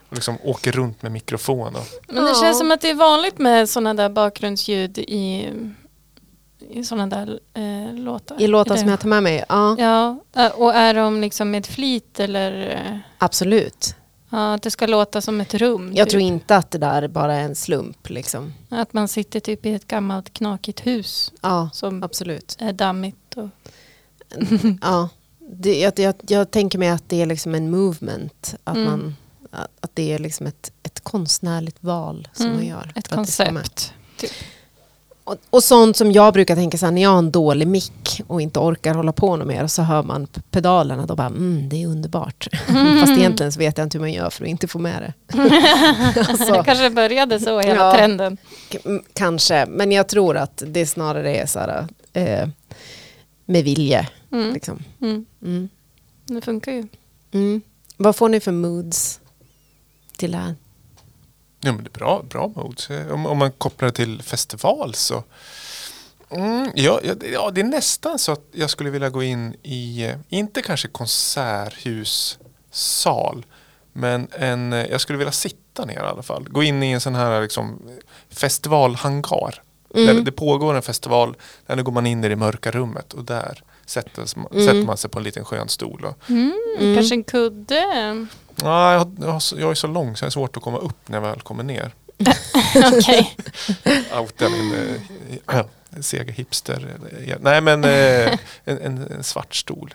Och 0.09 0.15
liksom 0.15 0.37
åker 0.43 0.71
runt 0.71 1.01
med 1.01 1.11
mikrofon. 1.11 1.75
Och, 1.75 1.87
Men 2.07 2.25
det 2.25 2.35
känns 2.35 2.57
som 2.57 2.71
att 2.71 2.81
det 2.81 2.89
är 2.89 2.95
vanligt 2.95 3.37
med 3.37 3.69
sådana 3.69 3.93
där 3.93 4.09
bakgrundsljud 4.09 4.97
i, 4.97 5.49
i 6.69 6.83
sådana 6.83 7.07
där 7.15 7.39
eh, 7.53 7.93
låtar. 7.93 8.41
I 8.41 8.47
låtar 8.47 8.75
som 8.77 8.89
jag 8.89 8.99
tar 8.99 9.09
med 9.09 9.23
mig. 9.23 9.43
Ja, 9.49 9.75
Ja, 9.79 10.17
eh, 10.45 10.51
och 10.51 10.73
är 10.75 10.93
de 10.93 11.21
liksom 11.21 11.51
med 11.51 11.65
flit 11.65 12.19
eller 12.19 13.01
absolut. 13.17 13.95
ja, 14.29 14.53
att 14.53 14.61
det 14.61 14.71
ska 14.71 14.87
låta 14.87 15.21
som 15.21 15.41
ett 15.41 15.53
rum? 15.53 15.91
Jag 15.95 16.07
typ. 16.07 16.11
tror 16.11 16.21
inte 16.21 16.55
att 16.55 16.71
det 16.71 16.77
där 16.77 17.07
bara 17.07 17.35
är 17.35 17.41
en 17.43 17.55
slump. 17.55 18.09
Liksom. 18.09 18.53
Att 18.69 18.93
man 18.93 19.07
sitter 19.07 19.39
typ 19.39 19.65
i 19.65 19.73
ett 19.73 19.87
gammalt 19.87 20.33
knakigt 20.33 20.85
hus 20.87 21.31
Ja, 21.41 21.69
som 21.73 22.03
absolut. 22.03 22.55
är 22.59 22.73
dammigt. 22.73 23.33
Och, 23.37 23.49
Ja. 24.81 25.09
Det, 25.55 25.79
jag, 25.79 25.99
jag, 25.99 26.15
jag 26.27 26.51
tänker 26.51 26.79
mig 26.79 26.89
att 26.89 27.09
det 27.09 27.21
är 27.21 27.25
liksom 27.25 27.55
en 27.55 27.71
movement. 27.71 28.55
Att, 28.63 28.75
Mm. 28.75 28.89
man, 28.89 29.15
att 29.51 29.69
att 29.81 29.95
det 29.95 30.13
är 30.13 30.19
liksom 30.19 30.47
ett, 30.47 30.71
ett 30.83 30.99
konstnärligt 31.03 31.77
val 31.83 32.27
som 32.33 32.45
Mm, 32.45 32.57
man 32.57 32.65
gör. 32.65 32.91
ett 32.95 33.07
koncept. 33.07 33.93
Typ. 34.17 34.31
Och, 35.25 35.35
och 35.49 35.63
sånt 35.63 35.97
som 35.97 36.11
jag 36.11 36.33
brukar 36.33 36.55
tänka 36.55 36.77
så 36.77 36.85
här, 36.85 36.93
när 36.93 37.01
jag 37.01 37.09
har 37.09 37.17
en 37.17 37.31
dålig 37.31 37.67
mick 37.67 38.21
och 38.27 38.41
inte 38.41 38.59
orkar 38.59 38.93
hålla 38.95 39.11
på 39.11 39.35
något 39.35 39.47
mer 39.47 39.63
och 39.63 39.71
så 39.71 39.81
hör 39.81 40.03
man 40.03 40.27
pedalerna 40.51 41.05
då 41.05 41.15
bara, 41.15 41.27
mm, 41.27 41.69
det 41.69 41.83
är 41.83 41.87
underbart. 41.87 42.47
Fast 42.99 43.11
egentligen 43.17 43.51
så 43.51 43.59
vet 43.59 43.77
jag 43.77 43.85
inte 43.85 43.97
hur 43.97 44.03
man 44.03 44.11
gör 44.13 44.29
för 44.29 44.43
att 44.43 44.49
inte 44.49 44.67
få 44.67 44.79
med 44.79 45.01
det. 45.01 45.13
alltså, 46.29 46.53
Det 46.53 46.63
kanske 46.65 46.89
började 46.89 47.39
så, 47.39 47.59
hela 47.59 47.75
Ja. 47.85 47.93
trenden. 47.93 48.37
mm, 48.85 49.03
kanske, 49.13 49.65
men 49.65 49.91
jag 49.91 50.07
tror 50.09 50.37
att 50.37 50.63
det 50.67 50.85
snarare 50.85 51.35
är 51.35 51.45
så 51.45 51.59
här, 51.59 51.87
eh, 52.13 52.47
med 53.45 53.63
vilje. 53.63 54.07
Mm. 54.31 54.53
Liksom. 54.53 54.83
Mm. 55.01 55.25
Mm. 55.41 55.69
Det 56.25 56.41
funkar 56.41 56.71
ju. 56.71 56.87
Mm. 57.31 57.61
Vad 57.97 58.15
får 58.15 58.29
ni 58.29 58.39
för 58.39 58.51
moods 58.51 59.19
till 60.17 60.31
det 60.31 60.37
här? 60.37 60.55
Ja, 61.63 61.71
men 61.73 61.83
det 61.83 61.87
är 61.89 61.99
bra, 61.99 62.23
bra 62.29 62.47
modes. 62.55 62.89
Eh, 62.89 63.11
Om, 63.13 63.25
om 63.25 63.37
man 63.37 63.51
kopplar 63.51 63.89
det 63.89 63.95
till 63.95 64.21
festival 64.21 64.93
så 64.95 65.23
Mm, 66.29 66.71
ja, 66.75 66.99
ja, 67.03 67.13
det- 67.15 67.27
ja, 67.27 67.51
det 67.51 67.61
är 67.61 67.65
nästan 67.65 68.19
så 68.19 68.31
att 68.31 68.41
jag 68.51 68.69
skulle 68.69 68.89
vilja 68.89 69.09
gå 69.09 69.23
in 69.23 69.55
i, 69.63 70.03
eh, 70.05 70.15
inte 70.29 70.61
kanske 70.61 70.87
konserthussal, 70.87 73.45
men 73.93 74.27
en, 74.31 74.73
eh, 74.73 74.85
jag 74.85 75.01
skulle 75.01 75.17
vilja 75.17 75.31
sitta 75.31 75.85
ner 75.85 75.93
i 75.93 75.97
alla 75.97 76.23
fall. 76.23 76.47
Gå 76.49 76.63
in 76.63 76.83
i 76.83 76.91
en 76.91 77.01
sån 77.01 77.15
här 77.15 77.41
liksom, 77.41 77.81
festivalhangar. 78.29 79.61
Där 79.93 80.09
Mm. 80.11 80.23
det 80.23 80.31
pågår 80.31 80.73
en 80.73 80.81
festival, 80.81 81.35
där 81.67 81.75
går 81.75 81.91
man 81.91 82.05
in 82.07 82.23
i 82.23 82.29
det 82.29 82.35
mörka 82.35 82.71
rummet 82.71 83.13
och 83.13 83.23
där 83.23 83.63
sätter, 83.85 84.37
man- 84.39 84.47
Mm. 84.51 84.65
sätter 84.65 84.85
man 84.85 84.97
sig 84.97 85.09
på 85.09 85.17
en 85.19 85.23
liten 85.23 85.45
skön 85.45 85.69
stol. 85.69 86.05
Och, 86.05 86.29
Mm. 86.29 86.53
Mm. 86.79 86.95
Kanske 86.95 87.15
en 87.15 87.23
kudde. 87.23 87.83
Ja, 88.61 88.91
jag, 88.93 88.99
har- 88.99 89.11
jag, 89.19 89.27
har 89.31 89.39
så- 89.39 89.59
jag 89.59 89.71
är 89.71 89.75
så 89.75 89.87
lång 89.87 90.15
så 90.15 90.25
det 90.25 90.29
är 90.29 90.31
svårt 90.31 90.57
att 90.57 90.63
komma 90.63 90.77
upp 90.77 90.97
när 91.09 91.17
jag 91.17 91.21
väl 91.29 91.41
kommer 91.41 91.63
ner. 91.63 91.91
Okej. 92.93 93.35
outa 94.19 94.49
min 94.49 94.73
äh, 95.53 95.65
sega 96.01 96.33
hipster. 96.33 96.87
eh, 97.27 97.35
Nej 97.41 97.61
men 97.61 97.83
eh, 97.83 98.33
en, 98.65 98.77
en, 98.81 99.07
en 99.11 99.23
svart 99.23 99.55
stol. 99.55 99.93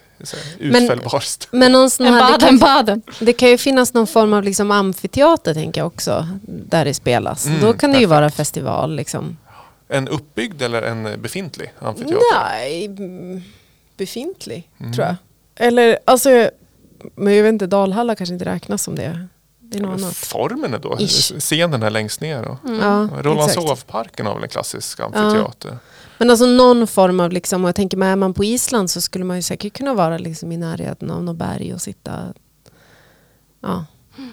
Men- 0.58 0.82
Utfällbar 0.82 1.20
stol. 1.20 1.48
Men 1.58 1.72
någon 1.72 1.90
sån 1.90 2.06
En 2.06 2.14
här, 2.14 2.32
det, 2.38 2.46
kan, 2.46 2.58
Baden-Baden. 2.58 3.02
det 3.20 3.32
kan 3.32 3.48
ju 3.48 3.58
finnas 3.58 3.94
någon 3.94 4.06
form 4.06 4.32
av 4.32 4.42
liksom 4.42 4.70
amfiteater 4.70 5.54
tänker 5.54 5.80
jag 5.80 5.86
också, 5.86 6.28
där 6.42 6.84
det 6.84 6.94
spelas. 6.94 7.46
Mm, 7.46 7.60
Då 7.60 7.72
kan 7.72 7.90
det 7.92 7.98
ju 7.98 8.06
perfekt. 8.06 8.10
vara 8.20 8.30
festival. 8.30 8.96
Liksom. 8.96 9.36
En 9.88 10.08
uppbyggd 10.08 10.62
eller 10.62 10.82
en 10.82 11.22
befintlig 11.22 11.72
amfiteater? 11.78 12.20
Nej, 12.44 12.88
befintlig 13.96 14.68
Mm. 14.80 14.92
tror 14.92 15.06
jag. 15.06 15.16
Eller 15.56 15.98
alltså, 16.04 16.50
men 17.14 17.34
jag 17.36 17.42
vet 17.42 17.52
inte, 17.52 17.66
Dalhalla 17.66 18.14
kanske 18.14 18.32
inte 18.32 18.44
räknas 18.44 18.82
som 18.82 18.94
det. 18.94 19.26
Det 19.60 19.78
är 19.78 19.82
något 19.82 20.00
annat. 20.00 20.14
Formen 20.14 20.74
är 20.74 20.78
då, 20.78 20.96
Ish. 21.00 21.32
scenen 21.38 21.82
är 21.82 21.90
längst 21.90 22.20
ner. 22.20 22.48
Och, 22.48 22.64
Mm. 22.64 22.80
Ja, 22.80 23.04
exakt. 23.04 23.24
Rålambshovparken 23.24 24.26
har 24.26 24.34
väl 24.34 24.42
en 24.42 24.48
klassisk 24.48 25.00
amfiteater. 25.00 25.78
Men 26.18 26.30
alltså 26.30 26.46
någon 26.46 26.86
form 26.86 27.20
av, 27.20 27.32
liksom, 27.32 27.64
och 27.64 27.68
jag 27.68 27.74
tänker 27.74 27.96
med 27.96 28.12
är 28.12 28.16
man 28.16 28.34
på 28.34 28.44
Island 28.44 28.90
så 28.90 29.00
skulle 29.00 29.24
man 29.24 29.36
ju 29.36 29.42
säkert 29.42 29.72
kunna 29.76 29.94
vara 29.94 30.18
liksom 30.18 30.52
i 30.52 30.56
närheten 30.56 31.10
av 31.10 31.24
något 31.24 31.36
berg 31.36 31.74
och 31.74 31.80
sitta. 31.80 32.12
Ja. 33.60 33.84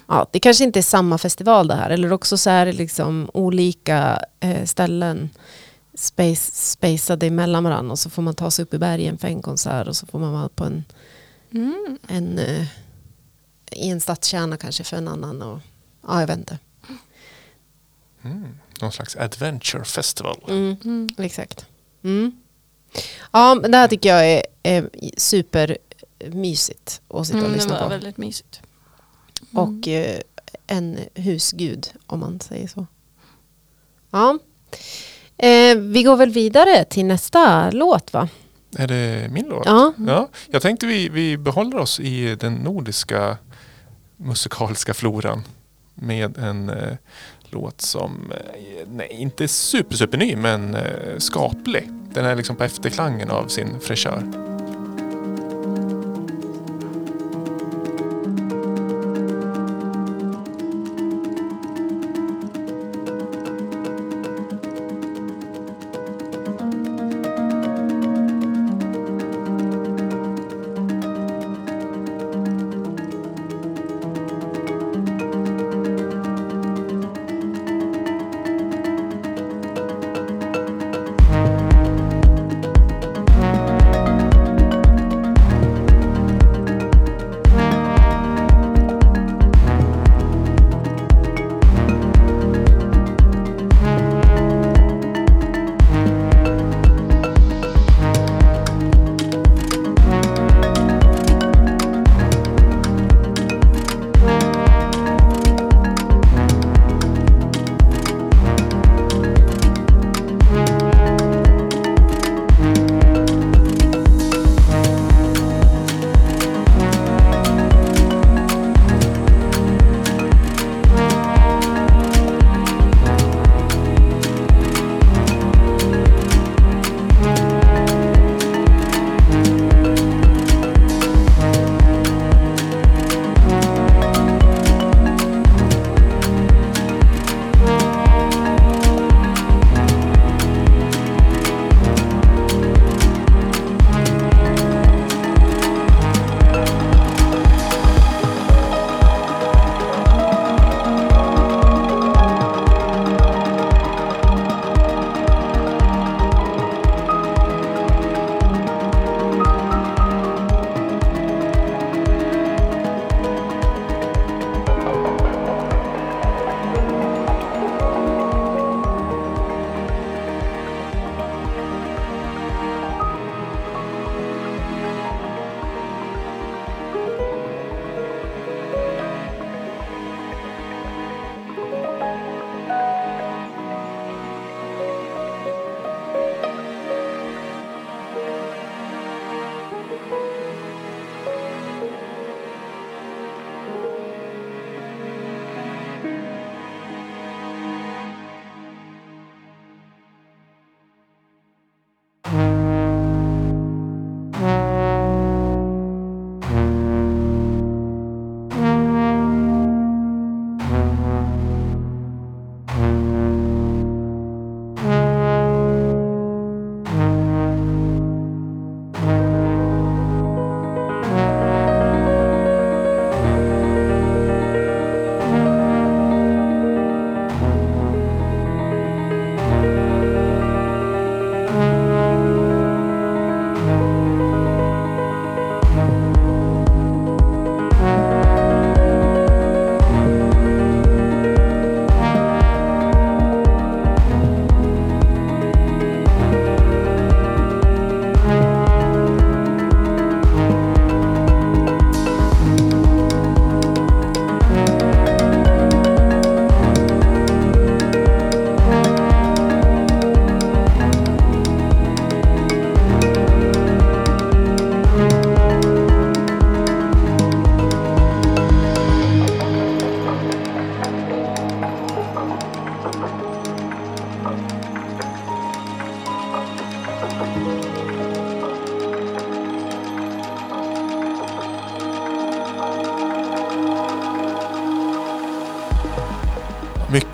Ja, 0.08 0.28
det 0.32 0.40
kanske 0.40 0.64
inte 0.64 0.80
är 0.80 0.84
samma 0.84 1.18
festival 1.18 1.68
det 1.68 1.76
här. 1.76 1.90
Eller 1.90 2.14
också 2.14 2.38
så 2.38 2.50
är 2.50 2.66
det 2.66 2.74
liksom 2.74 3.30
olika 3.34 4.20
eh, 4.40 4.66
ställen 4.66 5.30
space, 5.98 6.52
spacade 6.54 7.26
emellan 7.28 7.64
varandra 7.64 7.92
och 7.92 8.00
så 8.00 8.10
får 8.10 8.22
man 8.22 8.34
ta 8.36 8.52
sig 8.52 8.64
upp 8.64 8.74
i 8.74 8.78
bergen 8.78 9.18
för 9.18 9.28
en 9.28 9.42
konsert 9.42 9.88
och 9.88 9.96
så 9.96 10.06
får 10.06 10.20
man 10.20 10.34
vara 10.34 10.50
på 10.50 10.64
en, 10.64 10.84
Mm. 11.56 11.98
en 12.08 12.40
eh, 12.40 12.66
i 13.72 13.90
en 13.90 14.02
stadskärna 14.02 14.58
kanske 14.58 14.84
för 14.84 14.98
en 14.98 15.08
annan. 15.08 15.42
Och, 15.42 15.60
ja, 16.08 16.20
jag 16.20 16.28
vet 16.28 16.38
inte. 16.38 16.60
Mm. 18.24 18.58
Någon 18.82 18.92
slags 18.92 19.16
adventure 19.16 19.84
festival. 19.84 20.44
Mm. 20.48 20.76
Mm. 20.84 21.10
Exakt. 21.18 21.66
Mm. 22.04 22.32
Ja, 23.32 23.56
men 23.62 23.72
det 23.72 23.78
här 23.78 23.88
tycker 23.88 24.10
jag 24.10 24.28
är, 24.32 24.44
är 24.64 24.90
supermysigt 25.18 27.02
att 27.08 27.28
sitta 27.28 27.38
och 27.38 27.44
Mm, 27.44 27.52
det 27.52 27.58
lyssna 27.58 27.74
var 27.74 27.82
på. 27.84 27.90
väldigt 27.90 28.18
mysigt. 28.18 28.62
Mm. 29.54 29.64
Och 29.64 29.88
eh, 29.88 30.20
en 30.68 31.00
husgud, 31.14 31.90
om 32.08 32.20
man 32.20 32.40
säger 32.40 32.68
så. 32.68 32.86
Ja. 34.12 34.40
Eh, 35.38 35.78
vi 35.78 36.04
går 36.04 36.16
väl 36.16 36.30
vidare 36.30 36.86
till 36.86 37.06
nästa 37.06 37.72
låt 37.72 38.14
va? 38.14 38.30
Är 38.76 38.88
det 38.88 39.32
min 39.32 39.46
låt? 39.46 39.66
Ja. 39.66 39.94
Ja, 40.08 40.30
jag 40.52 40.62
tänkte 40.62 40.86
vi, 40.86 41.10
vi 41.10 41.38
behåller 41.38 41.78
oss 41.78 42.00
i 42.00 42.36
den 42.36 42.54
nordiska 42.54 43.38
musikaliska 44.18 44.94
floran 44.94 45.44
med 45.96 46.38
en 46.38 46.70
eh, 46.70 46.94
låt 47.50 47.82
som 47.82 48.32
eh, 48.32 48.88
nej, 48.88 49.08
inte 49.12 49.44
är 49.44 49.48
super, 49.48 49.96
super 49.96 50.18
ny 50.18 50.36
men 50.36 50.76
eh, 50.76 51.18
skaplig. 51.18 51.90
Den 52.14 52.26
är 52.26 52.36
liksom 52.36 52.56
på 52.56 52.64
efterklangen 52.64 53.30
av 53.32 53.48
sin 53.48 53.80
fräschör. 53.80 54.55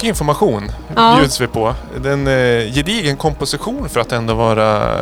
Mycket 0.01 0.09
information 0.09 0.71
Ja. 0.95 1.17
bjuds 1.19 1.41
vi 1.41 1.47
på. 1.47 1.75
En 2.05 2.27
eh, 2.27 2.73
gedigen 2.73 3.17
komposition 3.17 3.89
för 3.89 3.99
att 3.99 4.11
ändå 4.11 4.33
vara 4.33 4.95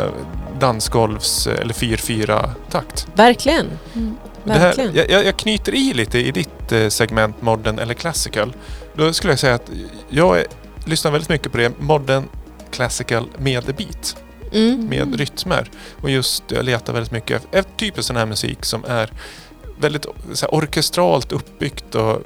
dansgolvs 0.59 1.47
eller 1.47 1.73
4-4 1.73 2.49
takt. 2.71 3.07
Verkligen. 3.15 3.65
Mm. 3.95 4.15
Det 4.43 4.53
här, 4.53 4.59
Verkligen. 4.59 5.09
jag, 5.09 5.25
jag 5.25 5.37
knyter 5.37 5.75
i 5.75 5.93
lite 5.93 6.19
i 6.19 6.31
ditt 6.31 6.71
eh, 6.71 6.87
segment 6.87 7.41
modern 7.41 7.79
eller 7.79 7.93
classical. 7.93 8.53
Då 8.95 9.13
skulle 9.13 9.31
jag 9.33 9.39
säga 9.39 9.55
att 9.55 9.69
jag 10.09 10.39
är, 10.39 10.45
lyssnar 10.85 11.11
väldigt 11.11 11.29
mycket 11.29 11.51
på 11.51 11.57
det 11.57 11.71
modern 11.79 12.23
classical 12.71 13.29
med 13.37 13.63
beat, 13.77 14.15
Mm. 14.53 14.85
med 14.89 15.15
rytmer. 15.19 15.69
Och 16.01 16.09
just 16.09 16.43
jag 16.47 16.65
letar 16.65 16.93
väldigt 16.93 17.11
mycket 17.11 17.35
efter 17.43 17.59
efter 17.59 17.71
typ 17.77 17.97
av 17.97 18.01
sån 18.01 18.15
här 18.15 18.25
musik 18.25 18.65
som 18.65 18.85
är 18.87 19.09
väldigt 19.79 20.05
så 20.33 20.45
här, 20.45 20.53
orkestralt 20.55 21.31
uppbyggt 21.31 21.95
och 21.95 22.21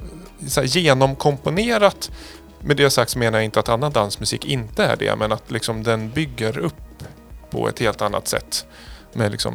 så 0.48 0.60
här, 0.60 0.66
genomkomponerat. 0.68 2.10
Med 2.64 2.76
det 2.76 2.90
sagt 2.90 3.10
så 3.10 3.18
menar 3.18 3.38
jag 3.38 3.44
inte 3.44 3.60
att 3.60 3.68
annan 3.68 3.92
dansmusik 3.92 4.44
inte 4.44 4.84
är 4.84 4.96
det, 4.96 5.16
men 5.16 5.32
att 5.32 5.50
liksom 5.50 5.82
den 5.82 6.10
bygger 6.10 6.58
upp 6.58 6.74
på 7.50 7.68
ett 7.68 7.78
helt 7.78 8.02
annat 8.02 8.28
sätt. 8.28 8.66
Med 9.12 9.30
liksom, 9.30 9.54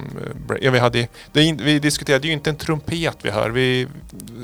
eh, 0.49 0.57
ja, 0.61 0.71
vi, 0.71 0.79
hade, 0.79 1.07
det 1.31 1.53
vi 1.53 1.79
diskuterade 1.79 2.27
ju 2.27 2.33
inte 2.33 2.49
en 2.49 2.55
trumpet 2.55 3.17
vi 3.21 3.29
hör. 3.29 3.49
Vi, 3.49 3.87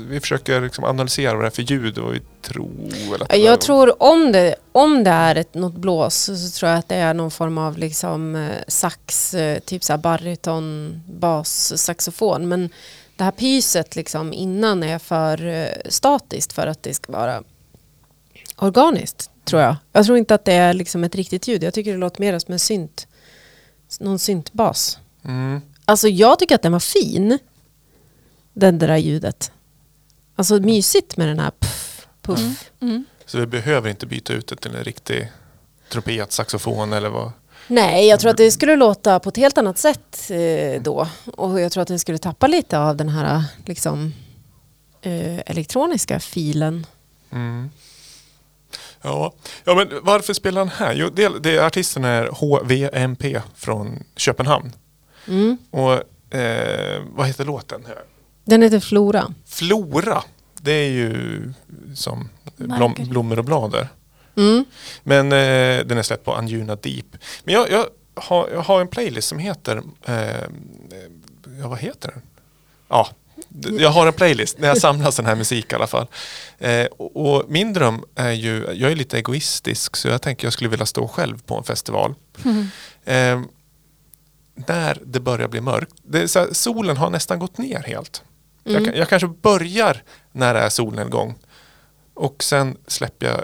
vi 0.08 0.20
försöker 0.20 0.60
liksom 0.60 0.84
analysera 0.84 1.34
vad 1.34 1.44
det 1.44 1.48
är 1.48 1.50
för 1.50 1.62
ljud 1.62 1.98
och 1.98 2.14
vi 2.14 2.20
tror 2.42 3.22
att 3.22 3.38
Jag 3.38 3.60
tror 3.60 4.02
om 4.02 4.32
det, 4.32 4.56
om 4.72 5.04
det 5.04 5.10
är 5.10 5.36
ett, 5.36 5.54
något 5.54 5.74
blås 5.74 6.14
så, 6.14 6.58
tror 6.58 6.70
jag 6.70 6.78
att 6.78 6.88
det 6.88 6.96
är 6.96 7.14
någon 7.14 7.30
form 7.30 7.58
av 7.58 7.78
liksom 7.78 8.36
eh, 8.36 8.50
sax, 8.68 9.34
eh, 9.34 9.58
typ 9.58 9.84
så 9.84 9.92
här 9.92 9.98
bariton, 9.98 11.00
bas, 11.06 11.82
saxofon. 11.82 12.48
Men 12.48 12.70
det 13.16 13.24
här 13.24 13.30
pyset 13.30 13.96
liksom 13.96 14.32
innan 14.32 14.82
är 14.82 14.98
för 14.98 15.68
statiskt 15.88 16.52
för 16.52 16.66
att 16.66 16.82
det 16.82 16.94
ska 16.94 17.12
vara 17.12 17.42
organiskt, 18.56 19.30
tror 19.44 19.62
jag. 19.62 19.76
Jag 19.92 20.06
tror 20.06 20.18
inte 20.18 20.34
att 20.34 20.44
det 20.44 20.52
är 20.52 20.74
liksom 20.74 21.04
ett 21.04 21.14
riktigt 21.14 21.48
ljud. 21.48 21.62
Jag 21.62 21.74
tycker 21.74 21.92
det 21.92 21.98
låter 21.98 22.20
mer 22.20 22.38
som 22.38 22.52
en 22.52 22.58
synt, 22.58 23.06
någon 24.00 24.18
syntbas. 24.18 24.98
Mm. 25.24 25.60
Alltså 25.84 26.08
jag 26.08 26.38
tycker 26.38 26.54
att 26.54 26.62
den 26.62 26.72
var 26.72 26.80
fin. 26.80 27.38
Den 28.52 28.78
där 28.78 28.96
ljudet. 28.96 29.52
Alltså 30.36 30.60
mysigt 30.60 31.16
med 31.16 31.28
den 31.28 31.38
här 31.38 31.52
puff, 31.58 32.06
puff. 32.22 32.70
Mm. 32.80 33.04
Så 33.26 33.38
vi 33.38 33.46
behöver 33.46 33.90
inte 33.90 34.06
byta 34.06 34.32
ut 34.32 34.46
det 34.46 34.56
till 34.56 34.76
en 34.76 34.84
riktig 34.84 35.32
trumpet, 35.88 36.32
saxofon 36.32 36.92
eller 36.92 37.08
vad. 37.08 37.32
Nej, 37.68 38.06
jag 38.08 38.20
tror 38.20 38.30
att 38.30 38.36
det 38.36 38.50
skulle 38.50 38.76
låta 38.76 39.20
på 39.20 39.28
ett 39.28 39.36
helt 39.36 39.58
annat 39.58 39.78
sätt 39.78 40.30
eh, 40.30 40.82
då. 40.82 41.08
Och 41.24 41.60
jag 41.60 41.72
tror 41.72 41.82
att 41.82 41.88
den 41.88 41.98
skulle 41.98 42.18
tappa 42.18 42.46
lite 42.46 42.78
av 42.78 42.96
den 42.96 43.08
här 43.08 43.44
liksom, 43.64 44.12
eh, 45.02 45.38
elektroniska 45.46 46.20
filen. 46.20 46.86
Mm. 47.30 47.70
Ja. 49.06 49.32
ja, 49.64 49.74
men 49.74 49.88
varför 50.02 50.32
spelar 50.32 50.60
han 50.60 50.68
här? 50.68 50.94
Jo, 50.94 51.08
det, 51.14 51.42
det, 51.42 51.58
artisten 51.58 52.04
är 52.04 52.26
HVMP 52.26 53.42
från 53.54 54.04
Köpenhamn. 54.16 54.72
Mm. 55.28 55.58
Och 55.70 55.92
eh, 56.36 57.02
vad 57.10 57.26
heter 57.26 57.44
låten? 57.44 57.86
Den 58.44 58.62
heter 58.62 58.80
Flora. 58.80 59.34
Flora. 59.46 60.22
Det 60.60 60.72
är 60.72 60.88
ju 60.88 61.42
som 61.94 62.28
blom, 62.56 62.94
blommor 62.98 63.38
och 63.38 63.44
blader. 63.44 63.88
Mm. 64.36 64.64
Men 65.02 65.26
eh, 65.26 65.86
den 65.86 65.98
är 65.98 66.02
släppt 66.02 66.24
på 66.24 66.34
Anjuna 66.34 66.76
Deep. 66.76 67.06
Men 67.44 67.54
jag, 67.54 67.70
jag, 67.70 67.86
har, 68.14 68.48
jag 68.48 68.60
har 68.60 68.80
en 68.80 68.88
playlist 68.88 69.28
som 69.28 69.38
heter... 69.38 69.82
Eh, 70.04 70.48
ja, 71.60 71.68
vad 71.68 71.78
heter 71.78 72.08
den? 72.08 72.22
Ja, 72.88 73.08
jag 73.78 73.90
har 73.90 74.06
en 74.06 74.12
playlist 74.12 74.58
när 74.58 74.68
jag 74.68 74.78
samlar 74.78 75.10
sån 75.10 75.26
här 75.26 75.34
musik 75.34 75.72
i 75.72 75.74
alla 75.74 75.86
fall. 75.86 76.06
Eh, 76.58 76.84
och, 76.86 77.16
och 77.36 77.44
min 77.48 77.72
dröm 77.72 78.04
är 78.14 78.30
ju... 78.32 78.66
Jag 78.74 78.90
är 78.92 78.96
lite 78.96 79.18
egoistisk 79.18 79.96
så 79.96 80.08
jag 80.08 80.22
tänker 80.22 80.46
jag 80.46 80.52
skulle 80.52 80.70
vilja 80.70 80.86
stå 80.86 81.08
själv 81.08 81.42
på 81.42 81.56
en 81.58 81.64
festival. 81.64 82.14
Mm. 82.44 82.68
Eh, 83.04 83.48
när 84.68 84.98
det 85.06 85.20
börjar 85.20 85.48
bli 85.48 85.60
mörkt. 85.60 85.94
Det 86.02 86.28
så 86.28 86.38
här, 86.38 86.48
solen 86.52 86.96
har 86.96 87.10
nästan 87.10 87.38
gått 87.38 87.58
ner 87.58 87.82
helt. 87.82 88.22
Jag, 88.64 88.72
Mm. 88.74 88.84
kan- 88.84 88.94
jag 88.98 89.08
kanske 89.08 89.28
börjar 89.28 90.02
när 90.32 90.54
det 90.54 90.60
är 90.60 90.68
solnedgång. 90.68 91.34
Och 92.14 92.42
sen 92.44 92.76
släpper 92.86 93.26
jag 93.26 93.36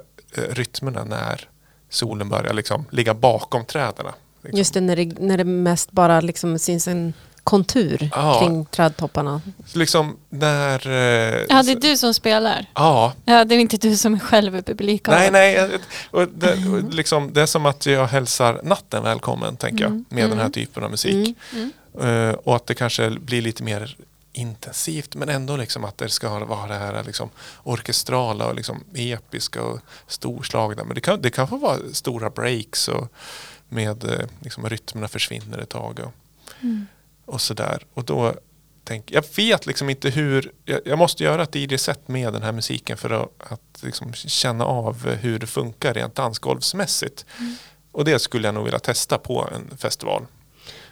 eh, 0.45 0.55
rytmerna 0.55 1.05
när 1.05 1.49
solen 1.91 2.29
börjar 2.29 2.53
liksom 2.55 2.85
ligga 2.91 3.15
bakom 3.15 3.65
träden. 3.65 4.07
Liksom. 4.43 4.59
Just 4.59 4.75
det, 4.75 4.81
när 4.81 4.97
det, 4.97 5.05
när 5.21 5.39
det 5.39 5.45
mest 5.45 5.93
bara 5.93 6.21
liksom 6.21 6.59
syns 6.59 6.89
en 6.89 7.13
kontur 7.45 8.11
Ja. 8.14 8.40
kring 8.40 8.64
trädtopparna. 8.64 9.40
Liksom 9.72 10.16
när... 10.28 10.86
Eh, 10.86 11.45
Ja, 11.49 11.62
det 11.62 11.72
är 11.72 11.80
du 11.80 11.97
som 11.97 12.14
spelar. 12.14 12.66
Ja, 12.74 13.12
Ja, 13.24 13.45
det 13.45 13.55
är 13.55 13.59
inte 13.59 13.76
du 13.76 13.97
som 13.97 14.14
är 14.14 14.18
själv 14.18 14.57
i 14.57 14.62
publiken. 14.62 15.14
nej, 15.14 15.30
nej. 15.30 15.78
Och 16.11 16.28
det, 16.28 16.53
och 16.68 16.95
liksom, 16.95 17.32
det 17.32 17.43
är 17.43 17.47
som 17.47 17.66
att 17.66 17.86
jag 17.86 18.07
hälsar 18.07 18.61
natten 18.62 19.03
välkommen, 19.03 19.57
tänker 19.57 19.84
jag, 19.84 20.05
med 20.09 20.30
den 20.30 20.38
här 20.38 20.49
typen 20.51 20.84
av 20.84 20.90
musik. 20.90 21.36
Mm. 21.53 21.72
Eh, 22.01 22.34
och 22.34 22.57
att 22.57 22.66
det 22.66 22.74
kanske 22.74 23.11
blir 23.11 23.43
lite 23.43 23.62
mer 23.62 23.97
intensivt 24.32 25.14
men 25.14 25.28
ändå 25.28 25.57
liksom 25.57 25.84
att 25.84 25.99
det 25.99 26.09
ska 26.09 26.38
vara 26.45 26.66
det 26.66 26.74
här 26.74 27.05
liksom 27.05 27.30
orkestrala 27.62 28.47
och 28.47 28.55
liksom 28.55 28.84
episka 28.95 29.62
och 29.62 29.80
storslagna. 30.07 30.84
Men 30.84 30.95
det 30.95 31.01
kan, 31.01 31.22
det 31.22 31.30
kan 31.30 31.49
få 31.49 31.57
vara 31.57 31.78
stora 31.93 32.30
breaks 32.30 32.88
och 32.88 33.12
med 33.68 34.05
eh, 34.05 34.26
liksom 34.40 34.68
rytmerna 34.68 35.09
försvinner 35.09 35.59
ett 35.59 35.68
tag 35.68 36.01
och, 36.05 36.12
Mm. 36.61 36.86
Och 37.33 37.41
sådär. 37.41 37.83
Och 37.95 38.05
då 38.05 38.35
tänk, 38.85 39.11
jag 39.11 39.24
vet 39.37 39.66
liksom 39.66 39.91
inte 39.91 40.11
hur, 40.11 40.53
jag, 40.64 40.80
jag 40.85 40.99
måste 40.99 41.24
göra 41.24 41.43
ett 41.43 41.55
DJ-set 41.55 42.09
med 42.09 42.33
den 42.33 42.43
här 42.43 42.53
musiken 42.53 42.97
för 42.97 43.11
att, 43.11 43.53
att 43.53 43.83
liksom 43.83 44.12
känna 44.14 44.64
av 44.64 45.07
hur 45.07 45.39
det 45.39 45.47
funkar 45.47 45.95
rent 45.95 46.14
dansgolvsmässigt. 46.14 47.26
Och 47.93 48.05
det 48.05 48.18
skulle 48.18 48.49
jag 48.49 48.55
nog 48.55 48.64
vilja 48.64 48.78
testa 48.78 49.18
på 49.18 49.49
en 49.55 49.76
festival. 49.76 50.26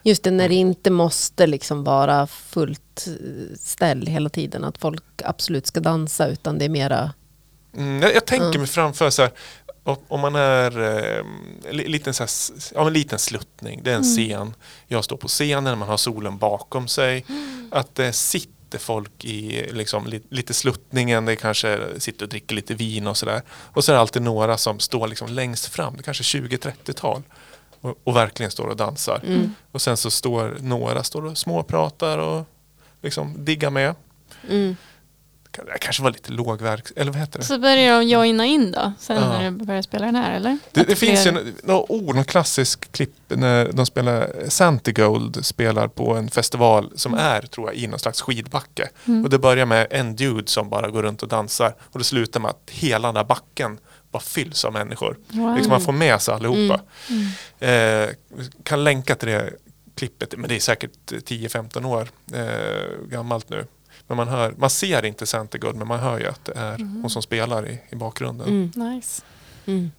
Just 0.02 0.22
det, 0.22 0.30
när 0.30 0.48
det 0.48 0.54
inte 0.54 0.90
måste 0.90 1.46
liksom 1.46 1.84
vara 1.84 2.26
fullt 2.26 3.06
eh, 3.06 3.56
ställ 3.56 4.06
hela 4.06 4.28
tiden. 4.28 4.64
Att 4.64 4.78
folk 4.78 5.02
absolut 5.24 5.66
ska 5.66 5.80
dansa 5.80 6.26
utan 6.28 6.58
det 6.58 6.64
är 6.64 6.68
mera... 6.68 7.12
Mm, 7.76 8.02
jag, 8.02 8.14
jag 8.14 8.26
tänker 8.26 8.52
Ja. 8.52 8.58
mig 8.58 8.66
framför 8.66 9.10
så 9.10 9.22
här, 9.22 9.30
om, 9.84 10.20
man 10.20 10.34
är 10.34 10.80
eh, 10.80 11.24
li- 11.72 11.88
liten, 11.88 12.14
så 12.14 12.22
här, 12.22 12.30
ja, 12.74 12.86
en 12.86 12.92
liten 12.92 13.18
sluttning, 13.18 13.80
det 13.82 13.90
är 13.92 13.96
en 13.96 14.02
scen. 14.02 14.54
Jag 14.86 15.04
står 15.04 15.16
på 15.16 15.28
scenen, 15.28 15.78
man 15.78 15.88
har 15.88 15.96
solen 15.96 16.38
bakom 16.38 16.88
sig. 16.88 17.24
Att 17.70 17.94
det 17.94 18.12
sitter 18.12 18.78
folk 18.78 19.24
i 19.24 19.68
liksom, 19.72 20.06
li, 20.06 20.22
lite 20.30 20.54
sluttningen, 20.54 21.24
det 21.24 21.36
kanske 21.36 21.80
sitter 21.98 22.24
och 22.24 22.28
dricker 22.28 22.54
lite 22.54 22.74
vin 22.74 23.06
och 23.06 23.16
sådär. 23.16 23.42
Och 23.50 23.84
så 23.84 23.92
är 23.92 23.94
det 23.94 24.00
alltid 24.00 24.22
några 24.22 24.56
som 24.58 24.80
står 24.80 25.08
liksom 25.08 25.28
längst 25.28 25.66
fram, 25.66 25.96
det 25.96 26.02
kanske 26.02 26.22
20-30-tal. 26.38 27.22
Och, 27.80 27.98
och 28.04 28.16
verkligen 28.16 28.50
står 28.50 28.66
och 28.66 28.76
dansar. 28.76 29.20
Mm. 29.26 29.54
Och 29.72 29.82
sen 29.82 29.96
så 29.96 30.10
står 30.10 30.56
några 30.60 31.04
står 31.04 31.24
och 31.26 31.38
småpratar 31.38 32.18
och 32.18 32.44
liksom 33.02 33.44
diggar 33.44 33.70
med. 33.70 33.94
Mm. 35.58 35.72
Det 35.72 35.78
kanske 35.78 36.02
var 36.02 36.10
lite 36.10 36.32
lågverk, 36.32 36.86
eller 36.96 37.12
vad 37.12 37.20
heter 37.20 37.38
det? 37.38 37.44
Så 37.44 37.58
börjar 37.58 38.00
de 38.00 38.08
joina 38.08 38.46
in 38.46 38.72
då, 38.72 38.92
sen 38.98 39.16
Ja. 39.16 39.28
när 39.28 39.50
du 39.50 39.64
börjar 39.64 39.82
spela 39.82 40.06
den 40.06 40.14
här 40.14 40.36
eller? 40.36 40.58
Det, 40.72 40.82
det 40.82 40.96
finns 40.96 41.26
ju 41.26 41.54
några 41.62 41.92
ord, 41.92 42.14
någon 42.14 42.24
klassisk 42.24 42.92
klipp 42.92 43.14
när 43.28 43.72
de 43.72 43.86
spelar 43.86 44.32
Santigold 44.48 45.46
spelar 45.46 45.88
på 45.88 46.14
en 46.14 46.30
festival 46.30 46.92
som 46.94 47.14
är, 47.14 47.42
tror 47.42 47.66
jag, 47.68 47.76
i 47.76 47.86
någon 47.86 47.98
slags 47.98 48.20
skidbacke. 48.20 48.88
Mm. 49.06 49.24
Och 49.24 49.30
det 49.30 49.38
börjar 49.38 49.66
med 49.66 49.86
en 49.90 50.16
dude 50.16 50.48
som 50.50 50.68
bara 50.68 50.90
går 50.90 51.02
runt 51.02 51.22
och 51.22 51.28
dansar 51.28 51.74
och 51.80 51.98
det 51.98 52.04
slutar 52.04 52.40
med 52.40 52.50
att 52.50 52.70
hela 52.70 53.08
den 53.08 53.14
där 53.14 53.24
backen 53.24 53.78
bara 54.10 54.22
fylls 54.22 54.64
av 54.64 54.72
människor. 54.72 55.18
Wow. 55.28 55.54
Liksom 55.54 55.70
man 55.70 55.80
får 55.80 55.92
med 55.92 56.22
sig 56.22 56.34
allihopa. 56.34 56.80
Mm. 57.08 58.08
Eh, 58.08 58.08
kan 58.62 58.84
länka 58.84 59.14
till 59.14 59.28
det 59.28 59.50
klippet, 59.94 60.34
men 60.36 60.48
det 60.48 60.56
är 60.56 60.60
säkert 60.60 60.90
10-15 61.10 61.84
år 61.86 62.08
eh, 62.32 63.08
gammalt 63.08 63.48
nu. 63.50 63.66
Men 64.10 64.16
man, 64.16 64.28
hör, 64.28 64.54
man 64.58 64.70
ser 64.70 65.04
inte 65.04 65.26
Santigold 65.26 65.76
men 65.76 65.88
man 65.88 66.00
hör 66.00 66.18
ju 66.20 66.26
att 66.26 66.44
det 66.44 66.52
är 66.56 66.78
hon 66.78 67.10
som 67.10 67.22
spelar 67.22 67.68
i, 67.68 67.80
i 67.90 67.96
bakgrunden. 67.96 68.48
Mm. 68.48 68.94
Nice. 68.94 69.22
Mm. 69.66 69.90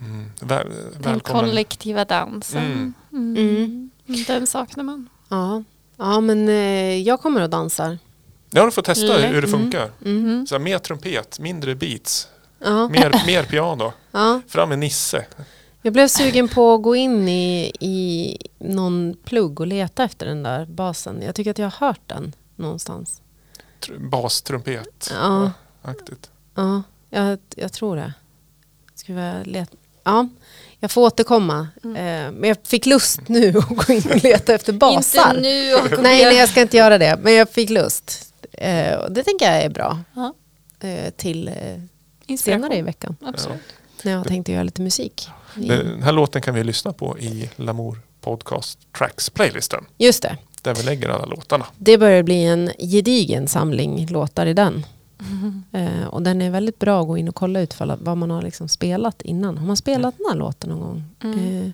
Mm. 0.00 0.30
Väl, 0.40 0.68
Den 0.92 1.02
välkommen. 1.02 1.44
kollektiva 1.44 2.04
dansen. 2.04 2.94
Mm. 3.12 3.36
Mm. 3.36 3.90
Den 4.26 4.46
saknar 4.46 4.84
man. 4.84 5.08
Ja. 5.28 5.62
ja, 5.96 6.20
men 6.20 6.48
eh, 6.48 6.98
jag 7.02 7.20
kommer 7.20 7.40
och 7.42 7.50
dansar. 7.50 7.98
Ja, 8.50 8.64
du 8.64 8.70
får 8.70 8.82
testa 8.82 9.06
Lätt. 9.06 9.32
hur 9.34 9.42
det 9.42 9.48
Mm. 9.48 9.60
funkar. 9.60 9.90
Mm. 10.04 10.46
Så 10.46 10.54
här, 10.54 10.60
mer 10.62 10.78
trumpet, 10.78 11.38
mindre 11.38 11.74
beats, 11.74 12.28
Ja. 12.58 12.88
mer, 12.88 13.22
mer 13.26 13.42
piano. 13.44 13.92
Ja. 14.10 14.40
Fram 14.48 14.68
med 14.68 14.78
Nisse. 14.78 15.26
Jag 15.82 15.92
blev 15.92 16.08
sugen 16.08 16.48
på 16.48 16.74
att 16.74 16.82
gå 16.82 16.96
in 16.96 17.28
i, 17.28 17.72
i 17.80 18.36
någon 18.58 19.16
plugg 19.24 19.60
och 19.60 19.66
leta 19.66 20.04
efter 20.04 20.26
den 20.26 20.42
där 20.42 20.66
basen. 20.66 21.22
Jag 21.22 21.34
tycker 21.34 21.50
att 21.50 21.58
jag 21.58 21.70
har 21.70 21.86
hört 21.86 22.00
den 22.06 22.32
någonstans. 22.56 23.20
Tr- 23.86 24.08
Bastrumpet. 24.08 25.10
Ja. 25.12 25.52
Aktigt. 25.82 26.30
Ja, 26.54 26.82
jag, 27.10 27.38
jag 27.56 27.72
tror 27.72 27.96
det. 27.96 28.12
Ska 28.94 29.12
vi 29.14 29.44
leta? 29.44 29.76
Ja. 30.04 30.28
Jag 30.80 30.90
får 30.90 31.02
återkomma. 31.02 31.68
Eh, 31.82 31.90
men 32.32 32.44
jag 32.44 32.56
fick 32.64 32.86
lust 32.86 33.28
nu 33.28 33.48
att 33.58 33.68
gå 33.68 33.92
in 33.92 34.02
och 34.10 34.24
leta 34.24 34.54
efter 34.54 34.72
basar. 34.72 35.28
Inte 35.28 35.40
nu 35.40 35.74
och 35.74 36.02
Nej, 36.02 36.24
nej, 36.24 36.36
jag 36.36 36.48
ska 36.48 36.60
inte 36.60 36.76
göra 36.76 36.98
det. 36.98 37.18
Men 37.22 37.32
jag 37.34 37.50
fick 37.50 37.70
lust. 37.70 38.32
Eh, 38.52 38.94
och 38.94 39.12
det 39.12 39.22
tänker 39.22 39.52
jag 39.52 39.62
är 39.62 39.68
bra. 39.70 39.98
Ja, 40.14 40.34
Eh, 40.80 41.10
till 41.10 41.50
senare 42.38 42.76
i 42.76 42.82
veckan. 42.82 43.16
Absolut. 43.24 43.60
När 44.02 44.12
jag 44.12 44.26
tänkte 44.28 44.52
göra 44.52 44.62
lite 44.62 44.82
musik. 44.82 45.28
Den 45.54 46.02
här 46.02 46.12
låten 46.12 46.42
kan 46.42 46.54
vi 46.54 46.64
lyssna 46.64 46.92
på 46.92 47.18
i 47.18 47.50
Lamour 47.56 47.98
Podcast 48.20 48.78
Tracks-playlisten. 48.98 49.84
Just 49.98 50.22
det. 50.22 50.36
Där 50.66 50.74
vi 50.74 50.82
lägger 50.82 51.08
alla 51.08 51.24
låtarna. 51.24 51.66
Det 51.78 51.98
börjar 51.98 52.22
bli 52.22 52.44
en 52.44 52.70
gedigen 52.78 53.48
samling 53.48 54.06
låtar 54.06 54.46
i 54.46 54.54
den. 54.54 54.86
Eh, 55.72 56.06
och 56.06 56.22
den 56.22 56.42
är 56.42 56.50
väldigt 56.50 56.78
bra 56.78 57.00
att 57.00 57.06
gå 57.06 57.18
in 57.18 57.28
och 57.28 57.34
kolla 57.34 57.60
ut 57.60 57.74
för 57.74 57.96
vad 58.00 58.16
man 58.16 58.30
har 58.30 58.42
liksom 58.42 58.68
spelat 58.68 59.22
innan. 59.22 59.58
Har 59.58 59.66
man 59.66 59.76
spelat 59.76 60.14
den 60.18 60.26
här 60.28 60.36
låten 60.36 60.70
någon 60.70 60.80
gång? 60.80 61.04
Mm. 61.24 61.66
Eh, 61.66 61.70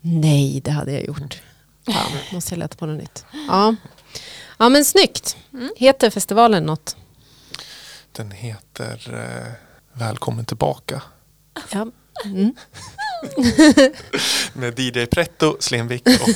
nej, 0.00 0.60
det 0.64 0.70
hade 0.70 0.92
jag 0.92 1.06
gjort. 1.06 1.42
Fan, 1.86 2.12
måste 2.32 2.54
jag 2.54 2.58
leta 2.58 2.76
på 2.76 2.86
något 2.86 2.98
nytt. 3.00 3.24
Ja, 3.48 3.74
ja 4.58 4.68
men 4.68 4.84
snyggt. 4.84 5.36
Mm. 5.52 5.70
Heter 5.76 6.10
festivalen 6.10 6.64
något? 6.64 6.96
Den 8.12 8.30
heter 8.30 9.14
eh, 9.14 9.52
Välkommen 9.92 10.44
tillbaka. 10.44 11.02
Ja. 11.72 11.86
Mm. 12.24 12.54
Med 14.52 14.78
DJ 14.78 15.06
Pretto, 15.06 15.56
Slenvik 15.60 16.06
och... 16.06 16.28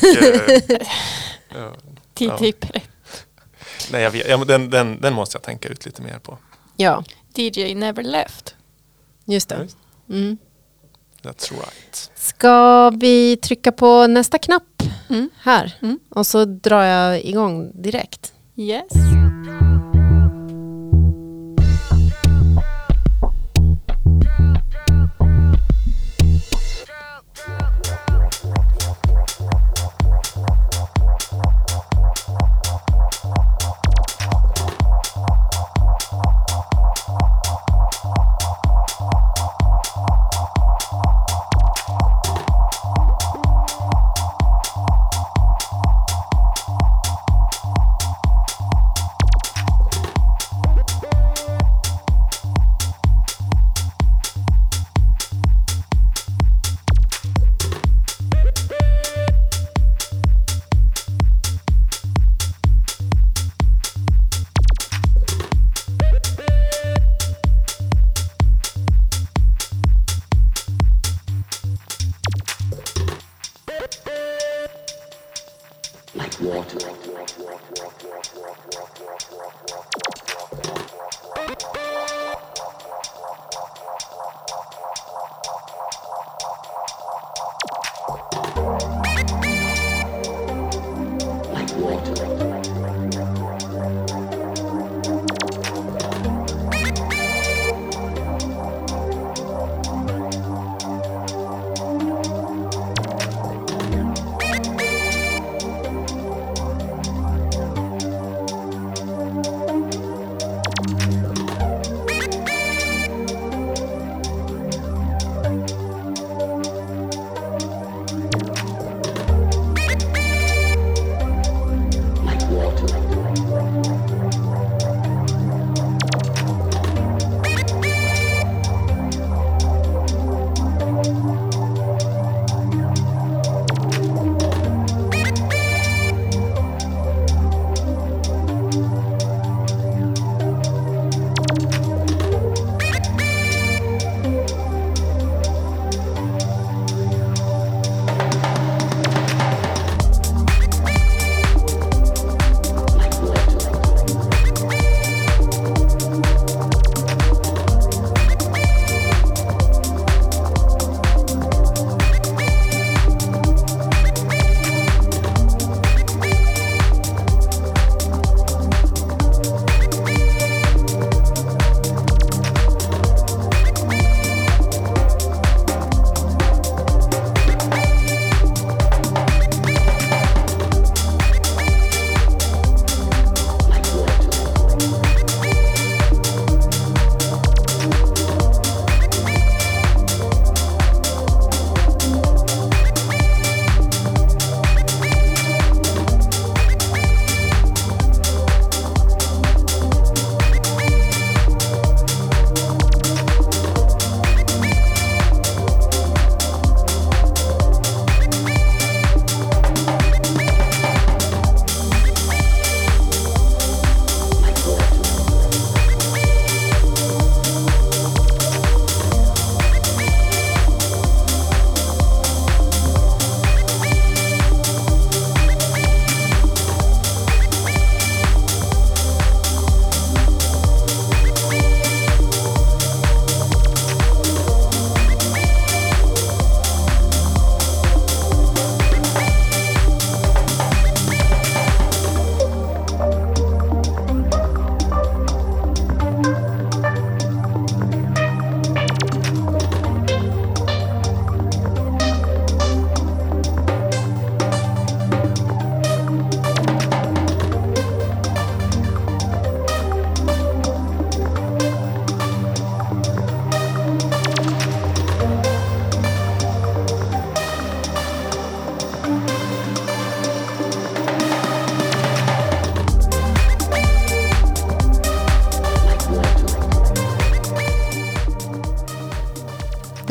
Eh, 1.57 1.73
ja, 2.19 2.39
nej, 3.93 4.03
jag 4.03 4.11
vet, 4.11 4.29
ja, 4.29 4.37
den, 4.45 4.71
den, 4.71 5.01
den 5.01 5.15
måste 5.15 5.37
jag 5.37 5.43
tänka 5.43 5.69
ut 5.69 5.87
lite 5.87 6.03
mer 6.03 6.19
på. 6.19 6.39
ja, 6.77 7.05
DJ 7.35 7.75
Never 7.75 8.03
Left. 8.03 8.55
just 9.25 9.49
det. 9.49 9.69
Mm. 10.11 10.39
That's 11.23 11.51
right. 11.53 12.11
Ska 12.15 12.91
vi 12.91 13.37
trycka 13.37 13.73
på 13.73 14.07
nästa 14.07 14.39
knapp 14.39 14.63
Mm. 15.09 15.31
här? 15.41 15.77
Mm. 15.83 15.99
Och 16.09 16.27
så 16.27 16.45
drar 16.45 16.83
jag 16.85 17.25
igång 17.25 17.83
direkt. 17.83 18.33
Yes. 18.57 18.93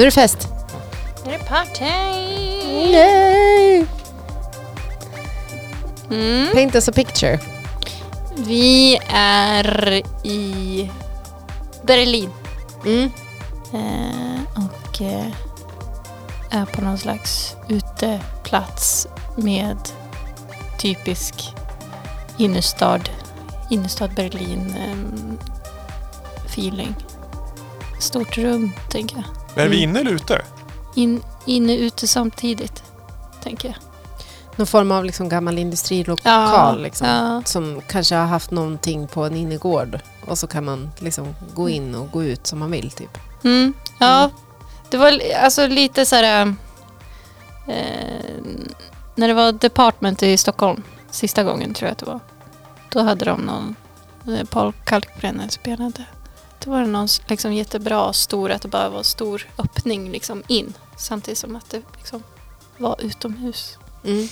Nu 0.02 0.06
är 0.06 0.12
det 0.12 0.16
fest. 0.16 0.48
Nu 1.26 1.34
är 1.34 1.38
det 1.38 1.46
party! 1.46 1.86
Yay! 2.92 3.86
Mm. 6.12 6.54
Paint 6.54 6.76
us 6.76 6.90
a 6.90 6.92
picture. 6.92 7.40
Vi 8.36 9.00
är 9.14 10.02
i 10.28 10.90
Berlin. 11.84 12.30
Mm. 12.86 13.12
Eh, 13.74 14.42
och 14.56 15.02
eh, 15.02 15.28
är 16.50 16.66
på 16.66 16.82
någon 16.82 16.98
slags 16.98 17.56
uteplats 17.70 19.08
med 19.36 19.78
typisk 20.80 21.56
innerstad, 22.38 23.10
innerstad 23.70 24.14
Berlin 24.16 24.76
ehm, 24.78 25.38
feeling. 26.46 26.96
Stort 28.00 28.38
rum, 28.38 28.72
tänker 28.90 29.16
jag. 29.16 29.41
Är 29.56 29.68
vi 29.68 29.82
inne 29.82 30.00
eller 30.00 30.12
ute? 30.12 30.42
In, 30.96 31.24
inne 31.46 31.78
ute 31.78 32.08
samtidigt, 32.08 32.84
tänker 33.44 33.68
jag. 33.68 33.78
Någon 34.56 34.68
form 34.68 34.92
av 34.92 35.06
liksom 35.06 35.30
gammal 35.30 35.58
industrilokal 35.58 36.82
liksom, 36.82 37.08
ja. 37.08 37.42
som 37.46 37.82
kanske 37.88 38.16
har 38.16 38.26
haft 38.26 38.52
någonting 38.52 39.08
på 39.08 39.24
en 39.24 39.36
innergård 39.36 40.00
och 40.28 40.38
så 40.38 40.48
kan 40.48 40.66
man 40.66 40.92
liksom 41.00 41.36
gå 41.54 41.70
in 41.70 41.96
och 41.96 42.12
gå 42.12 42.24
ut 42.24 42.48
som 42.48 42.60
man 42.60 42.72
vill. 42.72 42.92
Typ. 42.92 43.18
Mm, 43.44 43.74
ja, 44.00 44.30
det 44.90 44.98
var 44.98 45.20
alltså 45.44 45.68
lite 45.68 46.06
så 46.06 46.16
här... 46.16 46.56
Eh, 47.68 48.36
när 49.16 49.28
det 49.28 49.34
var 49.34 49.52
Department 49.52 50.24
i 50.24 50.38
Stockholm, 50.38 50.84
sista 51.12 51.44
gången 51.44 51.74
tror 51.74 51.88
jag 51.88 51.92
att 51.92 51.98
det 51.98 52.06
var. 52.06 52.20
Då 52.90 53.02
hade 53.02 53.26
de 53.26 53.42
någon, 53.42 53.76
eh, 54.28 54.46
Paul 54.46 54.74
Kalkbrenner 54.84 55.48
spelade. 55.48 56.06
Då 56.66 56.72
var 56.72 56.82
det 56.82 56.88
någon 56.88 57.08
liksom 57.28 57.54
jättebra 57.54 58.14
stor, 58.14 58.52
att 58.52 58.62
det 58.62 58.68
bara 58.68 58.90
var 58.90 59.04
stor 59.04 59.48
öppning 59.58 60.12
liksom 60.12 60.44
in. 60.48 60.74
Samtidigt 60.98 61.38
som 61.38 61.56
att 61.56 61.70
det 61.70 61.82
liksom 61.98 62.24
var 62.78 62.96
utomhus. 63.02 63.78
Mm. 64.06 64.28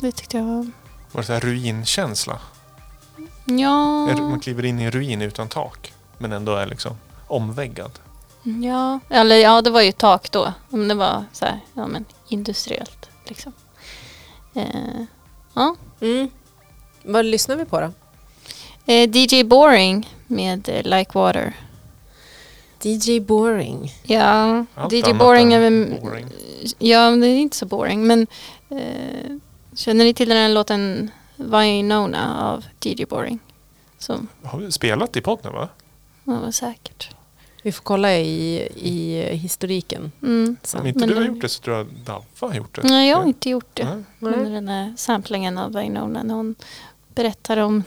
Det 0.00 0.12
tyckte 0.12 0.36
jag 0.36 0.44
var... 0.44 0.70
Var 1.12 1.20
det 1.20 1.26
så 1.26 1.32
här 1.32 1.40
ruinkänsla? 1.40 2.38
Ja, 3.44 4.06
Man 4.06 4.40
kliver 4.40 4.64
in 4.64 4.80
i 4.80 4.82
en 4.84 4.90
ruin 4.90 5.22
utan 5.22 5.48
tak. 5.48 5.92
Men 6.18 6.32
ändå 6.32 6.54
är 6.56 6.66
liksom 6.66 6.96
omväggad. 7.26 7.90
ja, 8.42 9.00
eller 9.08 9.36
ja, 9.36 9.62
det 9.62 9.70
var 9.70 9.82
ju 9.82 9.92
tak 9.92 10.30
då. 10.30 10.52
Men 10.68 10.88
det 10.88 10.94
var 10.94 11.24
så 11.32 11.44
här, 11.44 11.60
ja 11.74 11.86
men 11.86 12.04
industriellt 12.28 13.10
liksom. 13.24 13.52
Eh, 14.54 15.04
ja. 15.54 15.76
Mm. 16.00 16.30
Vad 17.02 17.24
lyssnar 17.24 17.56
vi 17.56 17.64
på 17.64 17.80
då? 17.80 17.92
Eh, 18.92 19.10
DJ 19.16 19.44
Boring 19.44 20.15
med 20.26 20.68
eh, 20.68 20.82
Like 20.82 21.10
Water. 21.14 21.56
DJ 22.82 23.20
Boring. 23.20 23.92
Ja, 24.02 24.64
Allt 24.74 24.92
DJ 24.92 25.12
Boring 25.12 25.52
är 25.52 25.60
väl... 25.60 25.98
boring. 26.02 26.26
Ja, 26.78 27.10
men 27.10 27.20
det 27.20 27.26
är 27.26 27.38
inte 27.38 27.56
så 27.56 27.66
boring. 27.66 28.06
Men 28.06 28.26
eh, 28.68 29.36
känner 29.74 30.04
ni 30.04 30.14
till 30.14 30.28
den 30.28 30.38
här 30.38 30.48
låten 30.48 31.10
Vinona 31.36 32.52
av 32.52 32.64
DJ 32.84 33.04
Boring? 33.04 33.38
Som 33.98 34.28
Har 34.42 34.58
vi 34.58 34.72
spelat 34.72 35.16
i 35.16 35.20
podden 35.20 35.52
va? 35.52 35.68
ja, 36.24 36.40
var 36.40 36.50
säkert. 36.50 37.16
Vi 37.62 37.72
får 37.72 37.82
kolla 37.82 38.14
i, 38.14 38.68
i 38.76 39.22
historiken. 39.36 40.12
Mm. 40.22 40.56
sen. 40.62 40.80
Om 40.80 40.86
inte 40.86 41.00
Men 41.00 41.08
du 41.08 41.14
har 41.14 41.22
gjort 41.22 41.40
det 41.40 41.48
så 41.48 41.62
tror 41.62 41.76
jag 41.76 41.86
Davva 42.04 42.24
har 42.40 42.54
gjort 42.54 42.74
det. 42.74 42.82
Nej, 42.82 43.10
jag 43.10 43.16
har 43.16 43.26
inte 43.26 43.50
gjort 43.50 43.70
det. 43.72 43.84
Nej. 44.18 44.34
Under 44.34 44.50
den 44.50 44.68
här 44.68 44.94
samplingen 44.96 45.58
av 45.58 45.72
Vinona. 45.72 46.22
När 46.22 46.34
hon 46.34 46.54
berättar 47.16 47.56
om 47.56 47.82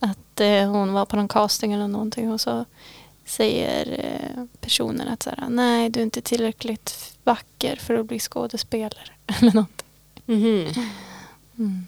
att 0.00 0.40
eh, 0.40 0.70
hon 0.70 0.92
var 0.92 1.04
på 1.06 1.16
någon 1.16 1.28
casting 1.28 1.72
eller 1.72 1.88
någonting. 1.88 2.32
Och 2.32 2.40
så 2.40 2.64
säger 3.24 4.04
eh, 4.04 4.44
personen 4.60 5.08
att 5.08 5.22
så 5.22 5.30
här, 5.30 5.48
nej 5.48 5.90
du 5.90 6.00
är 6.00 6.04
inte 6.04 6.20
tillräckligt 6.20 7.14
vacker 7.24 7.76
för 7.76 7.94
att 7.94 8.06
bli 8.06 8.18
skådespelare. 8.18 9.08
Eller 9.26 9.52
något. 9.54 9.84
Mhm. 10.26 10.66
Mm. 11.58 11.86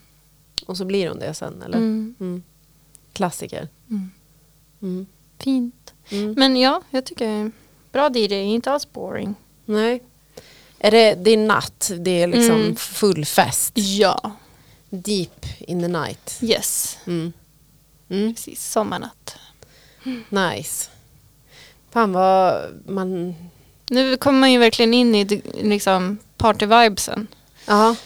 Och 0.66 0.76
så 0.76 0.84
blir 0.84 1.08
hon 1.08 1.18
det 1.18 1.34
sen 1.34 1.62
eller? 1.62 1.78
Mm. 1.78 2.14
Mm. 2.20 2.42
Klassiker. 3.12 3.68
Mm. 3.90 4.10
Mm. 4.82 5.06
Fint. 5.38 5.94
Mm. 6.10 6.32
Men 6.38 6.56
ja, 6.56 6.82
jag 6.90 7.04
tycker 7.04 7.52
bra 7.92 8.10
DJ, 8.14 8.34
inte 8.34 8.72
alls 8.72 8.92
boring. 8.92 9.34
Nej. 9.64 10.02
Är 10.78 10.90
det, 10.90 11.14
det 11.14 11.30
är 11.30 11.36
natt, 11.36 11.90
det 11.98 12.22
är 12.22 12.26
liksom 12.26 12.60
Mm. 12.60 12.76
full 12.76 13.24
fest. 13.24 13.72
Ja, 13.74 14.30
Deep 14.94 15.46
in 15.58 15.80
the 15.80 15.88
night. 15.88 16.38
yes. 16.40 16.98
Mm. 17.06 17.32
Mm. 18.10 18.34
Precis, 18.34 18.70
sommarnatt. 18.70 19.36
Nice. 20.28 20.90
Fan 21.90 22.12
vad 22.12 22.68
man... 22.86 23.34
Nu 23.90 24.16
kommer 24.16 24.40
man 24.40 24.52
ju 24.52 24.58
verkligen 24.58 24.94
in 24.94 25.14
i 25.14 25.24
liksom 25.62 26.18
party-vibesen. 26.38 27.26
Ja. 27.66 27.96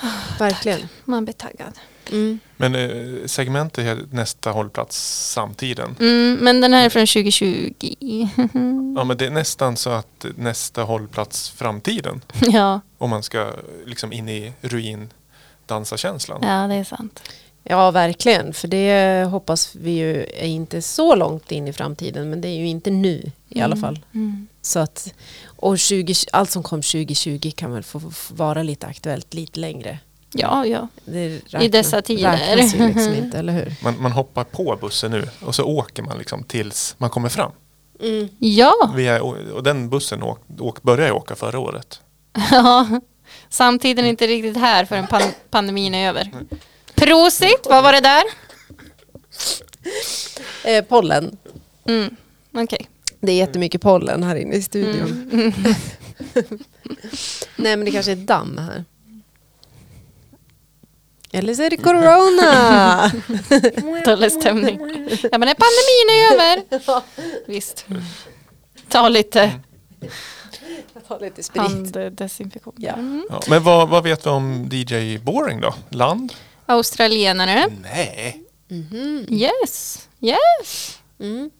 Verkligen. 0.38 0.88
Man 1.04 1.24
blir 1.24 1.34
taggad. 1.34 1.78
Mm. 2.12 2.38
Men 2.56 2.74
eh, 2.74 3.26
segmentet 3.26 3.84
är 3.86 4.06
nästa 4.10 4.50
hållplats 4.50 4.98
samtiden. 5.32 5.96
Mm, 6.00 6.38
men 6.40 6.60
den 6.60 6.72
här 6.72 6.84
är 6.84 6.88
från 6.88 7.06
2020. 7.06 8.28
Ja 8.96 9.04
men 9.04 9.16
det 9.16 9.26
är 9.26 9.30
nästan 9.30 9.76
så 9.76 9.90
att 9.90 10.24
nästa 10.36 10.82
hållplats 10.82 11.50
framtiden. 11.50 12.20
ja, 12.40 12.80
Om 12.98 13.10
man 13.10 13.22
ska 13.22 13.52
liksom 13.86 14.12
in 14.12 14.28
i 14.28 14.52
ruin 14.60 15.08
dansa-känslan. 15.68 16.40
ja, 16.42 16.66
det 16.68 16.74
är 16.74 16.84
sant. 16.84 17.20
Ja, 17.66 17.90
verkligen. 17.90 18.52
För 18.54 18.68
det 18.68 19.24
hoppas 19.30 19.74
vi 19.74 19.90
ju 19.90 20.22
är 20.22 20.46
inte 20.46 20.82
så 20.82 21.14
långt 21.14 21.52
in 21.52 21.68
i 21.68 21.72
framtiden. 21.72 22.30
Men 22.30 22.40
det 22.40 22.48
är 22.48 22.56
ju 22.58 22.66
inte 22.66 22.90
nu 22.90 23.30
i 23.48 23.60
alla 23.60 23.76
fall. 23.76 23.98
Mm. 24.14 24.46
Så 24.62 24.78
att, 24.78 25.14
och 25.46 25.78
20, 25.78 26.14
allt 26.32 26.50
som 26.50 26.62
kom 26.62 26.82
2020 26.82 27.50
kan 27.56 27.72
väl 27.72 27.82
få, 27.82 28.00
få 28.00 28.34
vara 28.34 28.62
lite 28.62 28.86
aktuellt 28.86 29.34
lite 29.34 29.60
längre. 29.60 29.98
Ja, 30.32 30.66
ja. 30.66 30.88
Det 31.04 31.42
I 31.60 31.68
dessa 31.68 32.02
tider. 32.02 32.32
räknas 32.56 32.74
liksom 32.74 33.14
inte, 33.14 33.38
eller 33.38 33.52
hur? 33.52 33.74
Man, 33.82 33.94
man 34.02 34.12
hoppar 34.12 34.44
på 34.44 34.78
bussen 34.80 35.10
nu 35.10 35.28
och 35.46 35.54
så 35.54 35.64
åker 35.64 36.02
man 36.02 36.18
liksom 36.18 36.42
tills 36.42 36.94
man 36.98 37.10
kommer 37.10 37.28
fram. 37.28 37.52
Mm. 38.02 38.28
Ja, 38.38 38.92
Vi 38.96 39.06
är, 39.08 39.20
och 39.54 39.62
den 39.62 39.88
bussen 39.90 40.22
åk, 40.22 40.38
åk, 40.58 40.82
började 40.82 41.06
ju 41.06 41.12
åka 41.12 41.36
förra 41.36 41.58
året. 41.58 42.00
ja. 42.50 43.00
Samtiden 43.54 44.04
är 44.04 44.08
inte 44.08 44.26
riktigt 44.26 44.56
här 44.56 44.84
förrän 44.84 45.06
pan 45.06 45.22
pandemin 45.50 45.94
är 45.94 46.08
över. 46.08 46.30
Prosit, 46.94 47.66
vad 47.68 47.82
var 47.82 47.92
det 47.92 48.00
där? 48.00 48.22
Eh, 50.64 50.84
pollen. 50.84 51.36
Mm. 51.88 52.16
Okej. 52.52 52.88
Det 53.20 53.32
är 53.32 53.36
jättemycket 53.36 53.82
pollen 53.82 54.22
här 54.22 54.36
inne 54.36 54.56
i 54.56 54.62
studion. 54.62 55.30
Mm. 55.32 55.52
Nej 57.56 57.76
men 57.76 57.84
det 57.84 57.90
kanske 57.90 58.12
är 58.12 58.16
damm 58.16 58.58
här. 58.58 58.84
Eller 61.32 61.54
så 61.54 61.62
är 61.62 61.70
det 61.70 61.76
corona. 61.76 63.12
Dålig 64.04 64.32
stämning. 64.32 64.78
Ja, 65.32 65.38
men 65.38 65.40
när 65.40 65.54
pandemin 65.54 66.10
är 66.10 66.34
över. 66.34 66.62
Visst. 67.46 67.86
Ta 68.88 69.08
lite 69.08 69.52
Tar 71.08 71.20
lite 71.20 71.42
sprit. 71.42 71.62
handdesinfektion. 71.62 72.74
Ja. 72.78 72.92
Mm. 72.92 73.26
Ja, 73.30 73.40
men 73.48 73.62
vad, 73.62 73.88
vad 73.88 74.02
vet 74.04 74.26
vi 74.26 74.30
om 74.30 74.68
DJ 74.72 75.18
Boring 75.18 75.60
då? 75.60 75.74
Land? 75.90 76.32
Australienare. 76.66 77.66
Nej. 77.82 78.42
Mhm. 78.68 79.26
Yes. 79.30 80.08
Yes. 80.20 80.98
Mm. 81.18 81.50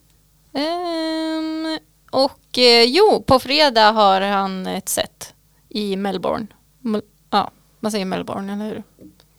Ehm, 0.54 1.78
och 2.10 2.58
eh, 2.58 2.82
jo, 2.84 3.24
på 3.26 3.38
fredag 3.38 3.90
har 3.92 4.20
han 4.20 4.66
ett 4.66 4.88
set 4.88 5.34
i 5.68 5.96
Melbourne. 5.96 6.46
Mel- 6.80 7.02
ja, 7.30 7.50
man 7.80 7.92
säger 7.92 8.04
Melbourne, 8.04 8.52
eller 8.52 8.64
hur? 8.64 8.82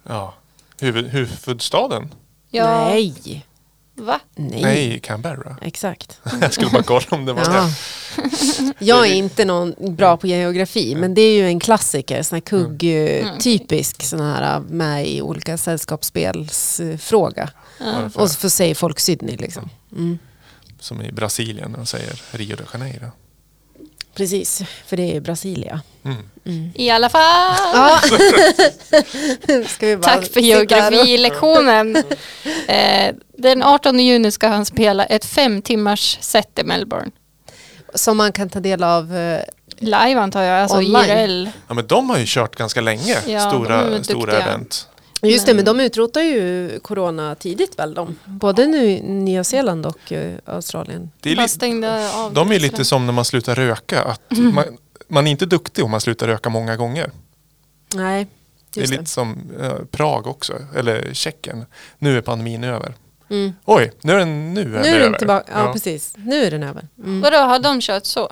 Ja. 0.03 0.33
Huvud, 0.79 1.07
huvudstaden? 1.07 2.13
Ja, 2.49 2.85
Nej. 2.87 3.45
Va? 3.97 4.19
Nej. 4.35 4.61
Nej, 4.61 4.99
Canberra. 5.03 5.57
Exakt. 5.61 6.19
Jag 6.41 6.53
skulle 6.53 6.69
bara 6.69 6.83
kolla 6.83 7.05
om 7.09 7.25
det 7.25 7.33
var 7.33 7.41
Ja. 7.41 7.51
det. 7.51 7.73
Jag 8.85 9.07
är 9.07 9.13
inte 9.13 9.45
någon 9.45 9.95
bra 9.95 10.17
på 10.17 10.27
geografi 10.27 10.95
men 10.95 11.13
det 11.13 11.21
är 11.21 11.37
ju 11.37 11.45
en 11.47 11.59
klassiker, 11.59 12.23
sån 12.23 12.35
här 12.35 12.41
kugg, 12.41 12.83
Mm. 12.83 13.37
typisk 13.39 14.03
sån 14.03 14.19
här 14.21 14.59
med 14.59 15.07
i 15.07 15.21
olika 15.21 15.57
sällskapsspelsfråga. 15.57 17.49
Ja. 17.79 18.09
Och 18.15 18.31
så 18.31 18.49
säger 18.49 18.75
folk 18.75 18.99
Sydney 18.99 19.37
liksom. 19.37 19.69
Mm. 19.91 20.17
Som 20.79 21.01
i 21.01 21.11
Brasilien 21.11 21.71
när 21.71 21.77
de 21.77 21.85
säger 21.85 22.21
Rio 22.31 22.55
de 22.55 22.63
Janeiro. 22.73 23.11
Precis, 24.15 24.61
för 24.85 24.97
det 24.97 25.15
är 25.15 25.21
Brasilia. 25.21 25.81
Mm. 26.45 26.71
I 26.75 26.89
alla 26.89 27.09
fall. 27.09 27.55
Ja. 27.73 27.99
Ska 29.67 29.87
vi 29.87 29.97
bara 29.97 30.13
Tack 30.15 30.25
för 30.33 30.39
geografilektionen. 30.39 31.95
Eh, 32.67 33.15
den 33.37 33.63
18 33.63 33.99
juni 33.99 34.31
ska 34.31 34.47
han 34.47 34.65
spela 34.65 35.05
ett 35.05 35.25
fem 35.25 35.61
timmars 35.61 36.17
set 36.21 36.59
i 36.59 36.63
Melbourne. 36.63 37.11
Som 37.93 38.17
man 38.17 38.31
kan 38.31 38.49
ta 38.49 38.59
del 38.59 38.83
av. 38.83 39.15
eh, 39.15 39.41
Live 39.77 40.19
antar 40.19 40.41
jag, 40.41 40.61
alltså 40.61 40.77
Online. 40.77 41.09
IRL. 41.09 41.49
Ja 41.67 41.73
men 41.73 41.87
de 41.87 42.09
har 42.09 42.17
ju 42.17 42.23
kört 42.27 42.55
ganska 42.55 42.81
länge. 42.81 43.17
Ja, 43.27 43.49
stora 43.49 44.03
stora 44.03 44.33
event. 44.41 44.87
Just 45.31 45.45
det, 45.45 45.53
men 45.53 45.65
de 45.65 45.79
utrotar 45.79 46.21
ju 46.21 46.79
corona 46.79 47.35
tidigt 47.35 47.79
väl 47.79 47.93
de? 47.93 48.15
Både 48.25 48.67
nu 48.67 48.99
Nya 49.03 49.43
Zeeland 49.43 49.85
och 49.85 50.11
eh, 50.11 50.35
Australien. 50.45 51.11
Det 51.21 51.31
är 51.31 51.47
stängde 51.47 52.11
av 52.13 52.33
de 52.33 52.51
är 52.51 52.59
lite 52.59 52.85
som 52.85 53.05
när 53.05 53.13
man 53.13 53.25
slutar 53.25 53.55
röka. 53.55 54.03
Att 54.03 54.21
man, 54.37 54.65
man 55.07 55.27
är 55.27 55.31
inte 55.31 55.45
duktig 55.45 55.85
om 55.85 55.91
man 55.91 56.01
slutar 56.01 56.27
röka 56.27 56.49
många 56.49 56.75
gånger. 56.75 57.11
Nej, 57.93 58.27
Det 58.73 58.81
är 58.81 58.87
det. 58.87 58.91
lite 58.91 59.05
som 59.05 59.51
eh, 59.61 59.73
Prag 59.91 60.27
också, 60.27 60.53
eller 60.75 61.13
Tjeckien. 61.13 61.65
Nu 61.99 62.17
är 62.17 62.21
pandemin 62.21 62.63
över. 62.63 62.93
Mm. 63.29 63.53
Oj, 63.65 63.91
nu 64.01 64.13
är 64.13 64.17
den 64.17 64.53
nu, 64.53 64.63
Nu 64.65 64.75
är 64.77 64.83
den 64.83 65.01
över. 65.01 65.17
tillbaka, 65.17 65.51
ja, 65.55 65.65
ja. 65.65 65.73
precis. 65.73 66.13
Nu 66.17 66.43
är 66.43 66.51
den 66.51 66.63
över. 66.63 66.87
Mm. 66.99 67.21
Vadå, 67.21 67.37
har 67.37 67.59
de 67.59 67.81
kört 67.81 68.05
så? 68.05 68.31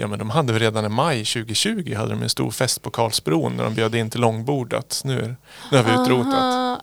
Ja, 0.00 0.06
men 0.06 0.18
de 0.18 0.30
hade 0.30 0.52
väl 0.52 0.62
redan 0.62 0.84
i 0.84 0.88
maj 0.88 1.24
2020 1.24 1.94
hade 1.96 2.10
de 2.10 2.22
en 2.22 2.28
stor 2.30 2.50
fest 2.50 2.82
på 2.82 2.90
Karlsbron 2.90 3.56
när 3.56 3.64
de 3.64 3.74
bjöd 3.74 3.94
in 3.94 4.10
till 4.10 4.20
långbordat. 4.20 5.02
Nu, 5.04 5.18
är, 5.20 5.36
nu 5.70 5.76
har 5.76 5.84
vi 5.84 6.02
utrotat. 6.02 6.80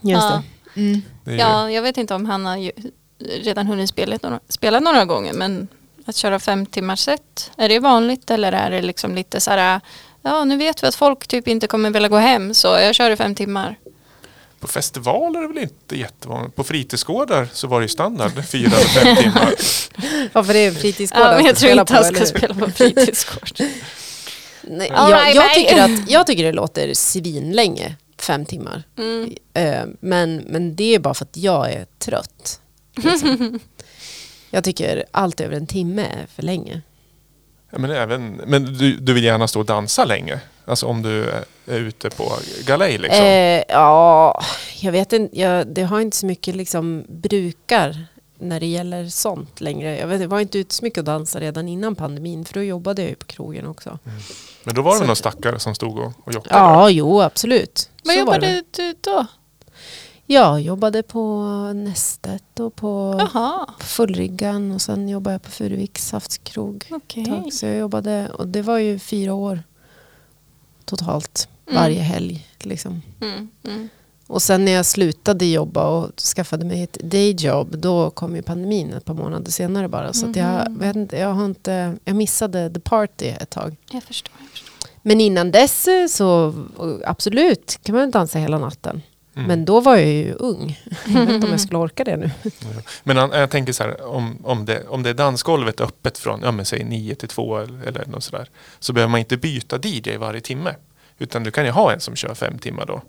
Just 0.00 0.22
Ja. 0.22 0.42
det. 0.74 0.80
Mm. 0.80 1.02
Det 1.24 1.32
ju, 1.32 1.38
Ja, 1.38 1.70
jag 1.70 1.82
vet 1.82 1.96
inte 1.96 2.14
om 2.14 2.26
han 2.26 2.46
har 2.46 2.56
ju 2.56 2.72
redan 3.18 3.66
hunnit 3.66 3.88
spela 3.88 4.18
några, 4.22 4.40
spela 4.48 4.80
några 4.80 5.04
gånger 5.04 5.32
men 5.32 5.68
att 6.04 6.16
köra 6.16 6.38
fem 6.38 6.66
timmars 6.66 7.00
set, 7.00 7.50
är 7.56 7.68
det 7.68 7.78
vanligt 7.78 8.30
eller 8.30 8.52
är 8.52 8.70
det 8.70 8.82
liksom 8.82 9.14
lite 9.14 9.40
så 9.40 9.50
här 9.50 9.80
ja 10.22 10.44
nu 10.44 10.56
vet 10.56 10.82
vi 10.82 10.86
att 10.86 10.94
folk 10.94 11.26
typ 11.28 11.48
inte 11.48 11.66
kommer 11.66 11.90
vilja 11.90 12.08
gå 12.08 12.16
hem 12.16 12.54
så 12.54 12.68
jag 12.68 12.94
kör 12.94 13.10
i 13.10 13.16
fem 13.16 13.34
timmar. 13.34 13.76
På 14.60 14.68
festivaler 14.68 15.38
är 15.38 15.42
det 15.42 15.48
väl 15.48 15.62
inte 15.62 15.98
jättevanligt. 15.98 16.56
På 16.56 16.64
fritidsgårdar 16.64 17.48
så 17.52 17.66
var 17.66 17.80
det 17.80 17.84
ju 17.84 17.88
standard, 17.88 18.32
fyra 18.48 18.76
eller 18.76 18.88
fem 18.88 19.16
timmar. 19.16 19.54
Ja, 20.32 20.44
för 20.44 20.52
det 20.52 20.58
är 20.58 20.72
fritidsgårdar 20.72 21.30
Ja, 21.30 21.36
men 21.36 21.46
jag 21.46 21.56
ska 21.56 21.66
tror 21.66 21.80
inte 21.80 21.94
han 21.94 22.04
ska 22.04 22.26
spela 22.26 22.54
på 22.54 22.70
fritidsgård. 22.70 23.50
Nej, 24.62 24.88
jag, 24.88 25.12
right, 25.12 25.34
jag, 25.34 25.54
tycker 25.54 25.82
att, 25.82 26.10
jag 26.10 26.26
tycker 26.26 26.44
det 26.44 26.52
låter 26.52 26.94
svinlänge, 26.94 27.96
fem 28.18 28.46
timmar. 28.46 28.82
Mm. 28.98 29.34
Eh, 29.54 29.84
men, 30.00 30.36
men 30.36 30.76
det 30.76 30.94
är 30.94 30.98
bara 30.98 31.14
för 31.14 31.24
att 31.24 31.36
jag 31.36 31.72
är 31.72 31.86
trött. 31.98 32.60
Liksom. 32.96 33.60
jag 34.50 34.64
tycker 34.64 35.04
allt 35.10 35.40
över 35.40 35.56
en 35.56 35.66
timme 35.66 36.02
är 36.02 36.26
för 36.34 36.42
länge. 36.42 36.82
Men 37.70 37.90
även, 37.90 38.32
men 38.46 38.64
du, 38.64 38.96
du 38.96 39.12
vill 39.12 39.24
gärna 39.24 39.48
stå 39.48 39.60
och 39.60 39.66
dansa 39.66 40.04
länge? 40.04 40.40
Alltså 40.64 40.86
om 40.86 41.02
du 41.02 41.24
är, 41.30 41.44
ute 41.78 42.10
på 42.10 42.32
galej 42.66 42.98
liksom? 42.98 43.24
Eh, 43.24 43.62
ja, 43.68 44.42
jag 44.80 44.92
vet 44.92 45.12
inte, 45.12 45.40
jag, 45.40 45.66
det 45.66 45.82
har 45.82 46.00
inte 46.00 46.16
så 46.16 46.26
mycket 46.26 46.56
liksom 46.56 47.04
brukar 47.08 48.06
när 48.38 48.60
det 48.60 48.66
gäller 48.66 49.08
sånt 49.08 49.60
längre. 49.60 49.98
Jag, 49.98 50.06
vet, 50.06 50.20
jag 50.20 50.28
var 50.28 50.40
inte 50.40 50.58
ute 50.58 50.74
så 50.74 50.84
mycket 50.84 50.98
och 50.98 51.04
dansa 51.04 51.40
redan 51.40 51.68
innan 51.68 51.94
pandemin 51.94 52.44
för 52.44 52.54
då 52.54 52.62
jobbade 52.62 53.02
jag 53.02 53.08
ju 53.08 53.14
på 53.14 53.26
krogen 53.26 53.66
också. 53.66 53.98
Men 54.64 54.74
då 54.74 54.82
var 54.82 54.92
det 54.92 54.98
så- 54.98 55.04
några 55.04 55.14
stackare 55.14 55.58
som 55.58 55.74
stod 55.74 55.98
och, 55.98 56.12
och 56.24 56.32
jockade? 56.32 56.54
Ja, 56.60 56.90
jo 56.90 57.20
absolut. 57.22 57.90
Vad 58.04 58.16
jobbade 58.18 58.62
du 58.70 58.94
då? 59.00 59.26
Jag 60.30 60.60
jobbade 60.60 61.02
på 61.02 61.42
Nästet 61.74 62.60
och 62.60 62.74
på, 62.76 63.14
Jaha, 63.18 63.66
på 63.78 63.84
Fullryggan 63.84 64.72
och 64.72 64.80
sen 64.82 65.08
jobbade 65.08 65.34
jag 65.34 65.42
på 65.42 65.50
Furuviks 65.50 66.12
okej. 66.90 67.24
tag. 67.24 67.52
Så 67.52 67.66
jag 67.66 67.76
jobbade, 67.78 68.28
och 68.38 68.48
det 68.48 68.62
var 68.62 68.78
ju 68.78 68.98
fyra 68.98 69.34
år 69.34 69.62
totalt, 70.84 71.48
Mm. 71.66 71.82
varje 71.82 72.00
helg. 72.00 72.46
Liksom. 72.60 73.02
Mm, 73.20 73.48
mm. 73.64 73.88
Och 74.26 74.42
sen 74.42 74.64
när 74.64 74.72
jag 74.72 74.86
slutade 74.86 75.46
jobba 75.46 75.86
och 75.88 76.20
skaffade 76.20 76.64
mig 76.64 76.82
ett 76.82 76.98
dayjob, 77.04 77.78
då 77.78 78.10
kom 78.10 78.36
ju 78.36 78.42
pandemin 78.42 78.92
ett 78.92 79.04
par 79.04 79.14
månader 79.14 79.50
senare 79.50 79.88
bara. 79.88 80.12
Så 80.12 80.26
jag, 80.34 80.70
Mhm. 80.70 80.78
vet 80.78 80.96
inte, 80.96 81.16
jag, 81.16 81.32
har 81.34 81.44
inte, 81.44 81.96
jag 82.04 82.16
missade 82.16 82.70
the 82.70 82.80
party 82.80 83.26
ett 83.26 83.50
tag. 83.50 83.76
Jag 83.90 84.02
förstår. 84.02 84.32
Jag 84.40 84.48
förstår. 84.50 84.68
Men 85.02 85.20
innan 85.20 85.50
dess 85.50 85.88
så 86.08 86.54
absolut 87.06 87.78
kan 87.82 87.94
man 87.94 88.10
dansa 88.10 88.38
hela 88.38 88.58
natten. 88.58 89.02
Mm. 89.38 89.48
Men 89.48 89.64
då 89.64 89.80
var 89.80 89.96
jag 89.96 90.06
ju 90.12 90.32
ung. 90.32 90.80
Jag 91.06 91.20
vet 91.20 91.30
inte 91.30 91.46
om 91.46 91.50
jag 91.52 91.60
skulle 91.60 91.78
orka 91.78 92.04
det 92.04 92.16
nu. 92.16 92.30
Men 93.02 93.16
jag 93.16 93.50
tänker 93.50 93.72
så 93.72 93.82
här, 93.82 94.06
om, 94.06 94.38
om, 94.44 94.64
det, 94.64 94.86
om 94.88 95.02
det 95.02 95.10
är 95.10 95.14
dansgolvet 95.14 95.80
öppet 95.80 96.18
från 96.18 96.40
ja, 96.42 96.52
men 96.52 96.64
säg 96.64 96.84
9 96.84 97.14
till 97.14 97.28
2 97.28 97.58
eller, 97.58 97.82
eller 97.86 98.06
något 98.06 98.24
sådär. 98.24 98.48
Så 98.78 98.92
behöver 98.92 99.10
man 99.10 99.20
inte 99.20 99.36
byta 99.36 99.78
DJ 99.82 100.16
varje 100.16 100.40
timme. 100.40 100.74
Utan 101.18 101.42
du 101.44 101.50
kan 101.50 101.64
ju 101.64 101.70
ha 101.70 101.92
en 101.92 102.00
som 102.00 102.16
kör 102.16 102.34
fem 102.34 102.58
timmar 102.58 102.86
då. 102.86 103.02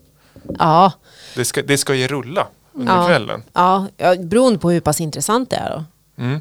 Ja, 0.59 0.91
Det 1.35 1.45
ska, 1.45 1.61
det 1.61 1.77
ska 1.77 1.95
ju 1.95 2.07
rulla 2.07 2.47
under 2.73 2.93
Ja. 2.95 3.07
kvällen. 3.07 3.43
ja, 3.53 3.87
ja, 3.97 4.15
beroende 4.15 4.59
på 4.59 4.71
hur 4.71 4.79
pass 4.81 5.01
intressant 5.01 5.49
det 5.49 5.55
är 5.55 5.69
då. 5.69 5.83
Mm. 6.23 6.39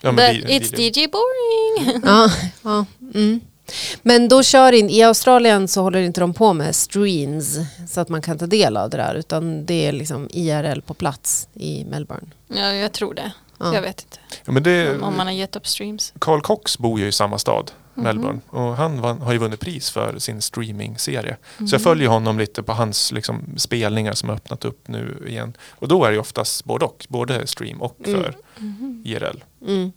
Ja, 0.00 0.12
men 0.12 0.16
But 0.16 0.46
di- 0.48 0.58
it's 0.58 0.80
DJ 0.80 0.88
DJ 1.04 1.06
boring. 1.08 2.02
Ja, 2.04 2.30
ja, 2.62 2.84
mm. 3.14 3.40
Men 4.02 4.28
då 4.28 4.42
kör 4.42 4.72
in, 4.72 4.90
i 4.90 5.02
Australien 5.02 5.68
så 5.68 5.82
håller 5.82 6.00
inte 6.00 6.20
de 6.20 6.34
på 6.34 6.52
med 6.52 6.74
streams 6.76 7.56
så 7.88 8.00
att 8.00 8.08
man 8.08 8.22
kan 8.22 8.38
ta 8.38 8.46
del 8.46 8.76
av 8.76 8.90
det 8.90 8.96
där 8.96 9.14
utan 9.14 9.66
det 9.66 9.86
är 9.86 9.92
liksom 9.92 10.28
IRL 10.32 10.80
på 10.80 10.94
plats 10.94 11.48
i 11.54 11.84
Melbourne. 11.84 12.26
ja, 12.48 12.72
jag 12.72 12.92
tror 12.92 13.14
det. 13.14 13.32
Ja. 13.58 13.74
Jag 13.74 13.82
vet 13.82 14.00
inte. 14.02 14.18
Ja, 14.44 14.52
men 14.52 14.62
det, 14.62 14.98
Om 15.00 15.16
man 15.16 15.26
har 15.26 15.34
gett 15.34 15.56
upp 15.56 15.66
streams. 15.66 16.12
Carl 16.18 16.40
Cox 16.40 16.78
bor 16.78 17.00
ju 17.00 17.06
i 17.08 17.12
samma 17.12 17.38
stad, 17.38 17.70
Mhm. 17.94 18.04
Melbourne. 18.04 18.40
Och 18.50 18.76
han 18.76 19.00
vann, 19.00 19.20
har 19.20 19.32
ju 19.32 19.38
vunnit 19.38 19.60
pris 19.60 19.90
för 19.90 20.18
sin 20.18 20.42
streaming-serie. 20.42 21.36
Mhm. 21.58 21.68
Så 21.68 21.74
jag 21.74 21.82
följer 21.82 22.08
honom 22.08 22.38
lite 22.38 22.62
på 22.62 22.72
hans 22.72 23.12
liksom, 23.12 23.42
spelningar 23.56 24.12
som 24.12 24.28
har 24.28 24.36
öppnat 24.36 24.64
upp 24.64 24.88
nu 24.88 25.24
igen. 25.28 25.56
Och 25.70 25.88
då 25.88 26.04
är 26.04 26.12
det 26.12 26.18
oftast 26.18 26.64
både 26.64 26.84
och. 26.84 27.06
Både 27.08 27.46
stream 27.46 27.82
och 27.82 27.96
Mm. 28.06 28.22
för 28.22 28.34
IRL. 29.04 29.44
Mm. 29.66 29.92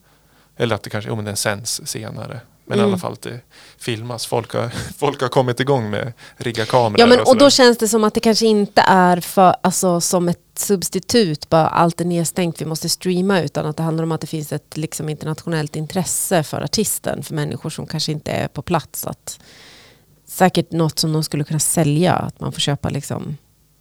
Eller 0.58 0.76
att 0.76 0.84
det 0.84 0.90
kanske, 0.90 1.10
jo 1.10 1.16
men 1.16 1.26
den 1.26 1.36
sänds 1.38 1.82
senare. 1.86 2.40
Men 2.70 2.80
Mm. 2.80 2.90
i 2.90 2.92
alla 2.92 3.00
fall 3.00 3.14
att 3.14 3.22
det 3.22 3.40
filmas. 3.78 4.26
Folk 4.26 4.54
har, 4.54 4.70
folk 4.98 5.22
har 5.22 5.30
kommit 5.30 5.60
igång 5.60 5.90
med 5.90 6.14
rigga 6.38 6.66
kameror. 6.66 7.00
Ja, 7.00 7.06
men, 7.06 7.20
och 7.20 7.28
sådär. 7.28 7.40
då 7.40 7.50
känns 7.50 7.78
det 7.78 7.88
som 7.88 8.04
att 8.04 8.14
det 8.14 8.20
kanske 8.20 8.46
inte 8.46 8.82
är 8.82 9.20
för, 9.22 9.56
alltså, 9.64 10.02
som 10.02 10.30
ett 10.30 10.40
substitut, 10.56 11.50
bara 11.50 11.68
allt 11.68 12.02
är 12.02 12.06
nedstängt, 12.06 12.62
vi 12.62 12.66
måste 12.66 12.90
streama, 12.90 13.42
utan 13.42 13.66
att 13.66 13.78
det 13.78 13.84
handlar 13.84 14.04
om 14.04 14.12
att 14.12 14.22
det 14.22 14.28
finns 14.28 14.52
ett 14.54 14.78
liksom, 14.78 15.10
internationellt 15.10 15.76
intresse 15.76 16.44
för 16.44 16.62
artisten, 16.62 17.24
för 17.24 17.36
människor 17.36 17.70
som 17.70 17.86
kanske 17.88 18.12
inte 18.12 18.32
är 18.32 18.48
på 18.48 18.62
plats. 18.62 19.08
Att, 19.08 19.40
säkert 20.26 20.72
något 20.72 21.00
som 21.00 21.14
de 21.14 21.24
skulle 21.24 21.44
kunna 21.44 21.60
sälja, 21.60 22.14
att 22.14 22.40
man 22.40 22.52
får 22.52 22.60
köpa, 22.60 22.90
liksom, 22.90 23.38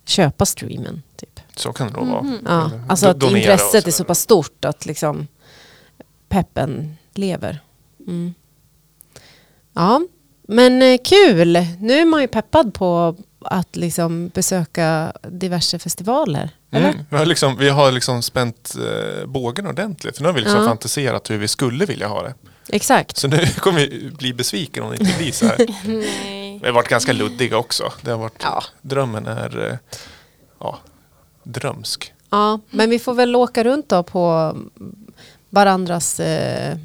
köpa 0.06 0.46
streamen. 0.46 1.02
Typ. 1.16 1.40
Så 1.56 1.72
kan 1.72 1.86
det 1.86 1.92
nog 1.92 2.06
vara. 2.08 2.22
Mhm. 2.22 2.38
Ja, 2.46 2.70
alltså 2.88 3.08
att 3.08 3.22
och 3.22 3.30
intresset 3.30 3.86
är 3.86 3.90
så 3.90 4.04
pass 4.04 4.20
stort 4.20 4.64
att 4.64 4.86
liksom, 4.86 5.26
peppen 6.28 6.96
lever. 7.14 7.60
Mm. 8.06 8.34
Ja, 9.76 10.00
men 10.48 10.82
eh, 10.82 10.98
kul. 11.04 11.52
Nu 11.80 11.92
är 11.92 12.04
man 12.04 12.20
ju 12.20 12.28
peppad 12.28 12.74
på 12.74 13.16
att 13.40 13.76
liksom 13.76 14.28
besöka 14.28 15.12
diverse 15.22 15.78
festivaler. 15.78 16.50
Eller? 16.70 16.88
Mm. 16.90 17.04
Vi, 17.10 17.16
har 17.16 17.26
liksom, 17.26 17.56
vi 17.58 17.68
har 17.68 17.92
liksom 17.92 18.22
spänt 18.22 18.74
eh, 18.76 19.26
bågen 19.26 19.66
ordentligt. 19.66 20.16
För 20.16 20.22
nu 20.22 20.28
har 20.28 20.34
vi 20.34 20.40
liksom 20.40 20.60
Ja. 20.60 20.66
fantiserat 20.68 21.30
hur 21.30 21.38
vi 21.38 21.48
skulle 21.48 21.86
vilja 21.86 22.08
ha 22.08 22.22
det. 22.22 22.34
Exakt. 22.68 23.16
Så 23.16 23.28
nu 23.28 23.46
kommer 23.58 23.80
vi 23.80 24.10
bli 24.18 24.34
besviken 24.34 24.82
om 24.84 24.90
det 24.90 24.96
inte 25.00 25.18
blir 25.18 25.32
så 25.32 25.46
här. 25.46 25.56
Nej. 25.86 26.58
Vi 26.62 26.66
har 26.66 26.72
varit 26.74 26.88
ganska 26.88 27.12
luddiga 27.12 27.56
också. 27.58 27.92
Det 28.02 28.10
har 28.10 28.18
varit, 28.18 28.40
Ja. 28.42 28.62
Drömmen 28.82 29.26
är 29.26 29.68
eh, 29.70 29.76
ja, 30.60 30.78
drömsk. 31.42 32.12
Ja, 32.30 32.60
men 32.70 32.90
vi 32.90 32.98
får 32.98 33.14
väl 33.14 33.36
åka 33.36 33.64
runt 33.64 33.88
då 33.88 34.02
på 34.02 34.56
varandras... 35.50 36.20
Eh, 36.20 36.76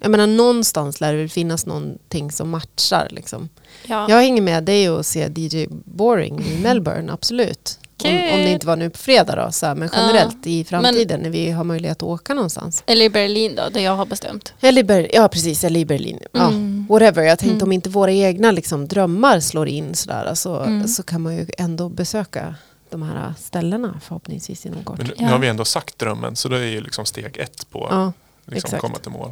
jag 0.00 0.10
menar 0.10 0.26
någonstans 0.26 1.00
lär 1.00 1.12
det 1.12 1.18
väl 1.18 1.28
finnas 1.28 1.66
någonting 1.66 2.32
som 2.32 2.48
matchar. 2.50 3.08
Liksom. 3.10 3.48
Ja. 3.86 4.06
Jag 4.10 4.16
hänger 4.16 4.42
med 4.42 4.64
dig 4.64 4.90
och 4.90 5.06
ser 5.06 5.38
DJ 5.38 5.66
Boring 5.84 6.40
i 6.40 6.58
Melbourne, 6.62 7.12
absolut. 7.12 7.78
Om, 8.04 8.10
om 8.10 8.16
det 8.16 8.50
inte 8.50 8.66
var 8.66 8.76
nu 8.76 8.90
på 8.90 8.98
fredag 8.98 9.36
då, 9.36 9.52
så 9.52 9.66
här, 9.66 9.74
men 9.74 9.88
Ja. 9.92 9.98
generellt 10.00 10.46
i 10.46 10.64
framtiden 10.64 11.20
när 11.20 11.30
vi 11.30 11.50
har 11.50 11.64
möjlighet 11.64 11.96
att 11.96 12.02
åka 12.02 12.34
någonstans. 12.34 12.82
Eller 12.86 13.04
i 13.04 13.10
Berlin 13.10 13.54
då, 13.56 13.62
där 13.68 13.80
jag 13.80 13.96
har 13.96 14.06
bestämt. 14.06 14.54
Eller 14.60 14.82
Ber- 14.82 15.10
ja, 15.12 15.28
precis, 15.28 15.64
eller 15.64 15.80
i 15.80 15.84
Berlin. 15.84 16.18
Ja, 16.32 16.48
Mm. 16.48 16.86
whatever. 16.88 17.22
Jag 17.22 17.38
tänkte 17.38 17.54
Mm. 17.54 17.62
om 17.68 17.72
inte 17.72 17.88
våra 17.90 18.12
egna 18.12 18.50
liksom, 18.50 18.88
drömmar 18.88 19.40
slår 19.40 19.68
in 19.68 19.94
sådär, 19.94 20.34
så, 20.34 20.56
Mm. 20.60 20.88
så 20.88 21.02
kan 21.02 21.20
man 21.22 21.36
ju 21.36 21.46
ändå 21.58 21.88
besöka 21.88 22.54
de 22.90 23.02
här 23.02 23.34
ställena 23.38 24.00
förhoppningsvis 24.04 24.66
inom 24.66 24.84
kort. 24.84 24.98
Men 24.98 25.06
nu, 25.06 25.12
Ja. 25.16 25.26
nu 25.26 25.32
har 25.32 25.38
vi 25.38 25.48
ändå 25.48 25.64
sagt 25.64 25.98
drömmen 25.98 26.36
så 26.36 26.48
det 26.48 26.56
är 26.58 26.62
ju 26.64 26.80
liksom 26.80 27.04
steg 27.06 27.36
ett 27.36 27.70
på 27.70 27.88
Ja, 27.90 28.12
liksom 28.46 28.68
exakt. 28.68 28.80
komma 28.80 28.98
till 28.98 29.10
mål. 29.12 29.30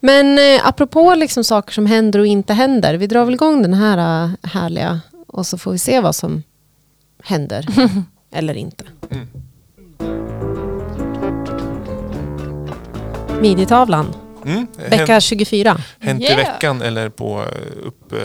Men 0.00 0.38
eh, 0.38 0.66
apropå 0.66 1.14
liksom 1.14 1.44
saker 1.44 1.72
som 1.72 1.86
händer 1.86 2.18
och 2.18 2.26
inte 2.26 2.52
händer. 2.54 2.94
Vi 2.94 3.06
drar 3.06 3.24
väl 3.24 3.34
igång 3.34 3.62
den 3.62 3.74
här 3.74 4.24
eh, 4.24 4.30
härliga 4.42 5.00
och 5.26 5.46
så 5.46 5.58
får 5.58 5.72
vi 5.72 5.78
se 5.78 6.00
vad 6.00 6.14
som 6.14 6.42
händer. 7.24 7.66
eller 8.32 8.54
inte. 8.54 8.84
Mm. 9.10 9.26
Midjetavlan, 13.40 14.14
Mm. 14.44 14.66
vecka 14.90 15.12
Hänt, 15.12 15.24
24. 15.24 15.80
hänt 16.00 16.20
i 16.22 16.24
Yeah. 16.24 16.36
veckan 16.36 16.82
eller 16.82 17.08
på 17.08 17.40
eh, 17.40 17.86
upp, 17.86 18.12
eh, 18.12 18.18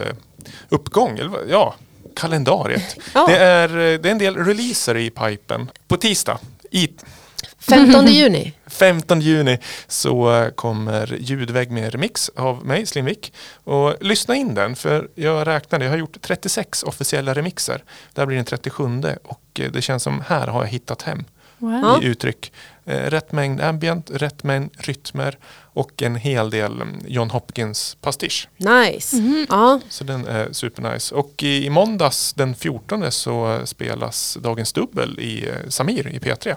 uppgång. 0.69 1.17
Eller, 1.19 1.31
ja, 1.49 1.75
kalendariet. 2.15 2.97
Ja. 3.13 3.25
Det, 3.27 3.37
är, 3.37 3.67
det 3.97 4.09
är 4.09 4.11
en 4.11 4.17
del 4.17 4.35
releaser 4.35 4.97
i 4.97 5.09
pipen. 5.09 5.71
På 5.87 5.97
tisdag. 5.97 6.39
I, 6.71 6.89
15 7.59 8.07
juni. 8.07 8.53
15 8.75 9.21
juni 9.21 9.57
så 9.87 10.49
kommer 10.55 11.17
Ljudvägg 11.19 11.71
med 11.71 11.91
remix 11.91 12.29
av 12.35 12.65
mig, 12.65 12.85
Slimvik. 12.85 13.33
Och 13.63 13.93
lyssna 14.01 14.35
in 14.35 14.55
den, 14.55 14.75
för 14.75 15.07
jag 15.15 15.47
räknade, 15.47 15.85
jag 15.85 15.91
har 15.91 15.97
gjort 15.97 16.17
36 16.21 16.83
officiella 16.83 17.33
remixer. 17.33 17.83
Det 18.13 18.21
här 18.21 18.25
blir 18.25 18.35
den 18.37 18.45
37 18.45 18.83
och 19.23 19.59
eh, 19.59 19.71
det 19.71 19.81
känns 19.81 20.03
som 20.03 20.23
här 20.27 20.47
har 20.47 20.61
jag 20.63 20.69
hittat 20.69 21.01
hem 21.01 21.23
Wow. 21.57 22.03
I 22.03 22.05
uttryck. 22.05 22.51
Eh, 22.85 23.09
Rätt 23.09 23.31
mängd 23.31 23.61
ambient, 23.61 24.09
rätt 24.13 24.43
mängd 24.43 24.71
rytmer 24.77 25.37
och 25.61 26.01
en 26.01 26.15
hel 26.15 26.49
del 26.49 26.81
mm, 26.81 26.99
John 27.07 27.29
Hopkins 27.29 27.97
pastisch. 28.01 28.49
Nice. 28.57 29.15
Mhm. 29.15 29.45
Ja. 29.49 29.79
Så 29.89 30.03
den 30.03 30.27
är 30.27 30.49
supernice. 30.51 31.15
Och 31.15 31.43
i, 31.43 31.65
i 31.65 31.69
måndags 31.69 32.33
den 32.33 32.55
14 32.55 33.11
så 33.11 33.61
spelas 33.65 34.37
Dagens 34.41 34.73
Dubbel 34.73 35.19
i 35.19 35.47
eh, 35.49 35.69
Samir 35.69 36.07
i 36.07 36.19
P3. 36.19 36.55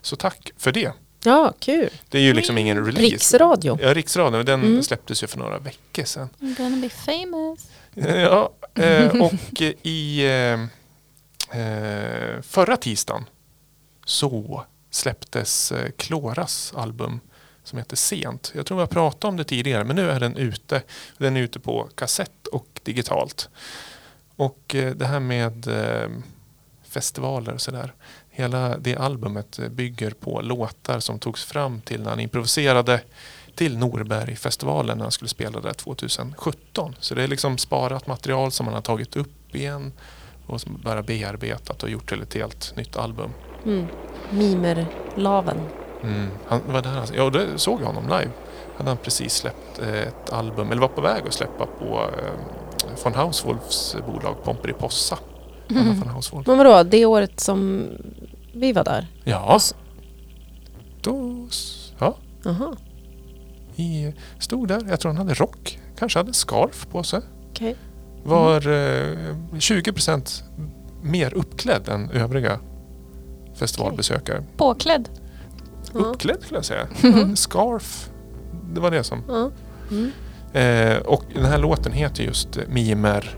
Så 0.00 0.16
tack 0.16 0.50
för 0.56 0.72
det. 0.72 0.92
Ja, 1.24 1.54
kul. 1.58 1.90
Det 2.08 2.18
är 2.18 2.22
ju 2.22 2.34
liksom 2.34 2.58
ingen 2.58 2.84
release. 2.86 3.00
Riksradio. 3.14 3.78
Ja, 3.82 3.94
Riksradion. 3.94 4.44
Den 4.44 4.60
Mm. 4.62 4.82
släpptes 4.82 5.22
ju 5.22 5.26
för 5.26 5.38
några 5.38 5.58
veckor 5.58 6.04
sedan. 6.04 6.28
I'm 6.40 6.56
gonna 6.56 6.76
be 6.76 6.88
famous. 6.88 7.66
Ja, 7.94 8.52
eh, 8.74 9.22
och 9.22 9.62
i 9.82 10.24
eh, 10.26 11.60
eh, 11.60 12.40
förra 12.42 12.76
tisdagen 12.76 13.24
så 14.04 14.64
släpptes 14.90 15.72
eh, 15.72 15.90
Kloras 15.96 16.72
album 16.76 17.20
som 17.64 17.78
heter 17.78 17.96
Sent. 17.96 18.52
Jag 18.54 18.66
tror 18.66 18.80
jag 18.80 18.90
pratade 18.90 19.28
om 19.28 19.36
det 19.36 19.44
tidigare 19.44 19.84
men 19.84 19.96
nu 19.96 20.10
är 20.10 20.20
den 20.20 20.36
ute. 20.36 20.82
Den 21.18 21.36
är 21.36 21.40
ute 21.40 21.60
på 21.60 21.88
kassett 21.94 22.46
och 22.46 22.80
digitalt. 22.82 23.48
Och 24.36 24.74
eh, 24.74 24.94
det 24.94 25.06
här 25.06 25.20
med 25.20 25.66
eh, 25.66 26.08
festivaler 26.88 27.52
och 27.54 27.60
sådär. 27.60 27.92
Hela 28.36 28.78
det 28.78 28.96
albumet 28.96 29.58
bygger 29.70 30.10
på 30.10 30.40
låtar 30.40 31.00
som 31.00 31.18
togs 31.18 31.44
fram 31.44 31.80
till 31.80 32.02
när 32.02 32.10
han 32.10 32.20
improviserade 32.20 33.00
till 33.54 33.78
Norbergfestivalen 33.78 34.98
när 34.98 35.04
han 35.04 35.12
skulle 35.12 35.28
spela 35.28 35.60
där 35.60 35.72
2017. 35.72 36.94
Så 37.00 37.14
det 37.14 37.22
är 37.22 37.28
liksom 37.28 37.58
sparat 37.58 38.06
material 38.06 38.52
som 38.52 38.66
han 38.66 38.74
har 38.74 38.82
tagit 38.82 39.16
upp 39.16 39.54
igen 39.54 39.92
och 40.46 40.60
som 40.60 40.80
bara 40.84 41.02
bearbetat 41.02 41.82
och 41.82 41.90
gjort 41.90 42.08
till 42.08 42.22
ett 42.22 42.34
helt 42.34 42.76
nytt 42.76 42.96
album. 42.96 43.30
Mm. 43.64 43.86
Mimerlaven. 44.30 45.60
Mm. 46.02 46.28
Han, 46.46 46.60
var 46.66 46.82
där 46.82 46.90
han, 46.90 47.06
ja, 47.14 47.30
det 47.30 47.58
såg 47.58 47.80
jag 47.80 47.86
honom 47.86 48.04
live. 48.04 48.30
Hade 48.76 48.90
han 48.90 48.96
precis 48.96 49.34
släppt 49.34 49.78
eh, 49.78 50.00
ett 50.00 50.32
album, 50.32 50.70
eller 50.70 50.80
var 50.80 50.88
på 50.88 51.00
väg 51.00 51.22
att 51.26 51.34
släppa 51.34 51.66
på 51.66 52.10
eh, 52.18 53.04
von 53.04 53.14
Hauswolfs 53.14 53.96
bolag 54.06 54.44
Pomperipossa. 54.44 55.18
Anna 55.18 55.35
Mm. 55.70 56.02
Men 56.46 56.58
vadå, 56.58 56.82
det 56.82 57.06
året 57.06 57.40
som 57.40 57.88
vi 58.54 58.72
var 58.72 58.84
där? 58.84 59.06
Ja. 59.24 59.58
Då, 61.02 61.46
ja, 61.98 62.16
Jaha, 62.44 62.76
i, 63.76 64.12
stod 64.38 64.68
där. 64.68 64.82
Jag 64.88 65.00
tror 65.00 65.12
han 65.12 65.18
hade 65.18 65.34
rock. 65.34 65.78
Kanske 65.98 66.18
hade 66.18 66.32
scarf 66.32 66.86
på 66.90 67.02
sig. 67.02 67.20
okej. 67.50 67.76
Var 68.24 68.56
eh, 68.56 69.16
20% 69.52 70.42
mer 71.02 71.34
uppklädd 71.34 71.88
än 71.88 72.10
övriga 72.10 72.60
festivalbesökare. 73.54 74.44
Påklädd. 74.56 75.08
Ja. 75.94 76.00
Uppklädd 76.00 76.42
skulle 76.42 76.58
jag 76.58 76.64
säga. 76.64 76.88
Scarf. 77.36 78.10
Det 78.74 78.80
var 78.80 78.90
det 78.90 79.04
som. 79.04 79.50
Mm. 79.90 80.10
Eh, 80.52 80.98
och 81.02 81.24
den 81.34 81.44
här 81.44 81.58
låten 81.58 81.92
heter 81.92 82.24
just 82.24 82.58
Mimer. 82.68 83.36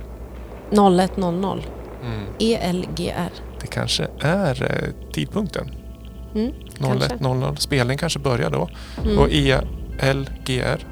0100. 0.73 1.59
Mm. 2.03 2.27
ELGR. 2.39 3.33
Det 3.61 3.67
kanske 3.67 4.07
är 4.21 4.63
eh, 4.63 5.13
tidpunkten. 5.13 5.71
Mm. 6.35 6.53
Kanske. 6.79 7.09
01.00. 7.09 7.57
Spelningen 7.57 7.99
kanske 7.99 8.19
börjar 8.19 8.51
då. 8.51 8.69
Mm. 9.05 9.19
Och 9.19 9.29
ELGR. 9.31 10.87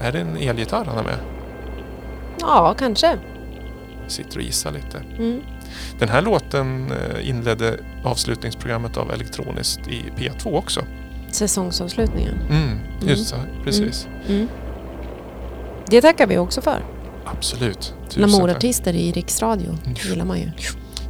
Är 0.00 0.12
det 0.12 0.20
en 0.20 0.36
elgitarr 0.36 0.84
han 0.84 0.96
har 0.96 1.04
med? 1.04 1.18
Ja, 2.40 2.74
kanske. 2.78 3.18
Sitter 4.08 4.36
och 4.36 4.42
gissar 4.42 4.72
lite. 4.72 5.02
Mm. 5.18 5.40
Den 5.98 6.08
här 6.08 6.22
låten 6.22 6.92
eh, 6.92 7.28
inledde 7.28 7.78
avslutningsprogrammet 8.04 8.96
av 8.96 9.12
Elektroniskt 9.12 9.88
i 9.88 10.04
P2 10.16 10.56
också. 10.56 10.80
Säsongsavslutningen. 11.30 12.34
Mm, 12.50 12.78
just 13.00 13.28
så, 13.28 13.36
precis. 13.64 14.08
Mm. 14.28 14.48
Det 15.86 16.00
tackar 16.00 16.26
vi 16.26 16.38
också 16.38 16.60
för. 16.60 16.84
Absolut. 17.36 17.94
Tusen. 18.08 18.22
Lamourartister 18.22 18.94
i 18.94 19.12
riksradio 19.12 19.78
gillar 20.04 20.24
man 20.24 20.38
ju. 20.38 20.50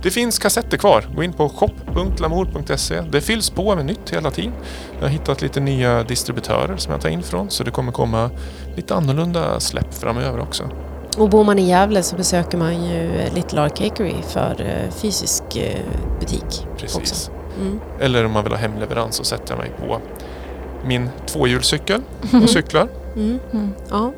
Det 0.02 0.10
finns 0.10 0.38
kassetter 0.38 0.76
kvar. 0.76 1.08
Gå 1.16 1.22
in 1.22 1.32
på 1.32 1.48
shop.lamour.se. 1.48 3.00
Det 3.00 3.20
fylls 3.20 3.50
på 3.50 3.76
med 3.76 3.86
nytt 3.86 4.10
hela 4.10 4.30
tiden. 4.30 4.52
Jag 4.98 5.06
har 5.06 5.08
hittat 5.08 5.42
lite 5.42 5.60
nya 5.60 6.02
distributörer 6.02 6.76
som 6.76 6.92
jag 6.92 7.00
tar 7.00 7.08
in 7.08 7.22
från 7.22 7.50
så 7.50 7.64
det 7.64 7.70
kommer 7.70 7.92
komma 7.92 8.30
lite 8.76 8.94
annorlunda 8.94 9.60
släpp 9.60 9.94
framöver 9.94 10.40
också. 10.40 10.70
Och 11.16 11.28
bor 11.28 11.44
man 11.44 11.58
i 11.58 11.68
Gävle 11.68 12.02
så 12.02 12.16
besöker 12.16 12.58
man 12.58 12.84
ju 12.84 13.10
Little 13.34 13.62
Art 13.62 13.76
Cakery 13.78 14.14
för 14.28 14.56
eh, 14.60 14.90
fysisk 14.90 15.42
eh, 15.56 15.78
butik. 16.20 16.66
Precis. 16.76 16.96
Också. 16.96 17.30
Mm. 17.60 17.80
Eller 18.00 18.24
om 18.24 18.32
man 18.32 18.44
vill 18.44 18.52
ha 18.52 18.58
hemleverans 18.58 19.16
så 19.16 19.24
sätter 19.24 19.54
jag 19.54 19.58
mig 19.58 19.72
på 19.88 20.00
min 20.84 21.10
tvåhjulscykel 21.26 22.02
och 22.42 22.50
cyklar. 22.50 22.88
Mm. 23.16 23.38
Mm. 23.52 23.70
Ja. 23.90 24.12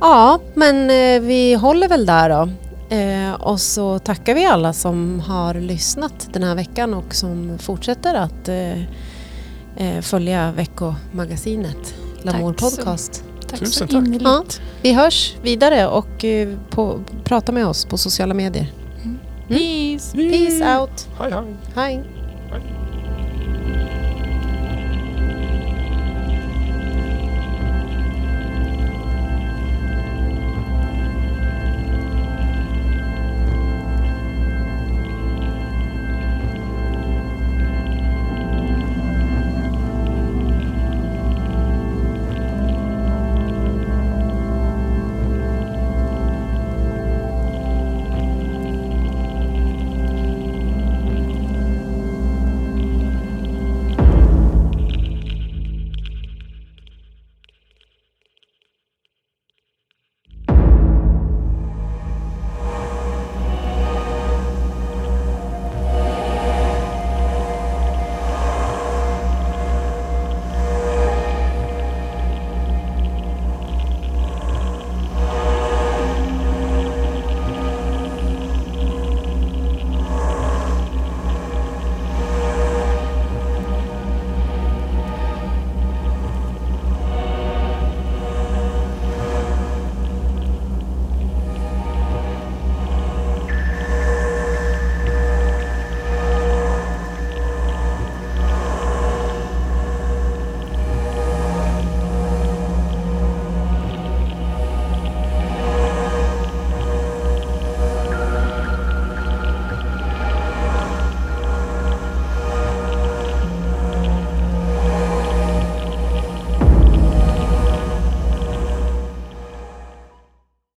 Ja, 0.00 0.38
men 0.54 0.90
eh, 0.90 1.20
vi 1.28 1.54
håller 1.54 1.88
väl 1.88 2.06
där 2.06 2.30
då. 2.30 2.48
Eh, 2.96 3.32
och 3.32 3.60
så 3.60 3.98
tackar 3.98 4.34
vi 4.34 4.44
alla 4.44 4.72
som 4.72 5.20
har 5.20 5.54
lyssnat 5.54 6.28
den 6.32 6.42
här 6.42 6.54
veckan 6.54 6.94
och 6.94 7.14
som 7.14 7.58
fortsätter 7.58 8.14
att 8.14 8.48
eh, 8.48 10.00
följa 10.00 10.52
veckomagasinet 10.52 11.94
Lamour 12.22 12.52
Tack 12.52 12.70
så- 12.70 12.76
Podcast. 12.76 13.24
Tack 13.48 13.58
Tusen 13.60 13.72
så 13.88 13.94
tack. 13.94 14.06
innerligt. 14.06 14.24
Ja. 14.24 14.44
Vi 14.82 14.92
hörs 14.92 15.34
vidare 15.42 15.86
och 15.88 16.24
på, 16.70 17.00
prata 17.24 17.52
med 17.52 17.66
oss 17.66 17.84
på 17.84 17.98
sociala 17.98 18.34
medier. 18.34 18.72
Peace. 19.48 20.12
Peace 20.16 20.78
out! 20.80 21.08
Hej 21.18 21.30
hej! 21.32 21.44
Hej! 21.74 22.04